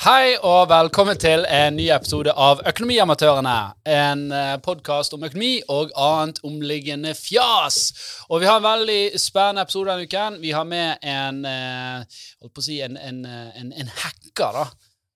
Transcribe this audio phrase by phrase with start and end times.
[0.00, 3.56] Hei og velkommen til en ny episode av Økonomiamatørene.
[3.84, 4.22] En
[4.64, 7.90] podkast om økonomi og annet omliggende fjas.
[8.32, 10.38] Og vi har en veldig spennende episode denne uken.
[10.40, 14.64] Vi har med en eh, holdt på å si en, en, en, en hacker, da.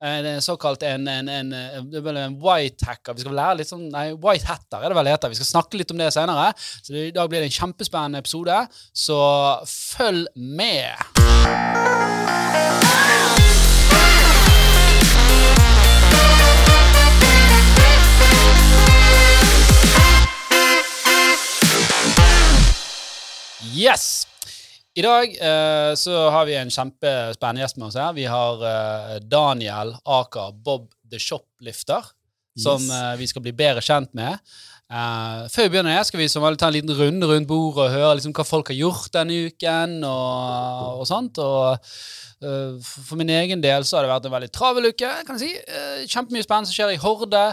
[0.05, 1.57] En såkalt en, en,
[2.45, 3.17] white hacker.
[3.17, 5.33] Vi skal lære litt sånn, nei, white hatter er det vel heter.
[5.33, 6.51] Vi skal snakke litt om det senere.
[6.61, 9.23] Så i dag blir det en kjempespennende episode, så
[9.65, 10.93] følg med.
[23.73, 24.27] Yes!
[24.95, 28.13] I dag eh, så har vi en kjempespennende gjest med oss her.
[28.15, 32.05] Vi har eh, Daniel Aker Bob the Shoplifter,
[32.59, 32.91] som Yes.
[32.95, 34.39] eh, vi skal bli bedre kjent med.
[34.93, 37.95] Eh, før vi begynner, skal vi som vanlig ta en liten runde rundt bordet og
[37.95, 40.03] høre liksom hva folk har gjort denne uken.
[40.05, 41.41] og, og sånt.
[41.41, 41.79] Og
[42.45, 45.09] uh, For min egen del så har det vært en veldig travel uke.
[45.25, 45.73] kan jeg si.
[45.73, 47.47] Uh, kjempemye spennende som skjer i Horde.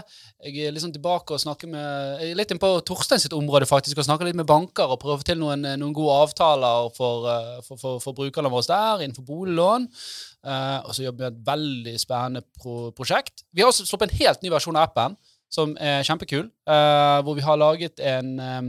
[0.44, 3.68] Jeg er liksom tilbake og snakker med jeg er litt inn på Torstein sitt område
[3.70, 6.92] faktisk, og snakker litt med banker og prøver å få til noen, noen gode avtaler
[6.98, 7.28] for,
[7.64, 9.86] for, for, for brukerne våre der innenfor boliglån.
[10.82, 13.46] Og så jobber vi med et veldig spennende pro prosjekt.
[13.54, 15.14] Vi har også sluppet en helt ny versjon av appen,
[15.52, 16.48] som er kjempekul.
[16.66, 18.62] eh, hvor vi har laget en, eh,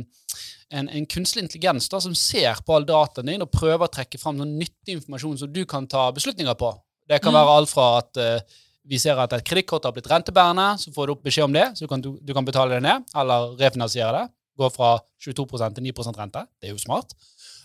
[0.74, 4.20] en, en kunstig intelligens da, som ser på all dataen din og prøver å trekke
[4.20, 6.74] fram sånn nyttig informasjon som du kan ta beslutninger på.
[7.10, 10.74] Det kan være alt fra at eh, vi ser at et kredittkort har blitt rentebærende,
[10.80, 12.84] så får du opp beskjed om det, så du kan, du, du kan betale det
[12.84, 14.34] ned, eller refinansiere det.
[14.60, 16.44] Gå fra 22% til 9% rente.
[16.62, 17.16] Det er jo smart.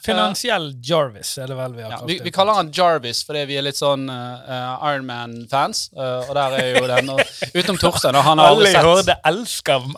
[0.04, 2.24] Finansiell Jarvis er det vel vi har Ja, kalt vi, det.
[2.28, 5.88] vi kaller han Jarvis fordi vi er litt sånn uh, Ironman-fans.
[5.96, 7.22] og der er jo den og,
[7.54, 9.88] Utenom Torstein, og han har Alle sett Horde elsker.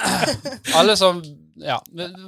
[0.80, 1.22] Alle som
[1.56, 1.78] Ja.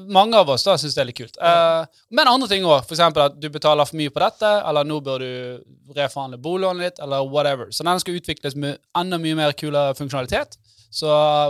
[0.08, 1.36] Mange av oss da syns det er litt kult.
[1.36, 1.84] Uh,
[2.16, 2.86] men andre ting òg.
[2.86, 3.02] F.eks.
[3.04, 7.26] at du betaler for mye på dette, eller nå bør du reforhandle bolånet ditt, eller
[7.28, 7.68] whatever.
[7.70, 10.56] Så den skal utvikles med enda mye mer kulere funksjonalitet.
[10.91, 11.06] Så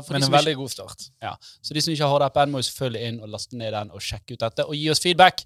[0.06, 1.10] for Men en veldig ikke- god start.
[1.22, 1.34] ja.
[1.62, 4.00] Så de som ikke har Horde-appen, må jo selvfølgelig inn og laste ned den og
[4.00, 5.44] sjekke ut dette og gi oss feedback.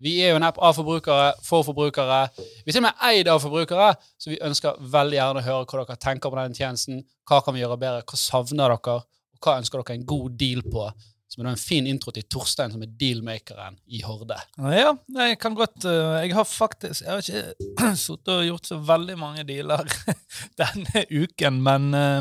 [0.00, 2.28] Vi er jo en app av forbrukere, for forbrukere.
[2.38, 5.66] Vi er til og med eid av forbrukere, så vi ønsker veldig gjerne å høre
[5.66, 7.02] hva dere tenker på denne tjenesten.
[7.28, 8.02] Hva kan vi gjøre bedre?
[8.08, 8.94] Hva savner dere?
[8.96, 10.86] Og hva ønsker dere en god deal på?
[11.30, 14.40] Som er en fin intro til Torstein, som er dealmakeren i Horde.
[14.58, 18.78] Ja, jeg kan godt eh, Jeg har faktisk Jeg har ikke sittet og gjort så
[18.82, 19.84] veldig mange dealer
[20.60, 22.20] denne uken, men eh,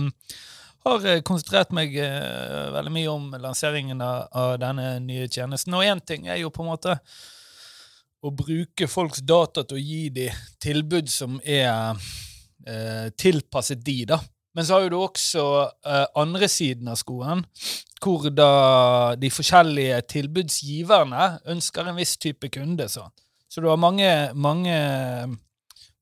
[0.88, 5.76] har eh, konsentrert meg uh, veldig mye om lanseringen av, av denne nye tjenesten.
[5.76, 6.96] Og én ting er jo på en måte
[8.20, 14.20] å bruke folks data til å gi dem tilbud som er uh, tilpasset de, da.
[14.58, 17.46] Men så har du også uh, andre siden av skoen,
[18.02, 22.90] hvor da de forskjellige tilbudsgiverne ønsker en viss type kunde.
[22.92, 23.06] Så,
[23.48, 24.76] så du har mange, mange,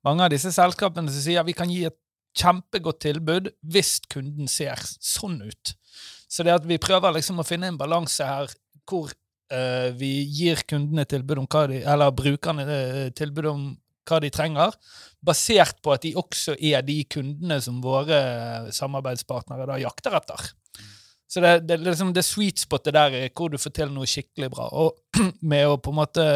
[0.06, 1.98] mange av disse selskapene som sier vi kan gi et
[2.38, 5.74] kjempegodt tilbud hvis kunden ser sånn ut.
[6.28, 8.52] Så det at vi prøver liksom å finne en balanse her
[8.88, 9.12] hvor
[9.54, 13.68] uh, vi gir kundene tilbud om hva de, eller brukerne eh, tilbud om
[14.08, 14.76] hva de trenger,
[15.24, 18.22] basert på at de også er de kundene som våre
[18.76, 20.48] samarbeidspartnere da jakter etter.
[21.28, 24.52] Så det, det, liksom det sweet spotet der er hvor du får til noe skikkelig
[24.54, 24.70] bra.
[24.80, 25.20] Og
[25.52, 26.28] med å på en måte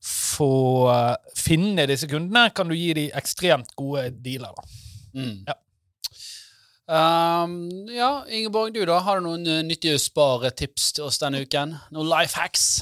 [0.00, 0.52] få
[0.92, 4.54] eh, finne disse kundene, kan du gi dem ekstremt gode dealer.
[4.56, 4.87] da.
[5.18, 5.40] Mm.
[5.48, 5.56] Ja.
[6.88, 7.56] Um,
[7.92, 9.00] ja, Ingeborg, du da?
[9.04, 11.74] Har du noen eh, nyttige sparetips til oss denne uken?
[11.92, 12.78] Noen life hacks?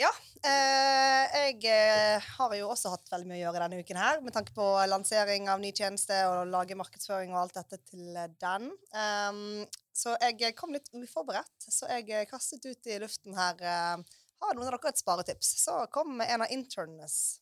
[0.00, 0.12] Ja.
[0.44, 4.34] Eh, jeg eh, har jo også hatt veldig mye å gjøre denne uken her, med
[4.36, 8.68] tanke på lansering av ny tjeneste og lage markedsføring og alt dette til eh, den.
[8.92, 9.62] Um,
[9.96, 14.74] så jeg kom litt uforberedt, så jeg kastet ut i luften her Har noen av
[14.74, 15.54] dere et sparetips?
[15.62, 17.38] Så kom en av internes,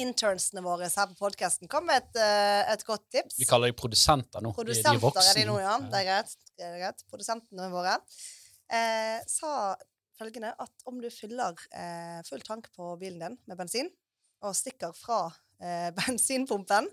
[0.00, 3.38] internsene våre her på podkasten med et, eh, et godt tips.
[3.38, 4.52] Vi kaller dem produsenter nå.
[4.52, 5.30] De- de Produsenter voksne.
[5.30, 5.78] er de nå, ja.
[5.78, 6.36] Det er greit.
[6.56, 7.02] Det er greit.
[7.10, 7.98] Produsentene våre
[8.70, 9.76] eh, sa
[10.18, 13.90] følgende at om du fyller eh, full tank på bilen din med bensin,
[14.42, 15.26] og stikker fra
[15.60, 16.88] eh, bensinpumpen,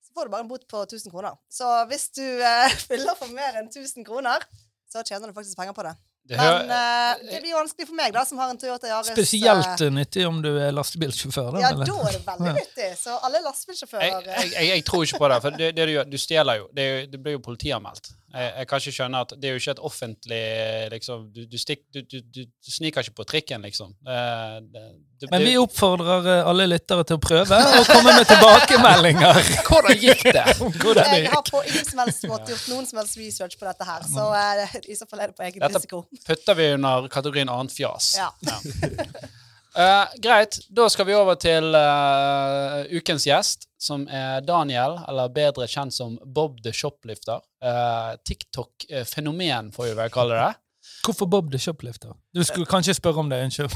[0.00, 1.36] så får du bare en bot på 1000 kroner.
[1.50, 4.42] Så hvis du eh, fyller for mer enn 1000 kroner,
[4.90, 5.94] så tjener du faktisk penger på det.
[6.30, 9.08] Det Men eh, det blir vanskelig for meg, da, som har en Toyota Yaris.
[9.10, 11.48] eh, Spesielt eh, nyttig om du er lastebilsjåfør.
[11.56, 11.90] Da, Ja, eller?
[11.90, 12.88] da er det veldig nyttig.
[13.00, 16.06] Så alle lastebilsjåfører jeg, jeg, jeg tror ikke på det, for det, det du gjør,
[16.12, 16.68] du stjeler jo.
[16.76, 18.12] Det, det blir jo politianmeldt.
[18.30, 20.42] Jeg, jeg kan ikke skjønne at det er jo ikke et offentlig
[20.92, 23.90] liksom, du, du, stikk, du, du, du, du sniker ikke på trikken, liksom.
[24.06, 24.20] Det,
[24.70, 24.84] det,
[25.24, 29.42] det, Men vi oppfordrer eh, alle lyttere til å prøve og komme med tilbakemeldinger.
[29.68, 30.46] Hvordan gikk det?
[30.82, 33.66] hvordan det Jeg har på ingen som helst måte gjort noen som helst research på
[33.66, 36.04] dette her, så uh, i så fall er det på egen Dette- risiko.
[36.30, 38.14] Putter vi under kategorien annet fjas.
[38.20, 38.30] Ja.
[38.46, 38.60] Ja.
[39.76, 45.68] Eh, greit, da skal vi over til uh, ukens gjest, som er Daniel, eller bedre
[45.70, 47.38] kjent som Bob the Shoplifter.
[47.62, 50.50] Uh, TikTok-fenomen, får vi vel kalle det.
[51.04, 52.12] Hvorfor Bob the Shoplifter?
[52.34, 53.42] Du skulle kanskje spørre om det.
[53.44, 53.72] Unnskyld.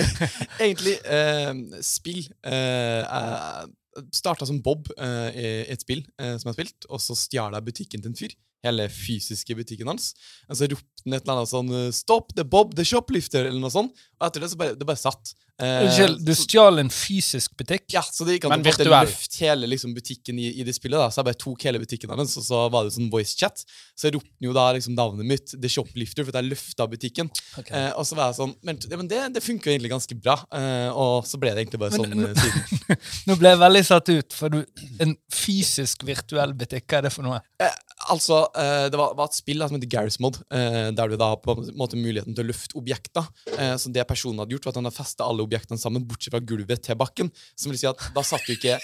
[0.64, 1.52] Egentlig eh,
[1.82, 2.26] spill.
[2.46, 3.66] Eh,
[4.14, 7.66] starta som Bob eh, i et spill som jeg har spilt, og så stjal jeg
[7.66, 8.34] butikken til en fyr.
[8.66, 10.12] Hele fysiske butikken hans.
[10.50, 13.72] Og så ropte han et eller annet sånn 'Stop the Bob the Shoplifter', eller noe
[13.72, 13.94] sånt.
[14.20, 15.34] Og etter det så bare, det bare satt.
[15.56, 17.86] Eh, Unnskyld, du stjal en fysisk butikk?
[17.94, 21.00] ja, så det gikk an Men å løfte hele liksom, butikken i, i det spillet.
[21.00, 23.64] da, Så jeg bare tok hele butikken hans, og så var det sånn voice chat.
[23.96, 27.30] Så jeg ropte jo da liksom navnet mitt, The Shoplifter, for at jeg løfta butikken.
[27.62, 27.72] Okay.
[27.72, 30.36] Eh, og så var jeg sånn Men, ja, men det, det jo egentlig ganske bra.
[30.52, 33.00] Eh, og så ble det egentlig bare sånn eh, siden.
[33.30, 34.60] Nå ble jeg veldig satt ut, for du,
[35.00, 37.40] en fysisk virtuell butikk, hva er det for noe?
[37.64, 37.72] Eh,
[38.12, 41.16] altså, eh, det var, var et spill da, som heter Garry's Mod, eh, der du
[41.20, 43.26] da har på en måte muligheten til å løfte objekter.
[43.56, 46.34] Eh, så det personen hadde gjort, var at han hadde festa alle objektene sammen, bortsett
[46.34, 47.30] fra gulvet til bakken.
[47.58, 48.76] Som vil si at da satt jo ikke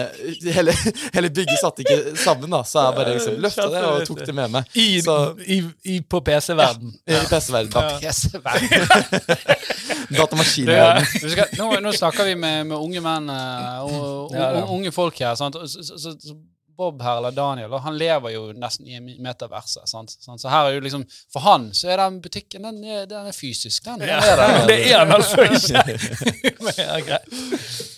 [0.58, 0.74] hele,
[1.14, 2.62] hele bygget satt ikke sammen, da.
[2.68, 4.76] Så jeg bare liksom løfta det og tok det med meg.
[4.78, 5.60] I, Så, i,
[5.94, 6.92] i, på PC-verden.
[7.08, 7.72] I PC-verden.
[7.74, 7.96] Ja.
[8.02, 9.48] PC-verden.
[10.18, 11.32] Datamaskinverden.
[11.36, 11.48] Ja.
[11.60, 14.68] nå, nå snakker vi med, med unge menn og, og, og, Ja, ja.
[14.72, 15.34] unge folk her.
[15.38, 15.58] Sant?
[15.68, 16.36] Så, så, så
[16.78, 19.88] Bob her, eller Daniel, og han lever jo nesten i metaverset.
[19.90, 20.14] Sant?
[20.22, 23.36] Så her er jo liksom, For han så er den butikken den er, den er
[23.36, 23.84] fysisk.
[23.84, 24.60] Den, den er der.
[24.70, 25.82] det er den altså ikke.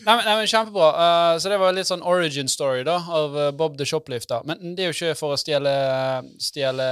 [0.00, 0.86] Nei, men, nei, men Kjempebra.
[0.96, 4.40] Uh, så det var litt sånn origin story da, av eh, Bob the Shoplifter.
[4.48, 5.72] Men det er jo ikke for å stjele,
[6.40, 6.86] stjele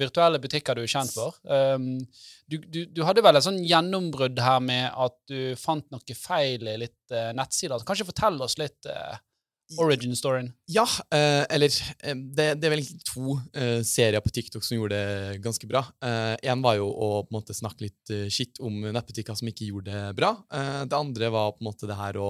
[0.00, 1.36] virtuelle butikker du er kjent for.
[1.44, 2.00] Um,
[2.46, 6.66] du, du, du hadde vel et sånn gjennombrudd her med at du fant noe feil
[6.68, 7.84] i litt uh, nettsider.
[7.86, 9.16] Kanskje fortell oss litt eh,
[9.80, 10.50] origin storyen.
[10.70, 10.84] Ja,
[11.14, 11.72] eh, eller
[12.04, 15.68] eh, det, det er vel egentlig to eh, serier på TikTok som gjorde det ganske
[15.68, 15.82] bra.
[16.04, 19.92] Én var jo å på en måte snakke litt skitt om nettbutikker som ikke gjorde
[19.92, 20.32] det bra.
[20.84, 22.28] Det andre var på en måte det her å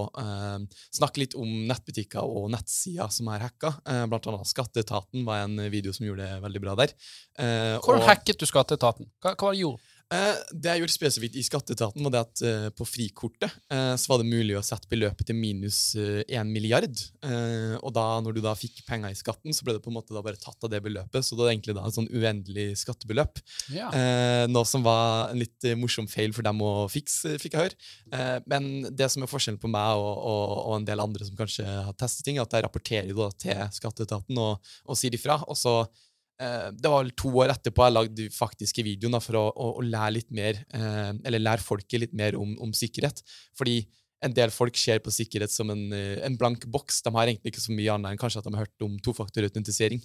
[0.94, 3.74] snakke litt om nettbutikker og nettsider som er hacka.
[4.10, 6.94] Blant annet Skatteetaten var en video som gjorde det veldig bra der.
[7.36, 9.10] Hvordan og- hacket du Skatteetaten?
[9.22, 9.82] Hva, hva du gjorde?
[9.82, 14.10] Eh, det jeg gjorde spesifikt i Skatteetaten, var det at eh, på frikortet eh, så
[14.10, 16.92] var det mulig å sette beløpet til minus 1 milliard.
[17.24, 19.96] Eh, og da, når du da fikk penger i skatten, så ble det på en
[19.98, 21.24] måte da bare tatt av det beløpet.
[21.24, 23.40] Så det var egentlig da et sånn uendelig skattebeløp.
[23.74, 23.90] Ja.
[23.96, 27.68] Eh, noe som var en litt eh, morsom feil for dem å fikse, fikk jeg
[27.68, 27.92] høre.
[28.14, 31.38] Eh, men det som er forskjellen på meg og, og, og en del andre som
[31.38, 35.40] kanskje har testet ting, er at jeg rapporterer da til Skatteetaten og, og sier ifra.
[35.48, 36.02] Og så eh,
[36.38, 39.84] det var vel to år etterpå jeg lagde faktiske videoen da, for å, å, å
[39.86, 43.22] lære litt mer, eh, eller lære folket litt mer om, om sikkerhet.
[43.58, 43.82] Fordi
[44.24, 47.02] en del folk ser på sikkerhet som en, eh, en blank boks.
[47.04, 50.02] De har egentlig ikke så mye annet enn kanskje at de har hørt om tofaktorautentisering.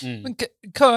[0.00, 0.18] Mm.
[0.24, 0.36] Men
[0.78, 0.90] hva,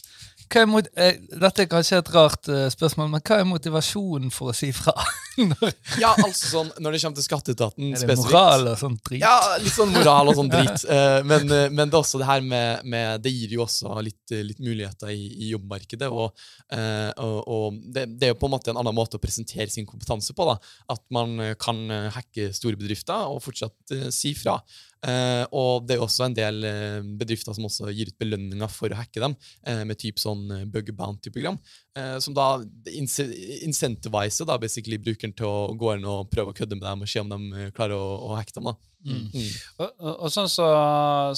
[0.70, 4.56] mot, eh, Dette er kanskje et rart eh, spørsmål, men hva er motivasjonen for å
[4.56, 4.94] si fra?
[5.36, 8.94] Når, Ja, altså sånn, Når det kommer til Skatteetaten er det spesifikt moral og sånn
[9.04, 9.20] drit?
[9.20, 10.86] Ja, litt sånn moral og sånn drit.
[10.88, 13.98] Eh, men, eh, men det er også det her med, med Det gir jo også
[14.06, 16.08] litt, eh, litt muligheter i, i jobbmarkedet.
[16.08, 19.22] Og, eh, og, og det, det er jo på en måte en annen måte å
[19.22, 20.48] presentere sin kompetanse på.
[20.48, 20.56] da,
[20.96, 24.60] At man eh, kan eh, hacke store bedrifter og fortsatt eh, si fra.
[25.06, 28.90] Eh, og det er også en del eh, bedrifter som også gir ut belønninger for
[28.90, 29.36] å hacke dem,
[29.66, 31.58] eh, med typ sånn eh, bug bounty-program.
[31.96, 32.48] Eh, som da
[32.90, 37.12] incentiviser da basically brukeren til å gå inn og prøve å kødde med dem og
[37.12, 38.72] se om de eh, klarer å, å hacke dem.
[38.72, 38.76] da.
[39.06, 39.22] Mm.
[39.30, 39.52] Mm.
[39.78, 40.66] Og, og, og sånn så,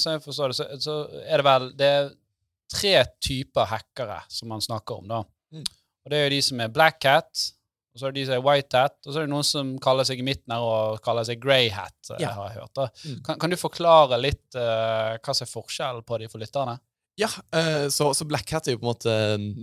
[0.01, 2.11] så jeg forstår det, så, så er det vel det er
[2.69, 5.09] tre typer hackere som man snakker om.
[5.09, 5.23] da.
[5.53, 5.65] Mm.
[6.05, 7.45] Og Det er jo de som er black hat,
[7.93, 9.71] og så er det de som er white hat, og så er det noen som
[9.81, 11.95] kaller seg i midten her og kaller seg grey hat.
[12.11, 12.33] eh, Ja.
[12.37, 12.83] har jeg hørt.
[13.05, 13.23] Mm.
[13.25, 16.77] Kan, kan du forklare litt uh, hva som er forskjellen på de for lytterne?
[17.19, 19.13] Ja, uh, så, så Black Hat er jo på en måte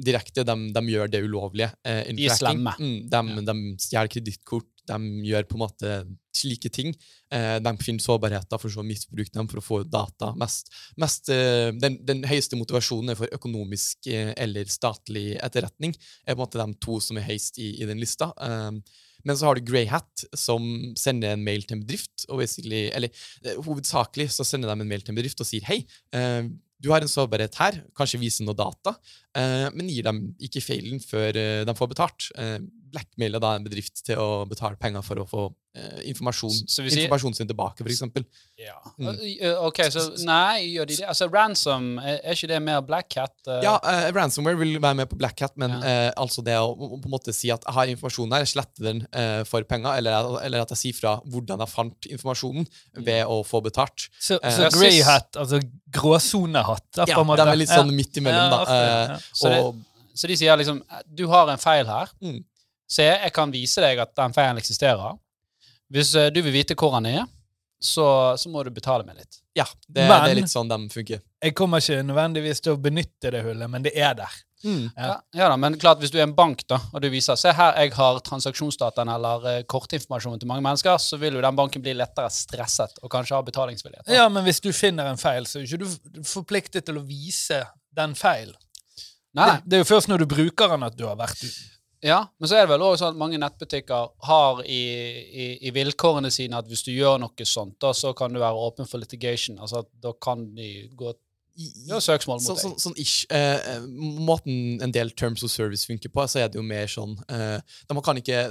[0.04, 0.44] direkte.
[0.44, 1.70] De, de gjør det ulovlige.
[1.86, 2.74] Uh, De er slemme.
[2.76, 4.68] Mm, de, de stjeler kredittkort.
[4.88, 5.92] De gjør på en måte
[6.36, 6.92] slike ting.
[7.32, 10.32] Eh, de finner sårbarheter for så å misbruke dem for å få data.
[10.38, 15.96] Mest, mest, eh, den, den høyeste motivasjonen er for økonomisk eh, eller statlig etterretning.
[16.24, 18.32] er på en måte de to som er høyest i, i den lista.
[19.26, 20.62] Men så har du Grey Hat, som
[20.98, 22.28] sender en mail til en bedrift.
[22.28, 23.10] og eller
[23.64, 25.80] Hovedsakelig så sender de en mail til en bedrift og sier hei,
[26.76, 28.92] du har en sårbarhet her, kanskje vise noe data,
[29.74, 32.30] men gir dem ikke feilen før eh, de får betalt.
[32.38, 32.58] Eh,
[32.96, 35.40] blackmailer da en bedrift til å betale penger for å få
[35.76, 38.00] eh, informasjon, Så vi sier- informasjonen sin tilbake, f.eks.
[38.62, 38.76] Ja.
[38.96, 39.10] Mm.
[39.42, 41.04] Eh, ok, så nei, gjør de det?
[41.10, 43.34] Altså, Ransom, er, ikke det mer black hat?
[43.48, 43.58] eh?
[43.66, 45.80] Ja, eh, ransomware vil være med på Black Hat, men Ja.
[46.06, 48.86] eh, altså det å, på en måte si at jeg har informasjonen her, jeg sletter
[48.88, 52.66] den eh, for penger, eller, eller at jeg sier fra hvordan jeg fant informasjonen
[53.02, 54.08] ved å få betalt.
[54.18, 55.60] Så, Eh, så grey hat, altså
[55.92, 57.96] gråsonehatt, Ja, på de er litt sånn Ja.
[57.98, 59.18] midt imellom, Ja, da.
[59.32, 59.74] Ofte, og.
[59.74, 60.78] Så det- Så de sier liksom
[61.14, 62.08] Du har en feil her.
[62.22, 62.38] Mm.
[62.88, 65.18] Se, jeg kan vise deg at den feilen eksisterer.
[65.92, 67.26] Hvis eh, du vil vite hvor den er,
[67.82, 69.40] så, så må du betale med litt.
[69.54, 71.20] Ja, det, Men- det er litt sånn de funker.
[71.42, 74.32] Jeg kommer ikke nødvendigvis til å benytte det hullet, men det er der.
[74.64, 74.90] Mm.
[74.96, 75.06] Ja.
[75.06, 75.16] Ja.
[75.34, 77.74] Ja, da, men klart hvis du er en bank da, og du viser Se her,
[77.76, 81.92] jeg har transaksjonsdataen eller uh, kortinformasjonen til mange mennesker, så vil jo den banken bli
[81.92, 84.06] lettere stresset og kanskje ha betalingsvillighet.
[84.06, 84.14] da.
[84.14, 87.04] Ja, men hvis du finner en feil, så er ikke du ikke forpliktet til å
[87.06, 87.60] vise
[87.94, 88.54] den feil.
[89.36, 89.56] Nei, nei.
[89.60, 91.72] Det, det er jo først når du bruker den at du har vært uten.
[92.04, 94.82] Ja, men så er det vel også sånn at mange nettbutikker har i,
[95.26, 98.66] i, i vilkårene sine at hvis du gjør noe sånt, da, så kan du være
[98.68, 99.56] åpen for litigation.
[99.58, 101.14] Altså at da kan de gå
[101.56, 102.80] I- gjøre søksmål mot så, deg.
[102.82, 103.24] sånn ish.
[103.32, 103.86] Eh, eh,
[104.28, 107.58] måten en del terms of service funker på, så er det jo mer sånn eh,
[107.88, 108.42] De kan ikke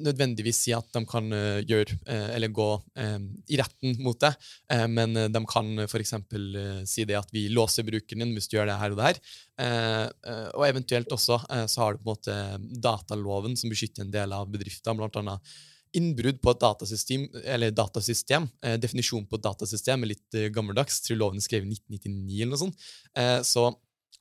[0.00, 3.18] nødvendigvis si at de kan uh, gjøre uh, eller gå eh,
[3.52, 4.32] i retten mot det,
[4.72, 6.14] uh, men de kan f.eks.
[6.32, 9.20] Uh, si det at vi låser brukeren din hvis du gjør det her og der.
[9.60, 11.36] Eh, eh, og eventuelt også
[11.70, 15.54] så har du på en måte dataloven som beskytter en del av bedrifter, blant annet
[15.98, 21.00] innbrudd på et datasystem, eller datasystem, eh, definisjonen på et datasystem er litt eh, gammeldags,
[21.04, 22.76] tror loven er skrevet i 1999 eller noe sånt.
[23.16, 23.70] Eh, så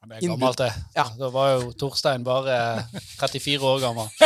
[0.03, 0.71] Det er gammelt, det.
[0.97, 1.07] Ja.
[1.17, 2.85] Da var jo Torstein bare
[3.17, 4.07] 34 år gammel.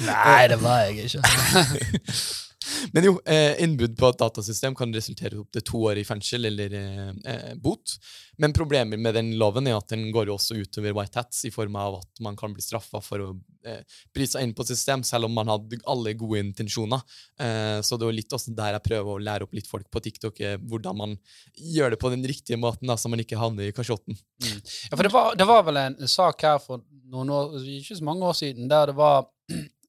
[0.00, 1.20] Nei, det var jeg ikke.
[2.92, 6.48] Men jo, eh, innbrudd på et datasystem kan resultere i opptil to år i fengsel
[6.50, 7.96] eller eh, eh, bot.
[8.40, 11.52] Men problemet med den loven er at den går jo også utover white hats, i
[11.52, 13.30] form av at man kan bli straffa for å
[13.68, 13.82] eh,
[14.20, 17.02] seg inn på et system, selv om man hadde alle gode intensjoner.
[17.40, 20.02] Eh, så det er litt også der jeg prøver å lære opp litt folk på
[20.06, 21.18] TikTok, eh, hvordan man
[21.56, 24.16] gjør det på den riktige måten, da, så man ikke havner i kasjotten.
[24.40, 28.06] Ja, for det var, det var vel en sak her for noen år, ikke så
[28.06, 29.28] mange år siden, der det var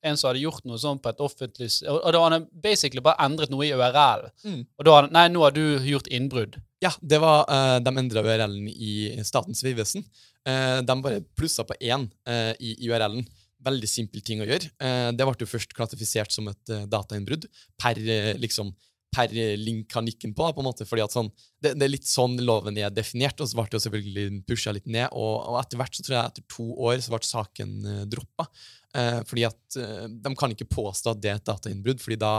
[0.02, 3.04] en som hadde gjort noe sånn på et offentlig Og og da hadde han basically
[3.06, 4.28] bare endret noe i URL.
[4.46, 4.62] Mm.
[4.80, 6.58] Og da hadde Nei, nå har du gjort innbrudd.
[6.82, 8.94] Ja, det var, uh, de endra URL-en i
[9.28, 10.06] Statens vegvesen.
[10.48, 13.28] Uh, de bare plussa på én uh, i, URL-en.
[13.62, 14.72] Veldig simpel ting å gjøre.
[15.14, 17.44] Det ble jo først klassifisert som et datainnbrudd
[17.78, 18.00] per,
[18.42, 18.72] liksom,
[19.14, 20.48] per link han gikk inn på.
[20.50, 21.30] på en måte, fordi at sånn,
[21.62, 24.74] det, det er litt sånn loven er definert, og så ble det jo selvfølgelig pusha
[24.74, 25.14] litt ned.
[25.14, 28.48] Og, og etter hvert, så tror jeg etter to år, så ble saken eh, droppa.
[28.92, 32.34] Eh, fordi at eh, de kan ikke påstå at det er et datainnbrudd, fordi da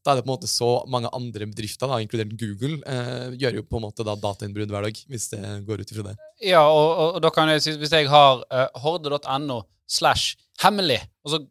[0.00, 3.58] da er det på en måte så mange andre bedrifter, da, inkludert Google, eh, gjør
[3.58, 6.14] jo på en måte da datainnbrudd hver dag, hvis det går ut ifra det.
[6.40, 9.58] Ja, og, og, og da kan jeg si Hvis jeg har uh, horde.no
[9.90, 11.42] slash hemmelig, og så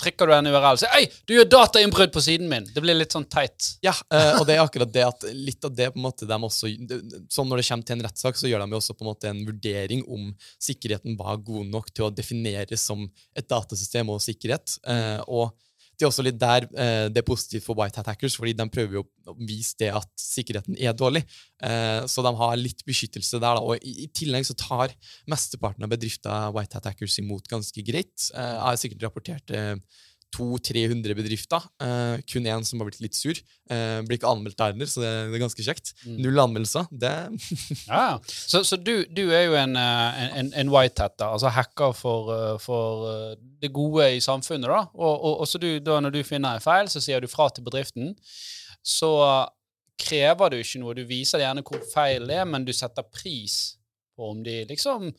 [0.00, 2.66] trykker du en URL og sier Ei, du gjør datainnbrudd på siden min!
[2.74, 3.72] Det blir litt sånn teit.
[3.84, 6.40] Ja, eh, og det er akkurat det at litt av det på en måte de
[6.50, 6.72] også,
[7.30, 9.30] Sånn når det kommer til en rettssak, så gjør de jo også på en måte
[9.30, 10.30] en vurdering om
[10.62, 14.78] sikkerheten var god nok til å defineres som et datasystem og sikkerhet.
[14.88, 15.52] Eh, og
[16.00, 18.66] det er også litt der eh, det er positivt for white hat hackers, fordi de
[18.72, 21.22] prøver jo å vise det at sikkerheten er dårlig.
[21.60, 23.60] Eh, så de har litt beskyttelse der.
[23.60, 23.60] Da.
[23.60, 24.94] Og i, i tillegg så tar
[25.30, 28.14] mesteparten av bedrifter white hat hackers imot ganske greit.
[28.32, 29.74] Eh, jeg har sikkert rapportert eh,
[30.36, 31.64] 200-300 bedrifter.
[31.82, 33.36] Uh, kun én som har blitt litt sur.
[33.70, 35.92] Uh, blir ikke anmeldt der heller, så det, det er ganske kjekt.
[36.04, 36.16] Mm.
[36.24, 36.88] Null anmeldelser.
[36.90, 37.12] Det
[37.90, 38.18] Ja, ja.
[38.26, 41.94] Så, så du, du er jo en, eh, en, en white hat, da, altså hacker
[41.96, 42.30] for,
[42.62, 44.70] for det gode i samfunnet.
[44.70, 44.84] da.
[44.94, 47.48] Og, og, og så du, da når du finner en feil, så sier du fra
[47.50, 48.14] til bedriften.
[48.86, 49.10] Så
[50.00, 50.96] krever du ikke noe.
[50.96, 53.76] Du viser gjerne hvor feil det er, men du setter pris
[54.16, 55.10] på om de liksom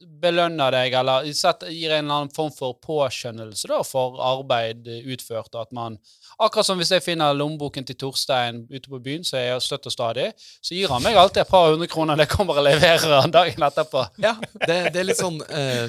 [0.00, 5.54] belønner deg, eller gir en eller annen form for påskjønnelse da, for arbeid utført.
[5.54, 5.98] og at man,
[6.36, 9.88] Akkurat som hvis jeg finner lommeboken til Torstein ute på byen, så er jeg støtt
[9.88, 13.14] og stadig, så gir han meg alltid et par hundre kroner det kommer og leverer
[13.22, 14.02] han dagen etterpå.
[14.20, 14.34] Ja,
[14.66, 15.86] det, det er litt sånn eh,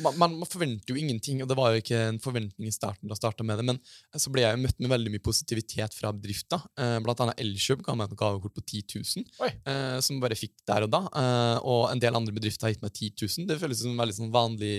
[0.00, 3.12] man, man forventer jo ingenting, og det var jo ikke en forventning i starten da
[3.12, 3.80] jeg starta med det, men
[4.16, 6.64] så ble jeg jo møtt med veldig mye positivitet fra bedrifter.
[6.80, 10.38] Eh, blant annet Elkjøp ga meg et gavekort på 10 000, eh, som jeg bare
[10.38, 11.02] fikk der og da.
[11.20, 13.50] Eh, og en del andre bedrifter har gitt meg 10 000.
[13.50, 14.78] Det føles som en veldig sånn vanlig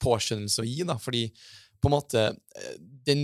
[0.00, 1.26] påskjønnelse å gi, da, fordi
[1.82, 2.74] på en måte eh,
[3.06, 3.22] den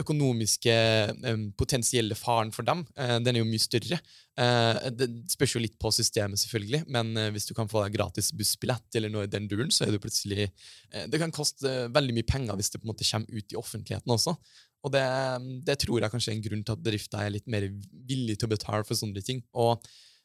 [0.00, 3.98] økonomiske eh, potensielle faren for dem, eh, den er jo mye større.
[4.40, 8.32] Eh, det spørs jo litt på systemet, selvfølgelig, men hvis du kan få deg gratis
[8.36, 10.48] bussbillett eller noe i den duren, så er jo plutselig
[11.10, 14.14] Det kan koste veldig mye penger hvis det på en måte kommer ut i offentligheten
[14.14, 14.34] også.
[14.84, 15.04] Og det,
[15.64, 17.66] det tror jeg kanskje er en grunn til at bedrifter er litt mer
[18.08, 19.40] villige til å betale for sånne ting.
[19.56, 19.80] Og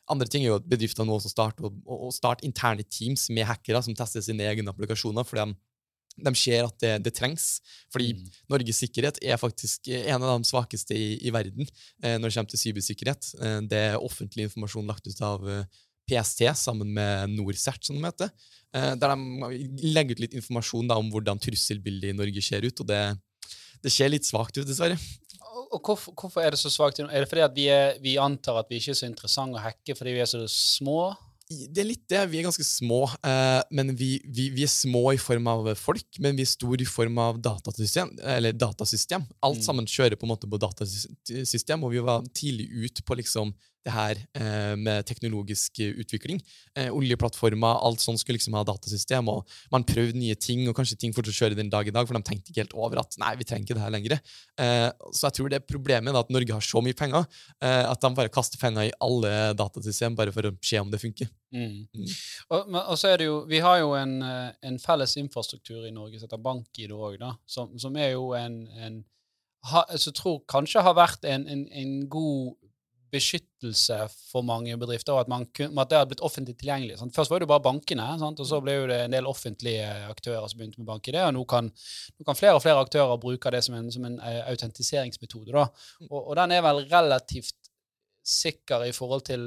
[0.10, 3.82] andre ting er jo at bedrifter nå også starter å starte interne teams med hackere
[3.86, 5.56] som tester sine egne applikasjoner, for de,
[6.20, 7.60] de ser at det, det trengs.
[7.94, 8.24] Fordi Mm.
[8.50, 11.68] Norges sikkerhet er faktisk en av de svakeste i, i verden
[12.04, 13.30] eh, når det kommer til cybersikkerhet.
[13.40, 15.64] Eh, det er offentlig informasjon lagt ut av eh,
[16.10, 18.34] PST sammen med NorCERT, som de heter.
[18.76, 22.82] Eh, der de legger ut litt informasjon da, om hvordan trusselbildet i Norge ser ut.
[22.82, 23.02] og det,
[23.84, 24.98] det ser litt svakt ut, dessverre.
[25.40, 27.00] Og, og hvorfor, hvorfor er det så svakt?
[27.00, 29.64] Er det fordi at vi, er, vi antar at vi ikke er så interessante å
[29.64, 31.14] hacke fordi vi er så små?
[31.50, 32.20] Det er litt det.
[32.30, 33.08] Vi er ganske små.
[33.26, 36.84] Eh, men vi, vi, vi, er små i form av folk, men vi er store
[36.86, 38.12] i form av datasystem.
[38.36, 39.26] Eller datasystem.
[39.42, 39.66] Alt mm.
[39.66, 43.56] sammen kjører på en måte på datasystem, og vi var tidlig ut på liksom
[43.88, 46.42] det her eh, med teknologisk utvikling.
[46.78, 51.00] Eh, oljeplattformer, alt sånt skulle liksom ha datasystem, og man prøvde nye ting, og kanskje
[51.00, 53.34] ting fortsatt kjører den dag i dag, for de tenkte ikke helt over at nei,
[53.40, 54.18] vi trenger ikke det her lenger.
[54.60, 57.26] Eh, så jeg tror det er problemet er at Norge har så mye penger
[57.64, 61.02] eh, at de bare kaster penger i alle datasystem bare for å se om det
[61.02, 61.30] funker.
[61.56, 61.88] Mm.
[61.96, 62.10] Mm.
[62.54, 65.94] Og, og, så er det jo, Vi har jo en, eh, en felles infrastruktur i
[65.94, 69.00] Norge som heter BankID òg, som, som er jo en, en
[69.68, 72.56] ha, jeg tror kanskje har vært en, en, en god
[73.14, 73.98] beskyttelse
[74.32, 77.00] for mange bedrifter, og at, man, at det hadde blitt offentlig tilgjengelig.
[77.00, 77.16] Sant?
[77.16, 78.42] Først var det jo bare bankene, sant?
[78.42, 81.24] og så ble det en del offentlige aktører som begynte med bank i det.
[81.28, 84.20] Og nå kan, nå kan, flere og flere aktører bruke det som en, som en
[84.22, 85.54] uh, autentiseringsmetode.
[85.56, 85.68] Da.
[86.10, 87.56] Og, og, den er vel relativt
[88.30, 89.44] sikker i forhold til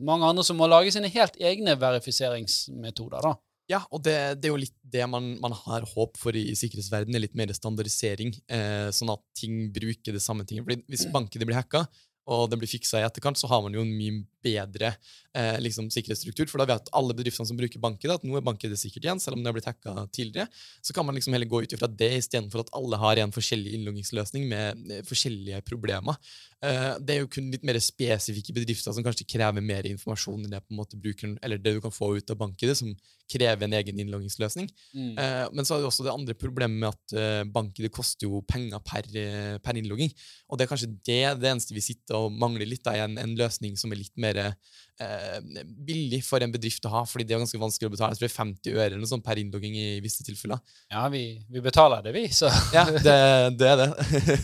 [0.00, 3.28] mange andre som må lage sine helt egne verifiseringsmetoder.
[3.28, 3.36] da.
[3.70, 6.56] Ja, og det, det, er jo litt det man, man har håp for i, i
[6.58, 10.66] sikkerhetsverdenen, litt mer standardisering, eh, sånn at ting bruker det samme tinget.
[10.66, 11.84] Fordi Hvis bankene blir hacka,
[12.30, 14.92] og det blir fiksa i etterkant, så har man jo en mye bedre
[15.36, 16.48] eh, liksom, sikkerhetsstruktur.
[16.50, 19.22] For da vet alle bedriftene som bruker banker, at nå er banker det sikkert igjen,
[19.22, 20.48] selv om det har blitt hacka tidligere.
[20.84, 23.76] Så kan man liksom heller gå ut ifra det istedenfor at alle har en forskjellig
[23.78, 26.18] innloggingsløsning med forskjellige problemer.
[26.64, 30.54] Eh, det er jo kun litt mer spesifikke bedrifter som kanskje krever mer informasjon enn
[30.54, 32.94] det på en måte brukeren, eller det du kan få ut av banker, som
[33.32, 34.68] krever en egen innloggingsløsning.
[34.92, 35.12] Mm.
[35.18, 38.28] Eh, men så er det også det andre problemet med at eh, banker det koster
[38.28, 40.12] jo penger per, eh, per innlogging.
[40.50, 43.36] Og det er kanskje det, det eneste vi sitter og mangler litt, er en, en
[43.38, 47.42] løsning som er litt mer eh, billig for en bedrift å ha, fordi det er
[47.42, 48.14] ganske vanskelig å betale.
[48.14, 50.62] Jeg tror det er 50 øre eller noe sånt per innlogging i visse tilfeller.
[50.92, 53.18] Ja, vi, vi betaler det, vi, så Ja, det,
[53.60, 53.90] det er det.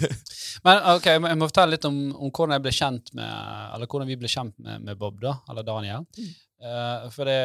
[0.66, 3.32] Men ok, jeg må fortelle litt om, om, hvordan jeg ble kjent med,
[3.76, 6.06] eller hvordan vi ble kjent med, med Bob, da, eller Daniel.
[6.18, 6.36] Mm.
[6.58, 7.40] Uh, for det,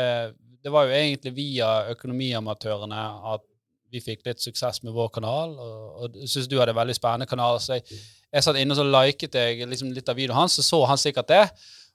[0.64, 3.02] det, var jo egentlig via Økonomiamatørene
[3.36, 3.46] at
[3.94, 5.54] vi fikk litt suksess med vår kanal.
[5.54, 7.60] Og, og syns du hadde en veldig spennende kanal.
[7.62, 8.02] så jeg,
[8.34, 10.98] jeg satt inne og så liket jeg liksom litt av videoen hans, så så han
[10.98, 11.44] sikkert det.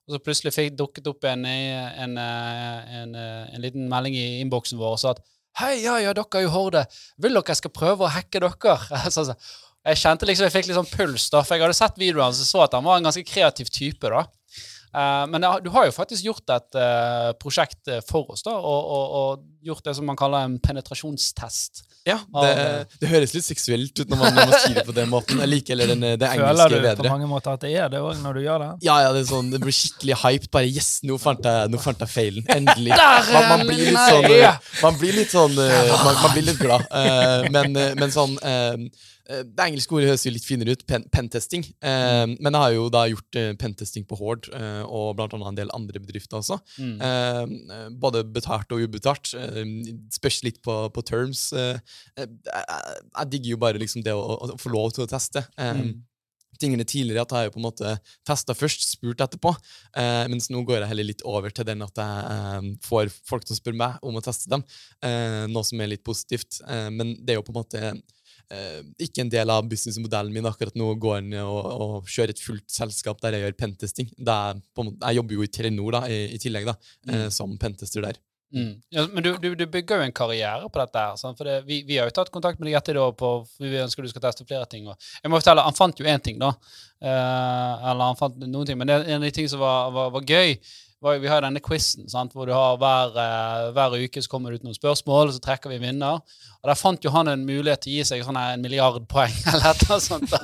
[0.08, 4.96] Og så plutselig fikk dukket opp en, en, en, en liten melding i innboksen vår
[4.96, 5.20] og sa at
[5.58, 6.84] Hei, ja, ja, dere er jo Horde.
[7.18, 9.34] Vil dere jeg skal prøve å hacke dere?
[9.88, 12.36] Jeg kjente liksom, jeg fikk litt sånn puls, da, for jeg hadde sett videoen og
[12.36, 14.10] så at han var en ganske kreativ type.
[14.10, 14.24] da.
[14.94, 19.20] Uh, men du har jo faktisk gjort et uh, prosjekt for oss, da, og, og,
[19.20, 21.82] og, gjort det som man kaller en penetrasjonstest.
[22.06, 22.52] Ja, det,
[23.02, 25.42] det, høres litt seksuelt ut når man, når man sier det på den måten.
[25.42, 26.78] Jeg liker eller den, det engelske bedre.
[26.78, 28.70] Føler du på mange måter at det er det òg, når du gjør det?
[28.86, 30.48] Ja, ja, det, er sånn, det blir skikkelig hyped.
[30.54, 32.48] Bare yes, nå fant jeg, nå fant jeg feilen.
[32.54, 32.94] Endelig.
[32.94, 34.30] Man, man, blir litt sånn
[34.86, 36.88] Man blir litt sånn Man, man blir litt glad.
[37.52, 38.76] Men, men, sånn Eh,
[39.28, 41.66] det engelske ordet høres jo litt finere ut, pen pentesting.
[41.84, 42.38] Eh, mm.
[42.40, 45.60] men jeg har jo da gjort eh, pentesting på Hord eh, og blant annet en
[45.60, 46.56] del andre bedrifter også.
[46.80, 46.94] Mm.
[47.04, 49.34] Eh, både betalt og ubetalt.
[49.36, 49.60] Eh,
[50.16, 51.50] spørs litt på, på terms.
[51.52, 51.82] Jeg,
[52.16, 55.44] jeg, digger jo bare liksom det å, å, få lov til å teste.
[55.60, 55.98] Mm.
[56.58, 57.92] Tingene tidligere at jeg jo på en måte
[58.26, 59.52] testa først, spurt etterpå.
[60.32, 63.58] mens nå går jeg heller litt over til den at jeg får folk til å
[63.60, 64.64] spørre meg om å teste dem.
[65.52, 66.58] noe som er litt positivt.
[66.66, 67.92] men det er jo på en måte
[68.54, 72.34] eh, ikke en del av businessmodellen min akkurat nå å gå inn og, og kjøre
[72.34, 74.10] et fullt selskap der jeg gjør pentesting.
[74.24, 77.30] Er, jeg jobber jo i Telenor da, i, i tillegg, da, eh, mm.
[77.34, 78.20] som pentester der.
[78.54, 78.80] Mm.
[78.88, 80.98] Ja, men du, du, du, bygger jo en karriere på dette.
[80.98, 83.76] her, for det, vi, vi, har jo tatt kontakt med deg etter da, på, vi
[83.82, 84.88] ønsker du skal teste flere ting.
[84.88, 86.54] Og jeg må fortelle, Han fant jo én ting, da.
[86.98, 90.14] Eh, eller han fant noen ting, men det, en av de tingene som var, var,
[90.16, 90.56] var gøy,
[91.02, 94.66] vi har denne quizen hvor du har hver, uh, hver, uke så kommer det ut
[94.66, 96.18] noen spørsmål, og så trekker vi vinner.
[96.58, 99.34] Og Der fant jo han en mulighet til å gi seg sånn en milliard poeng.
[99.52, 100.34] eller noe sånt.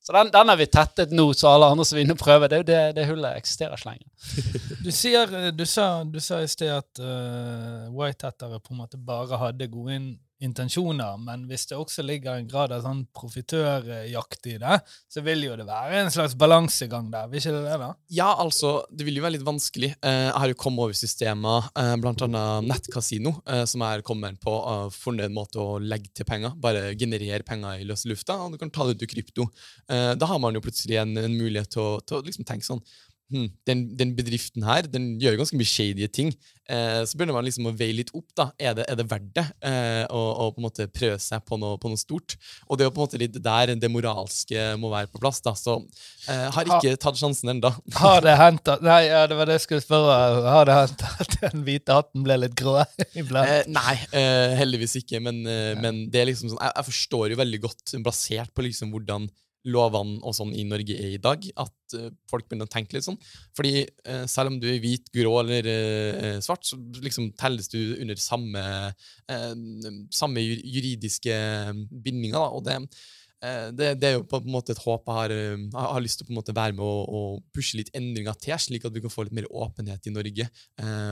[0.00, 2.48] Så den, den har vi tettet nå, så alle andre som vinner prøver.
[2.48, 4.08] Det, det, det hullet eksisterer ikke lenger.
[4.86, 9.36] Du, sier, du, sa, du sa i sted at uh, whitehattere på en måte bare
[9.42, 10.08] hadde gode inn
[10.44, 14.78] intensjoner, men hvis det også ligger en grad av sånn profitørjakt i det,
[15.12, 17.76] så vil jo det være en slags balansegang der, vil ikke det det?
[17.82, 17.90] da?
[18.16, 19.92] Ja, altså, det vil jo være litt vanskelig.
[20.00, 24.40] Eh, jeg har jo kommet over systemer, eh, blant annet nettkasino, eh, som jeg kommet
[24.40, 24.56] på
[25.10, 26.56] en måte å legge til penger.
[26.60, 29.46] Bare generere penger i løse lufta, og du kan ta det ut i krypto.
[29.90, 32.82] Da har man jo plutselig en, en mulighet til å, til å liksom tenke sånn
[33.30, 36.32] hm, den, den, bedriften her den gjør ganske mye shady ting.
[36.70, 38.28] Eh, så begynner man liksom å veie litt opp.
[38.36, 41.42] da, Er det, er det verdt det eh, å, å, på en måte prøve seg
[41.46, 42.36] på noe, på noe, stort?
[42.68, 45.42] Og det er jo på en måte litt der det moralske må være på plass.
[45.44, 45.80] da, Så
[46.30, 47.72] eh, har ikke tatt sjansen ennå.
[48.00, 50.16] Har det hendt at Nei, ja, det var det jeg skulle spørre.
[50.46, 52.78] Har det hendt at den hvite hatten ble litt grå
[53.20, 53.50] iblant?
[53.50, 55.22] Eh, nei, eh, heldigvis ikke.
[55.24, 58.66] Men, eh, men, det er liksom sånn, jeg, jeg, forstår jo veldig godt, basert på
[58.66, 59.28] liksom hvordan
[59.68, 63.06] lovene og sånn i Norge er i dag, at uh, folk begynner å tenke litt
[63.06, 63.18] sånn.
[63.56, 67.78] Fordi uh, selv om du er hvit, grå eller uh, svart, så liksom telles du
[68.00, 68.62] under samme,
[70.14, 71.34] samme juridiske
[71.90, 72.38] bindinger.
[72.40, 72.76] Da, og det,
[73.76, 76.26] det, det er jo på en måte et håp jeg har, jeg har lyst til
[76.26, 79.04] å på en måte være med og, og pushe litt endringer til, slik at vi
[79.04, 80.48] kan få litt mer åpenhet i Norge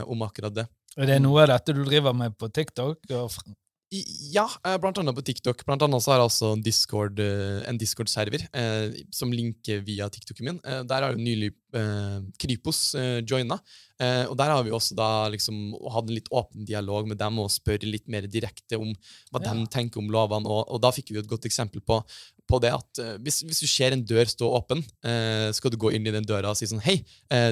[0.09, 0.67] om akkurat det.
[0.99, 3.07] Er det noe av dette du driver med på TikTok?
[3.15, 3.39] Og
[3.89, 5.63] ja, eh, blant annet på TikTok.
[5.65, 10.59] Blant annet så har jeg også Discord, en Discord-server eh, som linker via TikToken min.
[10.63, 13.57] Eh, der har jo nylig eh, Kripos eh, joina.
[13.99, 17.41] Eh, og der har vi også da liksom hatt en litt åpen dialog med dem
[17.41, 18.93] og spørre litt mer direkte om
[19.33, 19.55] hva Ja.
[19.57, 20.45] de tenker om lovene.
[20.45, 21.97] Og, og da fikk vi jo et godt eksempel på,
[22.49, 24.85] på det at eh, hvis, hvis du ser en dør stå åpen,
[25.53, 26.99] skal du gå inn i den døra og si sånn Hei,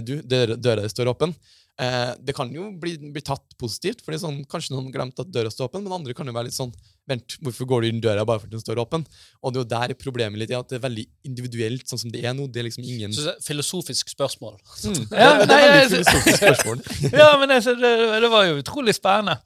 [0.06, 1.34] du, døra, døra står åpen.
[1.78, 5.52] Eh, det kan jo bli, bli tatt positivt, fordi sånn, kanskje noen glemte at døra
[5.54, 6.74] sto åpen, men andre kan jo være litt sånn
[7.08, 9.06] Vent, hvorfor går du inn døra bare fordi den står åpen?
[9.42, 12.12] Og det er jo der problemet litt er at det er veldig individuelt, sånn som
[12.12, 12.50] det er nå.
[12.52, 14.58] Det er liksom ingen Så det er et filosofisk spørsmål.
[14.84, 16.84] Mm, det, Ja, er- det er veldig filosofisk spørsmål.
[17.22, 17.94] Ja, men altså, det,
[18.26, 19.38] det var jo utrolig spennende.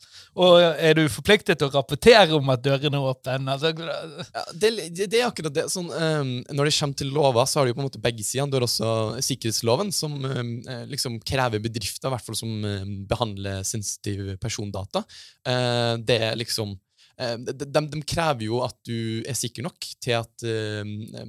[0.41, 3.56] Og er du forpliktet til å rapportere om at dørene er åpne?
[3.58, 5.65] Altså, Ja, det, det, det er akkurat det.
[5.74, 8.47] Sånn, um, når det kommer til lover, så har du på en måte begge sider.
[8.50, 8.91] Du har også
[9.28, 15.04] sikkerhetsloven, som eh, liksom krever bedrifter, i hvert fall som um, behandler sensitive persondata.
[15.45, 16.74] Uh, det er liksom
[17.21, 21.27] de, de, de krever jo at du er sikker nok til at uh,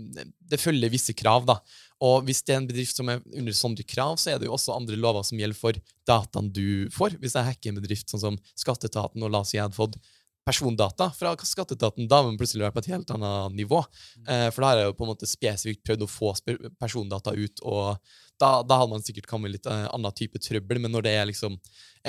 [0.52, 1.44] det følger visse krav.
[1.48, 1.58] da.
[2.02, 4.56] Og hvis det er en bedrift som er under sånne krav, så er det jo
[4.56, 5.78] også andre lover som gjelder for
[6.08, 7.18] dataen du får.
[7.22, 10.00] Hvis jeg hacker en bedrift sånn som Skatteetaten, og la oss si jeg hadde fått
[10.42, 13.84] persondata fra Skatteetaten, da må man plutselig være på et helt annet nivå.
[14.26, 16.34] Uh, for da har jeg jo på en måte spesifikt prøvd å få
[16.82, 20.80] persondata ut, og da, da hadde man sikkert kommet i litt uh, annen type trøbbel.
[20.82, 21.58] Men når det er liksom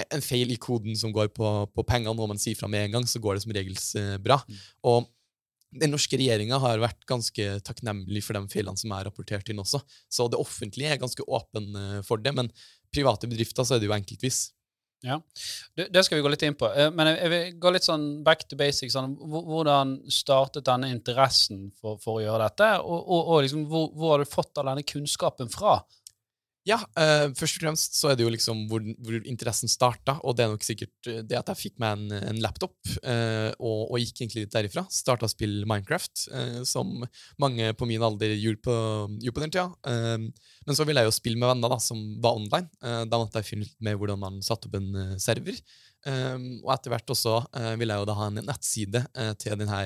[0.03, 2.97] en feil i koden som går på, på pengene, og man sier fra med en
[2.97, 4.39] gang, så går det som regel uh, bra.
[4.89, 5.05] Og
[5.73, 9.81] den norske regjeringa har vært ganske takknemlig for de feilene som er rapportert inn også.
[10.11, 12.51] Så det offentlige er ganske åpen uh, for det, men
[12.93, 14.47] private bedrifter så er det jo enkeltvis.
[15.03, 15.17] Ja,
[15.75, 16.69] det, det skal vi gå litt inn på.
[16.95, 18.93] Men jeg vil gå litt sånn back to basics.
[18.95, 22.69] Sånn, hvordan startet denne interessen for, for å gjøre dette?
[22.85, 25.81] Og, og, og liksom, hvor, hvor har du fått all denne kunnskapen fra?
[26.63, 30.38] Ja, uh, først og fremst så er det jo liksom hvor, hvor interessen starta, og
[30.38, 33.82] det er nok sikkert eh, det at jeg fikk meg en, en laptop, uh, og,
[33.91, 34.86] og gikk egentlig litt derifra.
[34.88, 37.04] Starta å spille Minecraft, uh, som
[37.43, 38.76] mange på min alder gjorde på,
[39.26, 39.65] gjorde på den tida.
[40.63, 42.69] Men så ville jeg jo spille med venner da, som var online.
[43.10, 45.58] Da måtte jeg finne ut med hvordan man satte opp en server.
[46.08, 47.36] Og etter hvert også
[47.80, 49.04] ville jeg jo da ha en nettside
[49.41, 49.82] til denne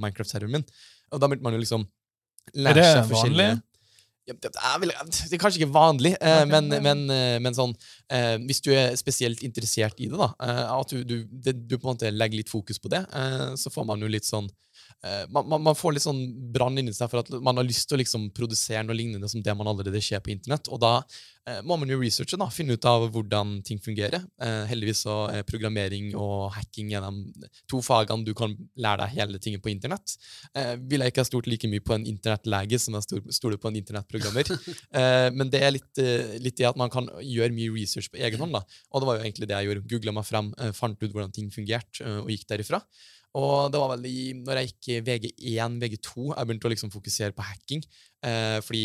[0.00, 0.66] Minecraft-serveren min.
[1.12, 1.84] Og da begynte man jo liksom
[2.56, 3.71] lære seg forskjellige- vanlig?
[4.26, 7.72] Det, er vel, det er kanskje ikke vanlig, eh, men, men, eh, men sånn
[8.06, 11.76] eh, Hvis du er spesielt interessert i det, da, eh, at du, du, det, du
[11.76, 14.46] på en måte legger litt fokus på det, eh, så får man jo litt sånn
[14.46, 14.71] eh,
[15.34, 16.20] man, man, man får litt sånn
[16.54, 19.42] brann inni seg for at man har lyst til å liksom produsere noe lignende som
[19.42, 20.68] det man allerede ser på internett.
[20.70, 20.92] Og da
[21.48, 24.22] eh, må man jo researche, da, finne ut av hvordan ting fungerer.
[24.42, 29.16] Eh, heldigvis så er programmering og hacking av de to fagene du kan lære deg
[29.16, 30.16] hele tingen på internett.
[30.54, 33.72] Eh, ville jeg ikke ha stolt like mye på en internettlege som jeg stoler på
[33.72, 34.52] en internettprogrammer.
[35.00, 38.22] eh, men det er litt, eh, litt det at man kan gjøre mye research på
[38.22, 38.54] egen hånd.
[38.58, 38.64] da.
[38.92, 39.88] Og det var jo egentlig det jeg gjorde.
[39.94, 42.82] Googla meg frem, eh, fant ut hvordan ting fungerte, eh, og gikk derifra.
[43.38, 47.32] Og det var vel i, når jeg gikk VG1, VG2, jeg begynte å liksom fokusere
[47.36, 47.80] på hacking.
[48.28, 48.82] Eh, fordi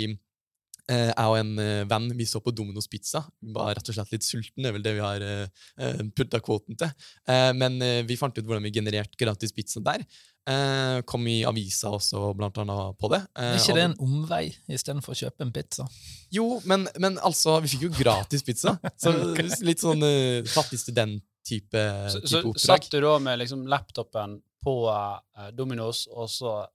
[0.88, 3.26] eh, jeg og en eh, venn vi så på Domino's Pizza.
[3.44, 6.40] Vi var rett og slett litt sulten, det er vel det vi har eh, putta
[6.44, 6.96] kvoten til.
[7.28, 10.08] Eh, men eh, vi fant ut hvordan vi genererte gratis pizza der.
[10.48, 13.26] Eh, kom i avisa også, blant annet, på det.
[13.36, 15.92] Eh, Er ikke det en omvei istedenfor å kjøpe en pizza?
[16.32, 18.78] jo, men, men altså, vi fikk jo gratis pizza.
[19.02, 19.12] Så
[19.60, 20.08] litt sånn
[20.48, 22.62] fattig fattig student-type Så, type så oppdrag.
[22.66, 26.66] satt du da med liksom laptopen på uh, Dominos, og så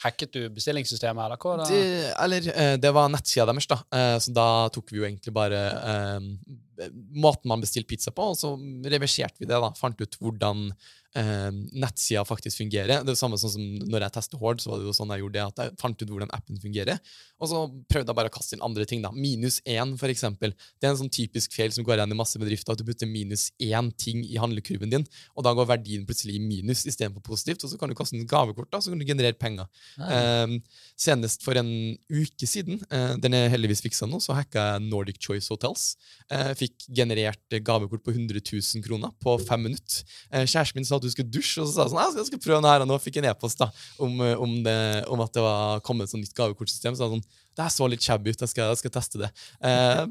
[0.00, 1.66] hacket du bestillingssystemet, eller hva?
[1.68, 3.76] Det, eller, eh, det var nettsida deres, da.
[3.92, 8.38] Eh, Så da tok vi jo egentlig bare eh, måten man bestilte pizza på, og
[8.40, 8.54] så
[8.88, 9.60] reverserte vi det.
[9.60, 10.70] da, Fant ut hvordan
[11.18, 12.90] eh, nettsida faktisk fungerer.
[12.90, 15.12] Det er det samme sånn som når jeg tester Hord, så var det jo sånn
[15.14, 17.00] jeg gjorde det, at jeg fant ut hvordan appen fungerer.
[17.40, 19.02] Og så prøvde jeg bare å kaste inn andre ting.
[19.04, 19.12] da.
[19.14, 20.54] Minus én, for eksempel.
[20.78, 23.10] Det er en sånn typisk feil som går igjen i masse bedrifter, at du putter
[23.10, 27.64] minus én ting i handlekurven din, og da går verdien plutselig i minus istedenfor positivt,
[27.64, 29.68] og så kan du kaste inn gavekort, da, så kan du generere penger.
[30.10, 30.56] Eh,
[31.00, 31.70] senest for en
[32.10, 35.94] uke siden, eh, den er heldigvis fiksa nå, så hacka jeg Nordic Choice Hotels.
[36.30, 40.04] Eh, fikk generert gavekort på 100 000 kroner på fem minutter.
[40.30, 42.30] Eh, kjæresten min sa at du skulle dusje, og så sa jeg sånn, «Ja, jeg
[42.30, 44.78] skal prøve den her, og nå fikk jeg en e-post da, om, eh, om, det,
[45.10, 46.96] om at det var kommet et sånt nytt gavekortsystem.
[46.96, 47.24] Så jeg sånn,
[47.56, 49.30] det her så litt shabby ut, jeg skal, jeg skal teste det.
[49.66, 50.04] Eh,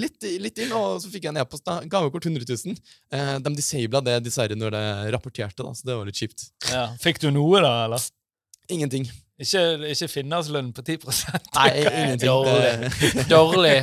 [0.00, 1.64] litt, litt inn, og så fikk jeg en e-post.
[1.66, 2.78] da, Gavekort 100 000.
[3.14, 4.84] Eh, de disabla det dessverre når det
[5.16, 6.50] rapporterte, da, så det var litt kjipt.
[6.70, 6.88] Ja.
[7.02, 8.10] Fikk du noe, da, eller?
[8.70, 9.08] Ingenting.
[9.40, 10.98] Ikke, ikke finnerslønn på 10
[11.56, 12.26] Nei, ingenting.
[12.28, 13.24] Dårlig.
[13.30, 13.74] Dårlig.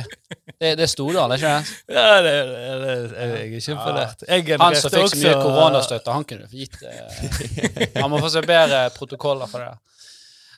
[0.58, 1.72] Det, det er Stordal, ikke sant?
[1.90, 4.24] Ja, det, det, det, jeg er ikke imponert.
[4.28, 4.58] Ja.
[4.62, 7.92] Han som fikk så mye koronastøtte, han kunne gitt det.
[7.98, 9.74] Han må få seg bedre protokoller for det.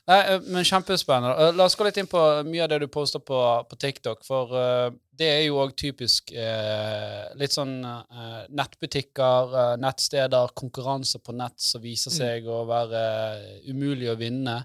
[0.09, 1.33] Nei, eh, men Kjempespennende.
[1.37, 4.23] Eh, La oss gå litt inn på mye av det du poster på, på TikTok.
[4.25, 11.21] For uh, det er jo òg typisk uh, litt sånn uh, nettbutikker, eh, nettsteder, konkurranser
[11.23, 13.01] på nett som viser seg å være
[13.37, 14.61] eh, umulig å vinne.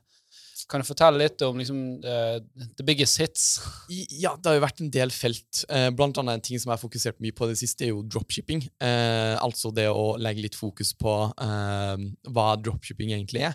[0.67, 2.39] Kan du fortelle litt om liksom, uh,
[2.79, 3.43] the biggest hits?
[3.89, 5.61] I- Ja, det har jo vært en del felt.
[5.71, 8.03] Uh, blant annet en ting som jeg har fokusert mye på det siste, er jo
[8.03, 8.65] dropshipping.
[8.83, 13.55] Uh, altså det å legge litt fokus på hva dropshipping egentlig er,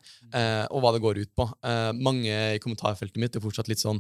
[0.72, 1.46] og hva det går ut på.
[1.98, 4.00] Mange i kommentarfeltet mitt er fortsatt litt sånn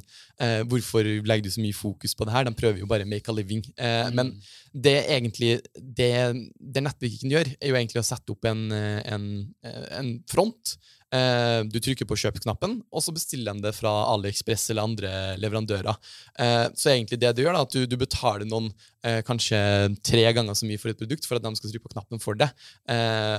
[0.69, 2.47] Hvorfor legger du så mye fokus på det her?
[2.47, 3.63] De prøver jo bare make a living.
[3.77, 4.15] Mm.
[4.17, 4.31] Men
[4.73, 6.11] det egentlig det,
[6.57, 9.27] det nettbutikken gjør, er jo egentlig å sette opp en, en,
[9.99, 10.75] en front.
[11.11, 15.11] Eh, du trykker på kjøp-knappen, og så bestiller de det fra AliExpress eller andre
[15.43, 15.97] leverandører.
[16.39, 18.69] Eh, så egentlig det du gjør, da, at du, betaler noen
[19.03, 19.59] eh, kanskje
[20.07, 22.39] tre ganger så mye for et produkt for at de skal trykke på knappen for
[22.39, 22.47] det.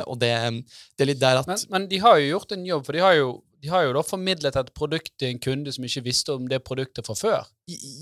[0.05, 0.35] Og det,
[0.97, 3.03] det er litt der at Men, men de har jo gjort en jobb, for de
[3.05, 3.33] har jo,
[3.65, 6.61] de har jo da formidlet et produkt til en kunde som ikke visste om det
[6.67, 7.49] produktet fra før.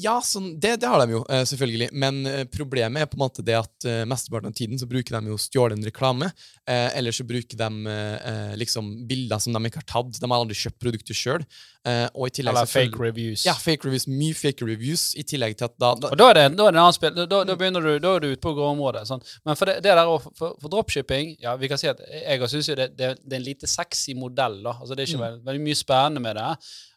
[0.00, 1.90] Ja, sånn, det, det har de jo, eh, selvfølgelig.
[1.92, 5.18] Men eh, problemet er på en måte det at uh, mesteparten av tiden så bruker
[5.18, 6.30] de jo stjålen reklame.
[6.64, 10.16] Eh, eller så bruker de eh, liksom bilder som de ikke har tatt.
[10.16, 11.44] De har aldri kjøpt produktet sjøl.
[11.84, 13.44] Eh, og i tillegg Eller fake reviews.
[13.44, 14.08] Ja, fake reviews.
[14.08, 15.10] Mye fake reviews.
[15.20, 16.96] I tillegg til at da, da Og da er det, da er det en annen
[16.96, 17.14] spill.
[17.20, 19.06] Da, da, begynner du, da er du ute på gråområdet.
[19.12, 19.24] Sånn.
[19.44, 22.72] Men for det, det der for, for dropshipping ja, vi kan si at Jeg syns
[22.80, 24.62] det, det, det er en lite sexy modell.
[24.64, 24.78] da.
[24.80, 26.50] Altså Det er ikke veld, veldig mye spennende med det.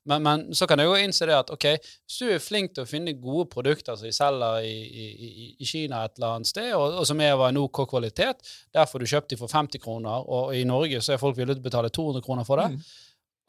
[0.05, 2.83] Men, men så kan jeg jo innse det at ok, hvis du er flink til
[2.83, 5.29] å finne gode produkter som de selger i, i,
[5.63, 8.43] i- Kina et eller annet sted, og, og som er av en OK kvalitet,
[8.75, 11.55] der får du kjøpt de for 50 kroner, og i Norge så er folk villige
[11.55, 12.81] til å betale 200 kroner for det.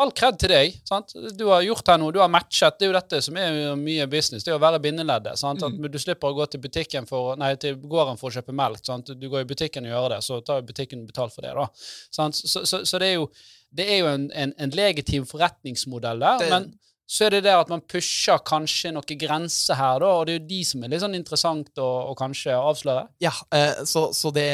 [0.02, 0.72] All kred til deg.
[0.88, 1.12] sant?
[1.38, 2.78] Du har gjort her noe, du har matchet.
[2.80, 4.42] Det er jo dette som er mye business.
[4.42, 5.38] Det er å være bindeleddet.
[5.38, 5.62] sant?
[5.62, 8.82] At Du slipper å gå til butikken for, nei, til gården for å kjøpe melk.
[8.84, 9.06] sant?
[9.20, 11.54] Du går i butikken og gjør det, så tar butikken betalt for det.
[11.54, 11.68] da.
[12.10, 12.34] Sant?
[12.34, 13.28] Så, så, så det er jo,
[13.70, 16.38] det er jo en, en, en legitim forretningsmodell der.
[16.42, 16.72] Det- men
[17.06, 20.38] så er det det at man pusher kanskje noen grenser her, da, og det er
[20.38, 23.06] jo de som er litt sånn interessant å, å kanskje avsløre.
[23.22, 24.46] Ja, eh, så, så det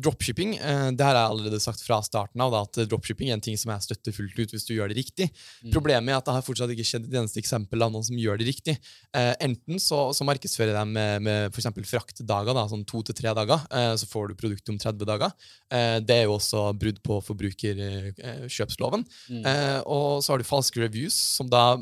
[0.00, 0.56] dropshipping.
[0.56, 3.58] Eh, det har jeg allerede sagt fra starten av, da, at dropshipping er en ting
[3.60, 5.28] som jeg støtter fullt ut hvis du gjør det riktig.
[5.74, 8.40] Problemet er at det har fortsatt ikke skjedd et eneste eksempel av noen som gjør
[8.40, 8.78] det riktig.
[9.12, 11.68] Eh, enten så, så markedsfører de med, med f.eks.
[11.90, 15.36] fraktdager, da, sånn to til tre dager, eh, så får du produktet om 30 dager.
[15.68, 19.04] Eh, det er jo også brudd på forbrukerkjøpsloven.
[19.42, 21.76] Eh, og så har du falske reviews, som da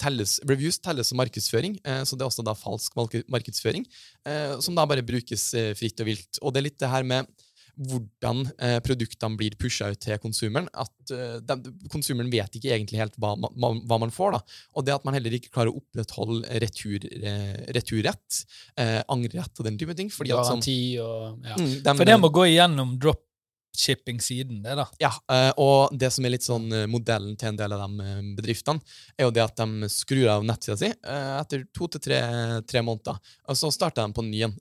[0.00, 2.96] telles, reviews telles som markedsføring, eh, så det er også da falsk
[3.28, 3.84] markedsføring,
[4.26, 6.40] eh, som da bare brukes eh, fritt og vilt.
[6.42, 7.28] Og det er litt det her med
[7.78, 10.66] hvordan eh, produktene blir pusha ut til konsumeren.
[10.74, 14.32] At eh, de, Konsumeren vet ikke egentlig helt hva man, man- hva man får.
[14.34, 14.40] da.
[14.74, 18.40] Og det at man heller ikke klarer å opprettholde retur, eh, returrett,
[18.82, 20.10] eh, angrerett og den type ting.
[20.10, 20.64] fordi at sånn,
[21.04, 21.54] og ja.
[21.54, 22.98] mm, dem- For det må gå igjennom
[23.78, 24.86] dropshipping-siden, det, da.
[24.98, 28.04] Ja, eh, og det som er litt sånn eh, modellen til en del av de
[28.04, 28.80] eh, bedriftene,
[29.16, 32.20] er jo det at de skrur av nettsida si etter to til tre,
[32.68, 34.56] tre måneder, og så starter de på ny igjen.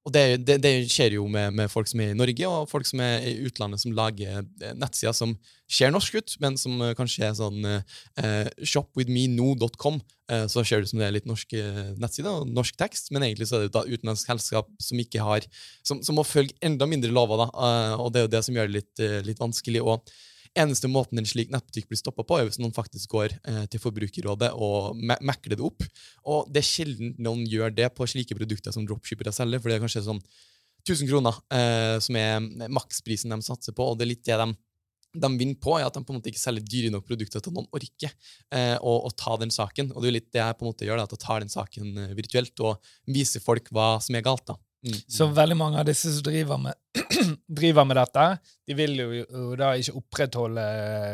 [0.00, 2.68] Eh, Og det, det, det skjer jo med, med folk som er i Norge, og
[2.70, 5.34] folk som er i utlandet, som lager eh, nettsider som
[5.70, 10.00] ser norsk ut, men som eh, kanskje er sånn eh, shopwithmeno.com.
[10.30, 13.12] Eh, så ser det ut som det er litt norsk eh, nettside og norsk tekst,
[13.12, 15.44] men egentlig så er det da utenlandsk selskap som ikke har
[15.84, 17.50] som, som må følge enda mindre lover, da.
[17.52, 19.84] Eh, og det er jo det som gjør det litt, eh, litt vanskelig.
[19.84, 20.08] og
[20.58, 23.82] Eneste måten en slik nettbutikk blir stoppa på, er hvis noen faktisk går eh, til
[23.82, 25.84] Forbrukerrådet og me mekler det opp.
[26.26, 29.78] Og det er sjelden noen gjør det på slike produkter som dropshippere selger, for det
[29.78, 30.22] er kanskje sånn
[30.88, 34.50] 1000 kroner eh, som er maksprisen de satser på, og det er litt det de
[35.10, 37.54] de vinner på, er at de på en måte ikke selger dyre nok produkter til
[37.56, 38.12] noen orker
[38.54, 39.90] eh, å, å ta den saken.
[39.94, 41.50] Og det er litt det jeg på en måte gjør, da, at jeg tar den
[41.50, 44.46] saken eh, virtuelt og viser folk hva som er galt.
[44.52, 44.54] da.
[44.80, 44.96] Mm.
[45.12, 46.78] Så veldig mange av disse som driver med,
[47.60, 48.26] driver med dette,
[48.70, 50.64] de vil jo, jo da ikke opprettholde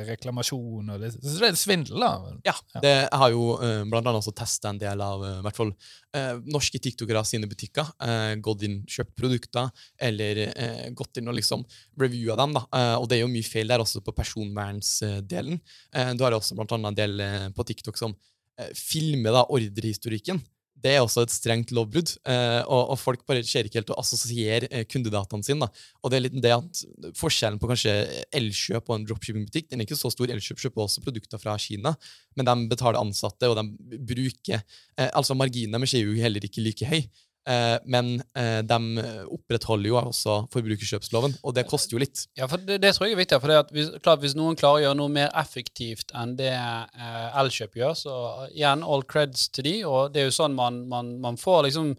[0.06, 0.92] reklamasjon.
[0.94, 2.12] Og det, så det er svindel, da.
[2.46, 5.58] Ja, det, jeg har jo uh, blant annet også testa en del av uh, hvert
[5.58, 7.90] fall uh, norske tiktokere sine butikker.
[7.98, 11.66] Uh, gått inn, kjøpt produkter, eller uh, gått inn og liksom
[12.00, 12.54] reviewa dem.
[12.56, 12.66] da.
[12.76, 15.60] Eh, og det er jo mye feil der også på personvernsdelen.
[15.94, 19.46] Uh, du har også blant annet en del eh, på TikTok som eh, filmer da
[19.52, 20.40] ordrehistorikken.
[20.76, 23.98] Det er også et strengt lovbrudd, eh, og, og folk bare ser ikke helt å
[24.02, 25.64] assosiere eh, kundedataene sine.
[25.64, 25.86] Da.
[26.04, 26.82] Og det er litt det at
[27.16, 27.94] Forskjellen på kanskje
[28.36, 30.30] Elkjøp og en dropshipping-butikk den er ikke så stor.
[30.32, 31.94] Elkjøp kjøper også produkter fra Kina,
[32.36, 36.64] men de betaler ansatte, og de bruker eh, altså Marginene deres er jo heller ikke
[36.64, 37.02] like høy.
[37.46, 42.24] Eh, men eh, de opprettholder jo også forbrukerkjøpsloven, og det koster jo litt.
[42.38, 43.38] Ja, for det, det tror jeg er viktig.
[43.42, 46.52] For det at hvis, klart, hvis noen klarer å gjøre noe mer effektivt enn det
[46.52, 48.16] eh, Elkjøp gjør, så
[48.50, 51.94] igjen all creds til de, og det er jo sånn man, man, man får liksom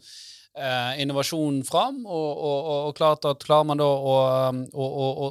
[0.58, 2.02] eh, innovasjon fram.
[2.06, 4.15] Og, og, og, klart at klarer man da å,
[4.50, 4.88] um, å,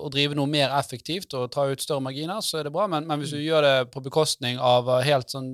[0.07, 2.87] å, drive noe mer effektivt og ta ut større marginer, så er det bra.
[2.91, 5.51] Men, men hvis du gjør det på bekostning av uh, helt sånn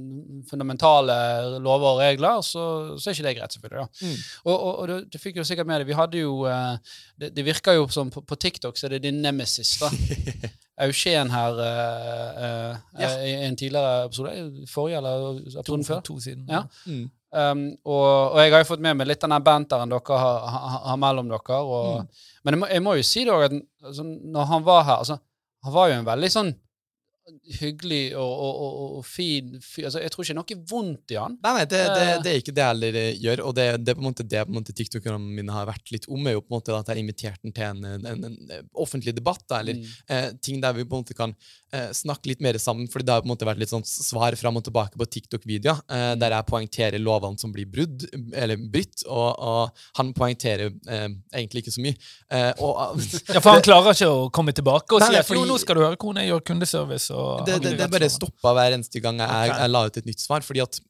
[0.51, 1.17] fundamentale
[1.59, 2.65] lover og regler, så,
[2.97, 3.87] så er ikke det greit, selvfølgelig.
[3.87, 3.89] ja.
[4.03, 4.19] Mm.
[4.49, 5.89] Og, og, du fikk jo sikkert med det.
[5.89, 6.77] Vi hadde jo eh,
[7.19, 9.91] Det, det virker jo som på, på TikTok så er det din nemesis, da.
[10.83, 13.11] Eugen her uh, uh, Ja.
[13.23, 16.01] i en tidligere episode, forrige eller episoden før.
[16.09, 16.47] To siden.
[16.49, 16.65] Ja.
[16.87, 17.11] Mm.
[17.33, 20.49] Um, og, og jeg har jo fått med meg litt av den banteren dere har,
[20.53, 21.61] har, har mellom dere.
[21.65, 23.55] Og, Men jeg må, jeg må jo si det òg, at
[23.89, 25.17] altså, når han var her altså,
[25.63, 26.51] Han var jo en veldig sånn
[27.61, 29.87] hyggelig og, og, og, og fin fyr.
[29.89, 31.37] Altså, jeg tror ikke noe vondt i han.
[31.45, 32.19] Nei, nei, det, det, Eh.
[32.25, 33.43] det er ikke det jeg heller gjør.
[33.47, 35.93] Og det, det er på en måte det på en måte TikTokerne mine har vært
[35.95, 38.07] litt om, er jo på en måte at jeg har invitert den til en, en,
[38.13, 38.25] en,
[38.59, 39.87] en offentlig debatt, da, eller Mm.
[40.15, 41.33] eh, ting der vi på en måte kan
[41.73, 42.89] eh, snakke litt mer sammen.
[42.93, 45.81] fordi det har på en måte vært litt sånn svar fram og tilbake på TikTok-videoer,
[45.89, 48.05] eh, der jeg poengterer lovene som blir brudd,
[48.37, 51.97] eller brytt, og, og han poengterer eh, egentlig ikke så mye.
[52.31, 53.01] Eh, og,
[53.33, 55.97] Ja, For han klarer ikke å komme tilbake og si at nå skal du høre
[55.97, 57.09] hvordan jeg gjør kundeservice.
[57.13, 59.61] Og det, det, det bare stoppa hver eneste gang jeg, okay.
[59.63, 60.47] jeg la ut et nytt svar.
[60.47, 60.81] fordi at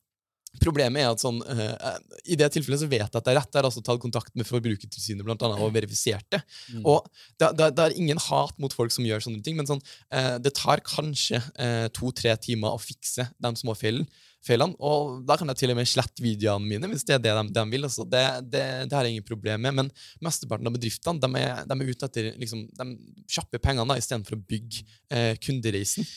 [0.61, 1.95] Problemet er at sånn, uh,
[2.29, 3.49] I det tilfellet så vet jeg at det er rett.
[3.49, 6.43] Jeg har altså tatt kontakt med Forbrukertilsynet blant annet, og verifisert det.
[6.75, 6.83] Mm.
[6.93, 7.07] Og
[7.41, 9.81] det, det, det er ingen hat mot folk som gjør sånne ting, men sånn,
[10.13, 14.05] uh, det tar kanskje uh, to-tre timer å fikse de små feilene.
[14.47, 17.35] Feilene, Og da kan jeg til og med slette videoene mine hvis det er det
[17.39, 17.87] de, de vil.
[17.89, 18.07] Altså.
[18.09, 19.79] Det, det, det har jeg ingen problem med.
[19.79, 19.91] Men
[20.25, 22.89] mesteparten av bedriftene de er, de er ute etter liksom, de
[23.31, 26.09] kjappe pengene da, istedenfor å bygge eh, kundereisen.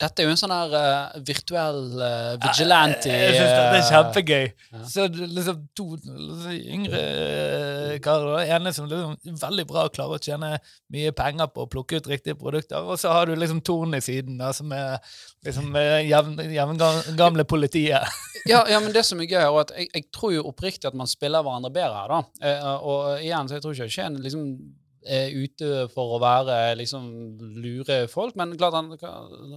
[0.00, 3.82] Dette er jo en sånn her uh, virtuell uh, vigilante Jeg synes det, det er
[3.82, 4.46] eh, kjempegøy.
[4.72, 4.84] ja.
[4.88, 8.48] Så liksom to liksom, yngre eh, karer.
[8.56, 10.54] ene som liksom veldig bra klarer å tjene
[10.94, 12.80] mye penger på å plukke ut riktige produkter.
[12.80, 14.96] Og så har du liksom Torn i siden, da, som er
[15.44, 18.14] liksom eh, jevn- jevngamle politiet.
[18.50, 20.96] ja, ja, men det som er gøy, er at jeg, jeg tror jo oppriktig at
[20.98, 22.48] man spiller hverandre bedre her, da.
[22.48, 24.48] Eh, og igjen, så jeg tror ikke Skien liksom
[25.04, 27.02] er ute for å være liksom
[27.60, 28.86] lure folk, men klart han,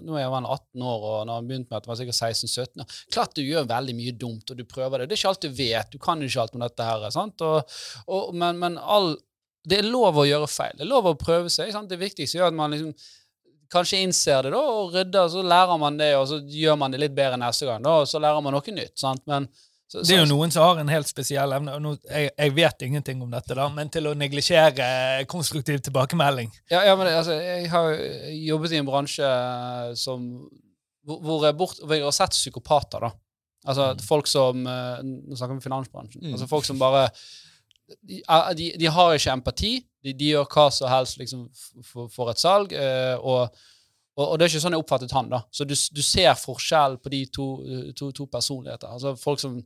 [0.04, 2.84] nå er han 18 år, og når han begynte med at han var sikkert 16-17
[2.84, 5.08] år, Klart du gjør veldig mye dumt, og du prøver det.
[5.08, 5.94] Det er ikke alt du vet.
[5.94, 7.08] Du kan jo ikke alt om dette her.
[7.16, 7.46] sant?
[7.48, 7.78] Og,
[8.12, 9.14] og, men men all,
[9.68, 10.76] det er lov å gjøre feil.
[10.76, 11.72] Det er lov å prøve seg.
[11.72, 11.88] sant?
[11.92, 12.92] Det viktigste er at man liksom
[13.72, 17.02] kanskje innser det da, og rydder, så lærer man det, og så gjør man det
[17.02, 18.96] litt bedre neste gang, da, og så lærer man noe nytt.
[19.00, 19.24] sant?
[19.30, 19.48] Men,
[19.88, 21.76] så, Det er jo noen som har en helt spesiell evne.
[21.78, 26.52] og nå, jeg, jeg vet ingenting om dette, da, men til å neglisjere konstruktiv tilbakemelding.
[26.74, 27.94] Ja, ja, men altså, jeg har
[28.36, 29.32] jobbet i en bransje
[30.00, 30.28] som
[31.08, 33.14] hvor, hvor, jeg, bort, hvor jeg har sett psykopater, da.
[33.68, 36.24] Altså folk som eh, Nå snakker vi om finansbransjen.
[36.24, 36.34] Mm.
[36.36, 37.08] Altså folk som bare
[38.04, 38.22] de,
[38.60, 39.72] de, de har ikke empati.
[40.04, 41.48] De, de gjør hva som helst liksom,
[41.88, 42.74] for, for et salg.
[42.76, 43.50] eh, og,
[44.18, 45.30] og, og det er ikke sånn jeg oppfattet han.
[45.32, 45.42] da.
[45.52, 47.48] Så du, du ser forskjell på de to,
[47.98, 48.88] to, to personligheter.
[48.92, 49.60] Altså Folk som,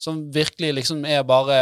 [0.00, 1.58] som virkelig liksom er bare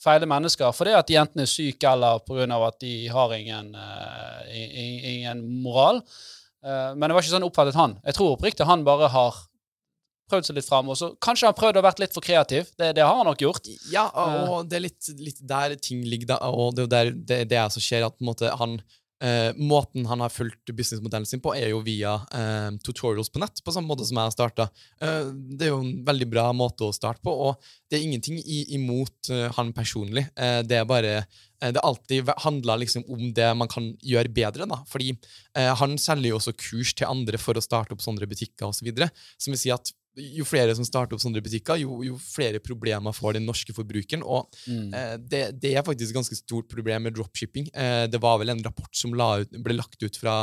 [0.00, 2.46] feile mennesker fordi at de enten er syke eller pga.
[2.66, 3.74] at de har ingen,
[4.54, 6.00] i- ingen moral.
[6.64, 7.94] Uh, men det var ikke sånn jeg oppfattet han.
[8.04, 9.36] Jeg tror oppriktig han bare har
[10.30, 10.90] prøvd seg litt fram.
[10.92, 11.12] Også.
[11.22, 12.70] kanskje han har prøvd å vært litt for kreativ.
[12.78, 13.68] Det, det har han nok gjort.
[13.92, 17.42] Ja, og det er litt, litt der ting ligger, da, og det er jo det,
[17.50, 18.80] det som skjer, at på en måte han
[19.24, 23.62] eh, Måten han har fulgt businessmodellen sin på, er jo via eh, tutorials på nett,
[23.64, 24.68] på samme måte som jeg har starta.
[25.02, 28.40] Eh, det er jo en veldig bra måte å starte på, og det er ingenting
[28.40, 30.26] i, imot eh, han personlig.
[30.36, 34.68] Eh, det er bare eh, det alltid handla liksom om det man kan gjøre bedre.
[34.70, 38.28] da, fordi eh, Han selger jo også kurs til andre for å starte opp sånne
[38.30, 38.92] butikker osv.
[39.36, 43.14] Som vil si at jo flere som starter opp sånne butikker, jo, jo flere problemer
[43.14, 44.24] får den norske forbrukeren.
[44.26, 47.70] Og eh, det, det er faktisk et ganske stort problem med dropshipping.
[47.70, 50.40] Eh, det var vel en rapport som la ut, ble lagt ut fra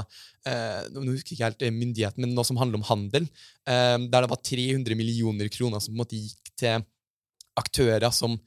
[0.48, 3.28] eh, nå husker jeg ikke helt eh, myndigheten, men noe som handler om handel,
[3.68, 6.88] eh, der det var 300 millioner kroner som på en måte gikk til
[7.58, 8.38] aktører som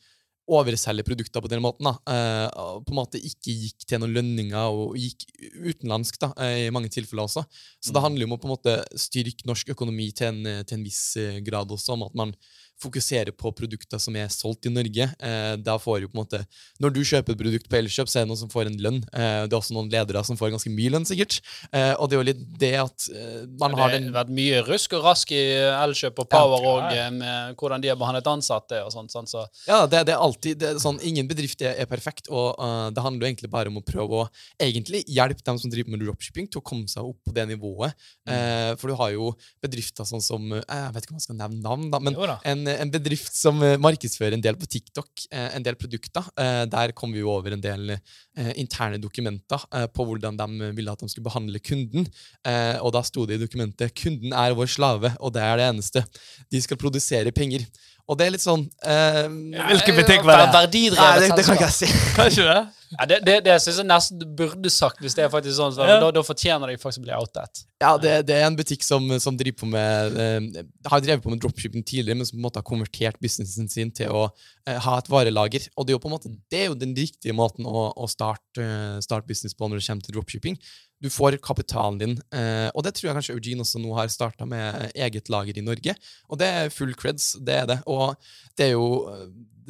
[0.51, 1.87] overselger produkter på den måten.
[1.87, 2.49] eh,
[2.85, 5.27] på en måte ikke gikk til noen lønninger og gikk
[5.71, 7.45] utenlandsk da, eh, i mange tilfeller også.
[7.81, 10.79] Så det handler jo om å på en måte styrke norsk økonomi til en, til
[10.79, 12.35] en viss eh, grad også, om at man
[12.81, 15.07] fokuserer på produkter som er solgt i Norge.
[15.21, 16.41] Eh, da får jo på en måte,
[16.81, 19.01] Når du kjøper et produkt på Elkjøp, så er det noen som får en lønn.
[19.13, 21.41] Eh, det er også noen ledere som får ganske mye lønn, sikkert.
[21.73, 24.33] Eh, og det er jo litt det at eh, man har det den har vært
[24.41, 25.43] mye rusk og rask i
[25.85, 27.07] Elkjøp og Power Ja, ja.
[27.07, 29.13] eh, med hvordan de har behandlet ansatte og sånt.
[29.13, 29.45] sånt så.
[29.69, 32.89] Ja, det, det er alltid det er sånn, Ingen bedrift er, er perfekt, og uh,
[32.95, 34.27] det handler jo egentlig bare om å prøve å
[34.61, 37.95] egentlig hjelpe dem som driver med dropshipping, til å komme seg opp på det nivået.
[38.31, 39.31] Eh, for du har jo
[39.63, 42.37] bedrifter sånn som Jeg vet ikke om jeg skal nevne navn, da, men Jo da.
[42.47, 46.25] en, en bedrift som eh, markedsfører en del på TikTok, eh, en del produkter.
[46.39, 50.71] Eh, Der kom vi jo over en del eh, interne dokumenter eh, på hvordan de
[50.77, 52.07] ville at de skulle behandle kunden.
[52.47, 55.67] Eh, Og da sto det i dokumentet 'Kunden er vår slave, og det er det
[55.71, 56.05] eneste'.
[56.51, 57.67] De skal produsere penger.
[58.11, 59.27] Og det er litt sånn eh,
[59.71, 60.47] Hvilken butikk var det?
[60.57, 61.89] Verdidrevet det, det kan ikke jeg si.
[62.17, 62.61] Kanskje det?
[62.91, 65.71] Ja, det, det, det synes jeg nesten du burde sagt hvis det er faktisk sånn.
[65.77, 66.01] Så Ja.
[66.03, 67.61] da, da fortjener de faktisk å bli outet.
[67.79, 71.31] Ja, det, det er en butikk som, som driver på med eh, har drevet på
[71.31, 74.25] med dropshipping tidligere, men som på en måte har konvertert businessen sin til å
[74.67, 75.71] eh, ha et varelager.
[75.79, 78.11] Og det er jo på en måte det er jo den riktige måten å, å
[78.11, 80.59] starte, eh, starte business på når det kommer til dropshipping.
[81.01, 84.45] Du får kapitalen din, eh, og det tror jeg kanskje Eugene også nå har starta
[84.49, 85.95] med eget lager i Norge.
[86.29, 87.79] Og det er full creds, det er det.
[87.89, 88.17] Og
[88.57, 88.89] det er jo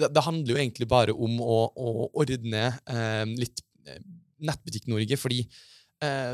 [0.01, 3.99] Det, det handler jo egentlig bare om å, å ordne eh, litt eh,
[4.41, 5.80] Nettbutikk-Norge, fordi eh,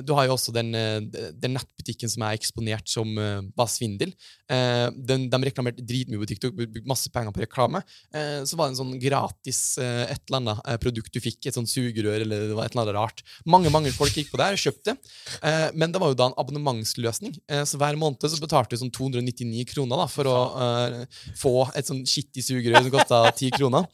[0.07, 1.01] du har jo også den, eh,
[1.35, 4.13] den nettbutikken som er eksponert som eh, var svindel.
[4.47, 7.81] de, de reklamerte dritmye på TikTok, brukte masse penger på reklame.
[8.15, 11.41] Eh, så var det en sånn gratis eh, et eller annet eh, produkt du fikk,
[11.49, 13.25] et sånn sugerør eller det var et eller annet rart.
[13.49, 14.97] Mange mange folk gikk på der og kjøpte.
[15.43, 18.83] Eh, men det var jo da en abonnementsløsning, eh, så hver måned så betalte du
[18.85, 20.37] sånn 299 kroner da, for å
[20.67, 20.99] eh,
[21.39, 23.87] få et sånn skittig sugerør som kosta 10 kroner.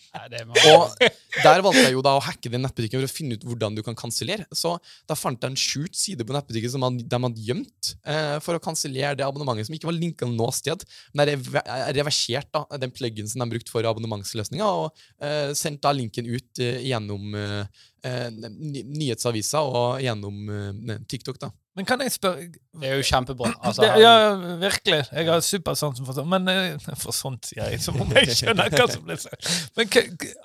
[0.73, 0.97] Og
[1.43, 3.83] der valgte jeg jo da å hacke den nettbutikken for å finne ut hvordan du
[3.87, 4.47] kan kansellere.
[4.53, 4.77] Så
[5.09, 8.63] da fant jeg en skjult side på nettbutikken som de hadde gjemt eh, for å
[8.63, 10.85] kansellere det abonnementet som ikke var linka noe sted.
[11.15, 15.55] Men jeg rever- jeg reverserte da, den pluggen som de brukte for abonnementsløsninga, og eh,
[15.59, 21.41] sendte da linken ut eh, gjennom eh, eh, ny nyhetsaviser og gjennom eh, TikTok.
[21.41, 21.53] da.
[21.73, 23.53] Men kan jeg spørre Det er jo kjempebra.
[23.67, 24.99] Altså, det, Ja, virkelig.
[25.09, 26.29] Jeg har supersansen for sånt.
[26.29, 29.49] Men eh, for sånt sier jeg, som om jeg skjønner hva som blir sagt.
[29.79, 29.89] Men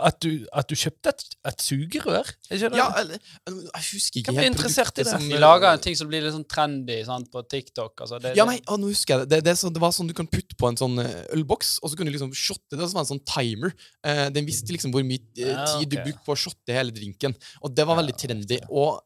[0.07, 2.31] at du, at du kjøpte et, et sugerør?
[2.51, 5.11] Jeg skjønner Ja, eller, jeg husker ikke Hvem er helt interessert i det?
[5.11, 8.05] som, de lager en ting som blir litt sånn trendy sant, på TikTok.
[8.05, 9.29] Altså, det, Ja, nei, å, nå husker jeg det.
[9.35, 11.03] Det, det, er sånn, det var sånn du kan putte på en sånn
[11.35, 13.75] ølboks, og så kunne du liksom shotte det, og så var det en sånn timer.
[14.07, 16.95] Eh, den visste liksom hvor mye tid Ja, tid du brukte på å shotte hele
[16.95, 17.35] drinken.
[17.63, 18.59] Og det var veldig trendy.
[18.69, 19.01] Og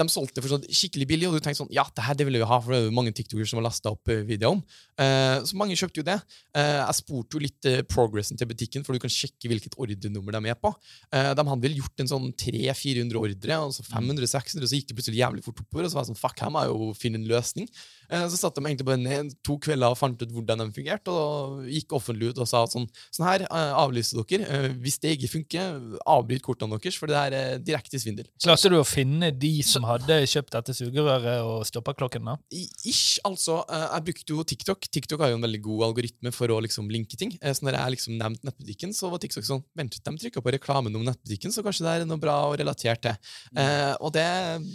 [0.00, 2.38] de solgte for sånn skikkelig billig, og du tenkte sånn Ja, det her det vil
[2.38, 4.56] jeg jo ha, for det er jo mange tiktokere som har lasta opp eh, videoer
[4.56, 4.62] om.
[5.00, 6.18] Eh, så mange kjøpte jo det.
[6.56, 10.36] Uh, jeg spurte jo litt uh, progressen til butikken, for du kan sjekke hvilket ordrenummer
[10.36, 10.72] de er på.
[11.12, 15.20] De hadde vel gjort en sånn 300-400 ordre, og så 500-600, så gikk det plutselig
[15.20, 15.86] jævlig fort oppover.
[15.86, 17.68] Og så var jeg sånn Fuck, her må jeg jo finne en løsning.
[18.12, 21.68] Så satt de egentlig bare ned to kvelder og fant ut hvordan de fungerte, og
[21.72, 24.72] gikk offentlig ut og sa sånn Sånn her avlyser dere.
[24.82, 25.78] Hvis det ikke funker,
[26.08, 28.28] avbryt kortene deres, for det er direkte svindel.
[28.42, 32.24] Klarte du å finne de som hadde kjøpt dette sugerøret og stopperklokken?
[32.28, 32.34] da?
[32.52, 33.60] Ish, altså.
[33.68, 34.88] eh, Jeg brukte jo TikTok.
[34.92, 37.32] TikTok har jo en veldig god algoritme for å liksom linke ting.
[37.40, 40.52] Eh, Så når jeg liksom nevnte nettbutikken, så var TikTok sånn Vent, de trykka på
[40.54, 43.16] reklamen om nettbutikken, så kanskje det er noe bra å relatere til.
[43.56, 44.26] Eh, og det,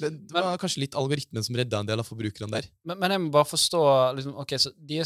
[0.01, 2.67] det var kanskje litt algoritmen som redda en del av forbrukerne der.
[2.83, 3.81] Men, men jeg må bare forstå
[4.17, 5.01] liksom, ok, så de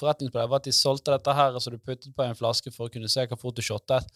[0.00, 2.92] forretningsmodell var at de solgte dette her, så du puttet på en flaske for å
[2.92, 4.06] kunne se hvor fort du shottet.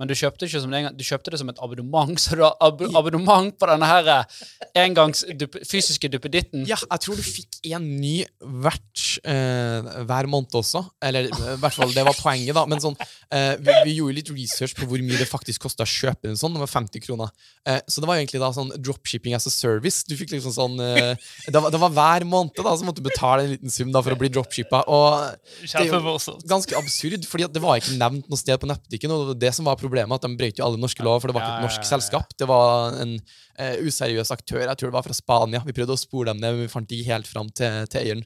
[0.00, 2.36] Men du kjøpte, ikke som det, en gang- du kjøpte det som et abonnement, så
[2.38, 4.40] du har ab abonnement på denne her eh,
[4.82, 6.64] engangs dup fysiske duppeditten.
[6.66, 10.82] Ja, jeg tror du fikk en ny hvert eh, hver måned også.
[11.04, 12.64] Eller eh, i hvert fall, det var poenget, da.
[12.68, 12.96] Men sånn,
[13.30, 16.40] eh, vi, vi gjorde litt research på hvor mye det faktisk kosta å kjøpe en
[16.40, 16.56] sånn.
[16.56, 17.30] Det var 50 kroner.
[17.68, 20.02] Eh, så det var egentlig da sånn dropshipping as a service.
[20.08, 21.12] Du fikk liksom sånn eh,
[21.46, 24.02] det, var, det var hver måned da, så måtte du betale en liten sum da
[24.02, 24.82] for å bli dropshippa.
[24.90, 26.16] Og det er jo
[26.50, 29.12] ganske absurd, fordi det var ikke nevnt noe sted på nettbutikken.
[29.14, 31.36] Og det det som var problemet, at de brøt jo alle norske lover, for det
[31.36, 32.36] var ikke et norsk selskap.
[32.38, 34.64] Det var en uh, useriøs aktør.
[34.64, 35.62] Jeg tror det var fra Spania.
[35.66, 38.24] Vi prøvde å spore dem ned, men vi fant ikke helt fram til, til eieren.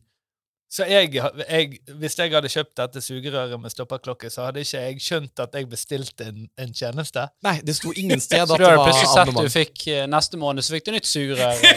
[0.68, 5.02] Så jeg, jeg, hvis jeg hadde kjøpt dette sugerøret med stopperklokke, så hadde ikke jeg
[5.04, 7.28] skjønt at jeg bestilte en, en tjeneste.
[7.46, 10.40] Nei, det sto ingen sted Så at det var plutselig sett du fikk eh, neste
[10.40, 11.62] måned, så fikk du nytt sugerør.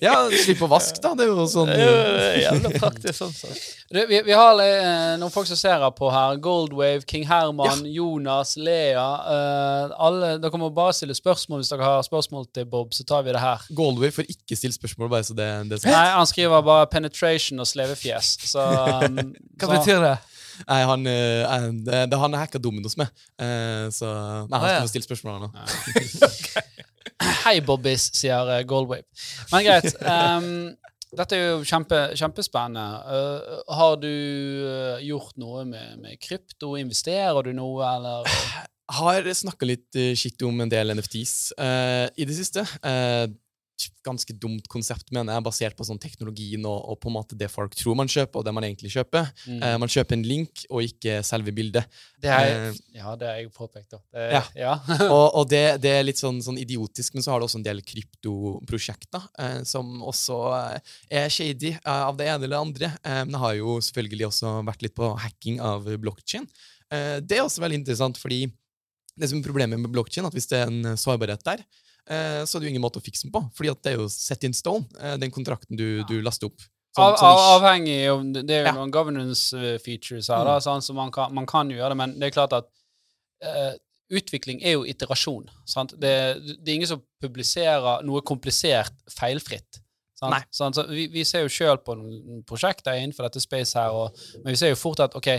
[0.00, 1.10] Ja, slipp å vaske, da.
[1.16, 3.60] Det er jo sånn eh, jævla praktisk sånn sett.
[3.92, 6.38] Du, vi, vi har eh, noen folk som ser på her.
[6.42, 9.04] Goldwave, King Herman, Jonas, Lea.
[9.28, 13.26] Uh, alle, dere må bare stille spørsmål hvis dere har spørsmål til Bob, så tar
[13.26, 13.64] vi det her.
[13.76, 17.60] Goldwave får ikke stille spørsmål, bare så det, det er Nei, han skriver bare 'penetration'
[17.60, 18.33] og slevefjes.
[18.42, 19.20] Så, um,
[19.58, 20.14] Hva så betyr det?
[20.68, 24.08] Nei, han, uh, det, det, han er hacka Dominos med, Uh, så
[24.50, 25.50] Nei, han skal få stille spørsmål, nå.
[27.44, 29.06] Hei, Bobbis, sier uh, Goldwave.
[29.52, 29.94] Men greit.
[30.00, 30.74] Um,
[31.14, 32.84] dette er jo kjempe, kjempespennende.
[33.06, 36.74] Uh, har du uh, gjort noe med, med krypto?
[36.80, 38.30] Investerer du noe, eller?
[38.98, 42.66] Har snakka litt uh, skitt om en del NFTs eh, i det siste.
[44.04, 47.48] Ganske dumt konsept, mener jeg, basert på sånn teknologien og, og på en måte det
[47.50, 49.30] folk tror man kjøper, og det man egentlig kjøper.
[49.48, 49.58] Mm.
[49.58, 51.88] Eh, man kjøper en link, og ikke selve bildet.
[52.22, 53.96] Det er, eh, ja, det har jeg påpekt.
[53.96, 54.42] Det, Ja.
[54.54, 54.74] ja.
[55.08, 57.66] og, og det, det er litt sånn, sånn idiotisk, men så har du også en
[57.66, 60.40] del kryptoprosjekter eh, som også
[61.10, 62.92] er shady av det ene eller det andre.
[63.04, 66.46] Men det har jo selvfølgelig også vært litt på hacking av blokkjede.
[67.24, 68.44] Det er også veldig interessant, fordi
[69.18, 71.64] det som er problemet med blokkjeden, at hvis det er en sårbarhet der,
[72.44, 73.40] så er det jo ingen måte å fikse den på.
[73.56, 76.58] fordi at det er jo set in stone, eh, den kontrakten du, du laster opp.
[76.94, 78.72] Sånn- Av, sånn av, avhengig av Det er jo Ja.
[78.76, 81.96] noen governance eh, features her, da, sånn, så man kan, man kan jo gjøre det,
[81.96, 82.68] men det er klart at
[83.42, 83.72] eh,
[84.14, 85.48] utvikling er jo iterasjon.
[85.66, 85.94] Sant?
[85.98, 86.12] Det,
[86.62, 89.80] det er ingen som publiserer noe komplisert feilfritt.
[90.14, 90.46] Sant?
[90.54, 90.76] Sant?
[90.78, 94.52] Så vi, vi ser jo sjøl på noen prosjekter innenfor dette space her, og, men
[94.54, 95.32] vi ser jo fort at ok,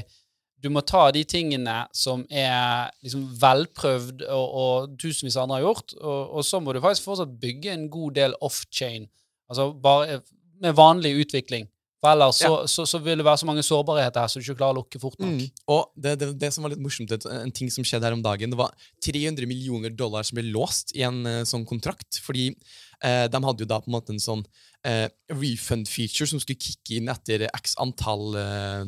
[0.63, 5.67] du må ta de tingene som er liksom velprøvd, og, og tusenvis av andre har
[5.67, 9.09] gjort, og, og så må du faktisk fortsatt bygge en god del off-chain.
[9.51, 10.21] Altså bare
[10.63, 11.67] med vanlig utvikling.
[12.05, 14.59] For ellers så, så, så vil det være så mange sårbarheter her så du ikke
[14.59, 15.39] klarer å lukke fort nok.
[15.39, 15.61] Mm.
[15.73, 18.51] Og det, det, det som var litt morsomt, en ting som skjedde her om dagen,
[18.53, 18.75] det var
[19.05, 22.19] 300 millioner dollar som ble låst i en uh, sånn kontrakt.
[22.21, 26.43] Fordi uh, de hadde jo da på en måte en sånn uh, refund feature som
[26.43, 28.37] skulle kicke inn etter x antall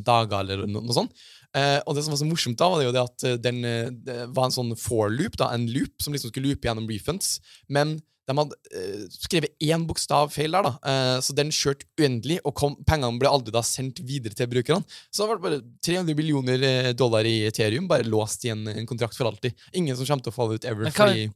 [0.06, 1.26] dager eller noe, noe sånt.
[1.58, 3.64] Eh, og det som var så morsomt, da var det jo det at eh, den
[3.66, 7.38] eh, det var en sånn for-loop, da, en loop som liksom skulle loope gjennom refunds.
[7.74, 7.98] Men
[8.28, 10.74] de hadde eh, skrevet én bokstav feil der, da.
[10.92, 14.84] Eh, så den kjørte uendelig, og kom, pengene ble aldri da sendt videre til brukerne.
[15.08, 18.66] Så da var det bare 300 millioner eh, dollar i Ethereum bare låst i en,
[18.68, 19.56] en kontrakt for alltid.
[19.80, 20.92] Ingen som kommer til å falle ut ever.
[20.92, 21.30] Fordi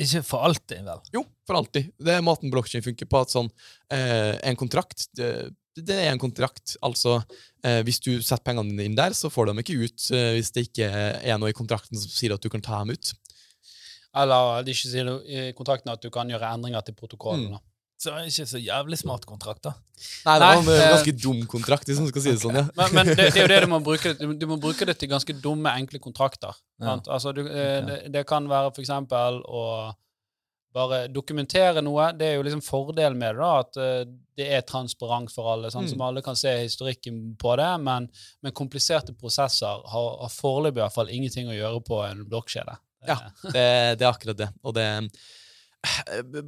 [0.00, 1.02] Ikke for alltid, vel?
[1.12, 1.92] Jo, for alltid.
[2.00, 3.20] Det er måten blokkjede funker på.
[3.26, 3.52] at sånn,
[3.92, 6.76] eh, En kontrakt det, det er en kontrakt.
[6.84, 7.18] Altså,
[7.64, 10.30] eh, hvis du setter pengene dine inn der, så får du dem ikke ut eh,
[10.36, 10.88] hvis det ikke
[11.22, 13.12] er noe i kontrakten som sier at du kan ta dem ut.
[14.22, 17.54] Eller de ikke sier noe i kontrakten at du kan gjøre endringer til protokollen.
[17.54, 17.68] Mm.
[18.02, 19.76] Så det er ikke så jævlig smart kontrakt, da.
[20.26, 22.58] Nei, det var en eh, ganske dum kontrakt, hvis man skal si det sånn.
[22.58, 22.64] ja.
[22.80, 24.14] Men, men det, det er jo det du må bruke.
[24.18, 26.56] Du, du må bruke det til ganske dumme, enkle kontrakter.
[26.82, 26.88] Ja.
[26.88, 27.10] sant?
[27.14, 29.62] Altså, du, eh, det, det kan være for eksempel å
[30.72, 32.10] bare dokumentere noe.
[32.16, 35.68] Det er jo liksom fordelen med det, da, at eh, det er transparent for alle,
[35.70, 35.90] sånn Mm.
[35.90, 37.68] som alle kan se historikken på det.
[37.84, 38.08] Men,
[38.42, 42.78] men kompliserte prosesser har, har foreløpig i hvert fall ingenting å gjøre på en blokkjede.
[43.08, 43.18] Ja.
[43.52, 44.48] Det, det er akkurat det.
[44.62, 44.86] Og det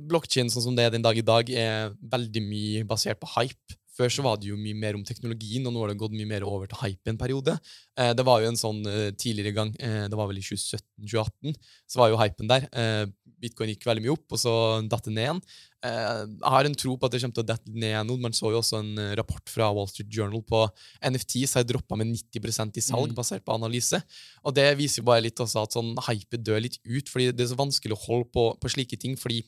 [0.09, 3.75] Blokkjeden sånn som det er den dag i dag, er veldig mye basert på hype.
[3.95, 6.27] Før så var det jo mye mer om teknologien, og nå har det gått mye
[6.27, 7.53] mer over til hype en periode.
[7.97, 11.55] Eh, det var jo en sånn eh, tidligere gang, eh, det var vel i 2017-2018,
[11.87, 12.67] så var jo hypen der.
[12.75, 13.05] Eh,
[13.45, 14.53] Bitcoin gikk veldig mye opp, og så
[14.89, 15.41] datt det ned igjen.
[15.85, 18.13] Eh, jeg har en tro på at det kommer til å dette ned igjen.
[18.25, 20.63] Man så jo også en eh, rapport fra Wall Street Journal på
[21.05, 23.19] NFTs har droppa med 90% i salg, Mm.
[23.19, 24.01] basert på analyse.
[24.45, 27.45] Og det viser jo bare litt også at sånn hype dør litt ut, fordi det
[27.45, 29.15] er så vanskelig å holde på, på slike ting.
[29.21, 29.45] fordi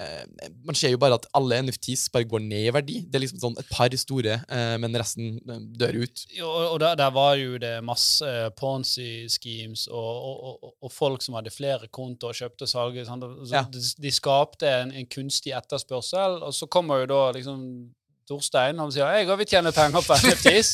[0.00, 2.98] eh, man ser jo bare at alle NFTs bare går ned i verdi.
[3.06, 6.24] Det er liksom sånn et par store, eh, men resten eh, dør ut.
[6.36, 11.38] Jo, og der, der var jo det masse Ponzi-schemes og, og, og, og folk som
[11.38, 13.12] hadde flere kontoer og kjøpte og salget.
[13.52, 13.66] Ja.
[13.72, 17.62] de, de skapte en, en kunstig etterspørsel, og så kommer jo da liksom
[18.26, 20.70] Torstein Steinholm sier jeg òg vil tjene penger på NFTs.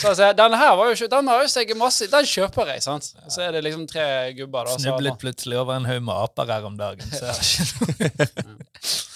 [0.00, 2.72] så han sier, denne her var jo ikke, den har jo steget masse, den kjøper
[2.74, 2.84] jeg.
[2.86, 3.10] sant?
[3.24, 4.06] Og så er det liksom tre
[4.38, 4.68] gubber.
[4.70, 4.76] da.
[4.76, 7.06] så- Snublet plutselig over en haug med aper her om dagen.
[7.12, 8.28] Er ikke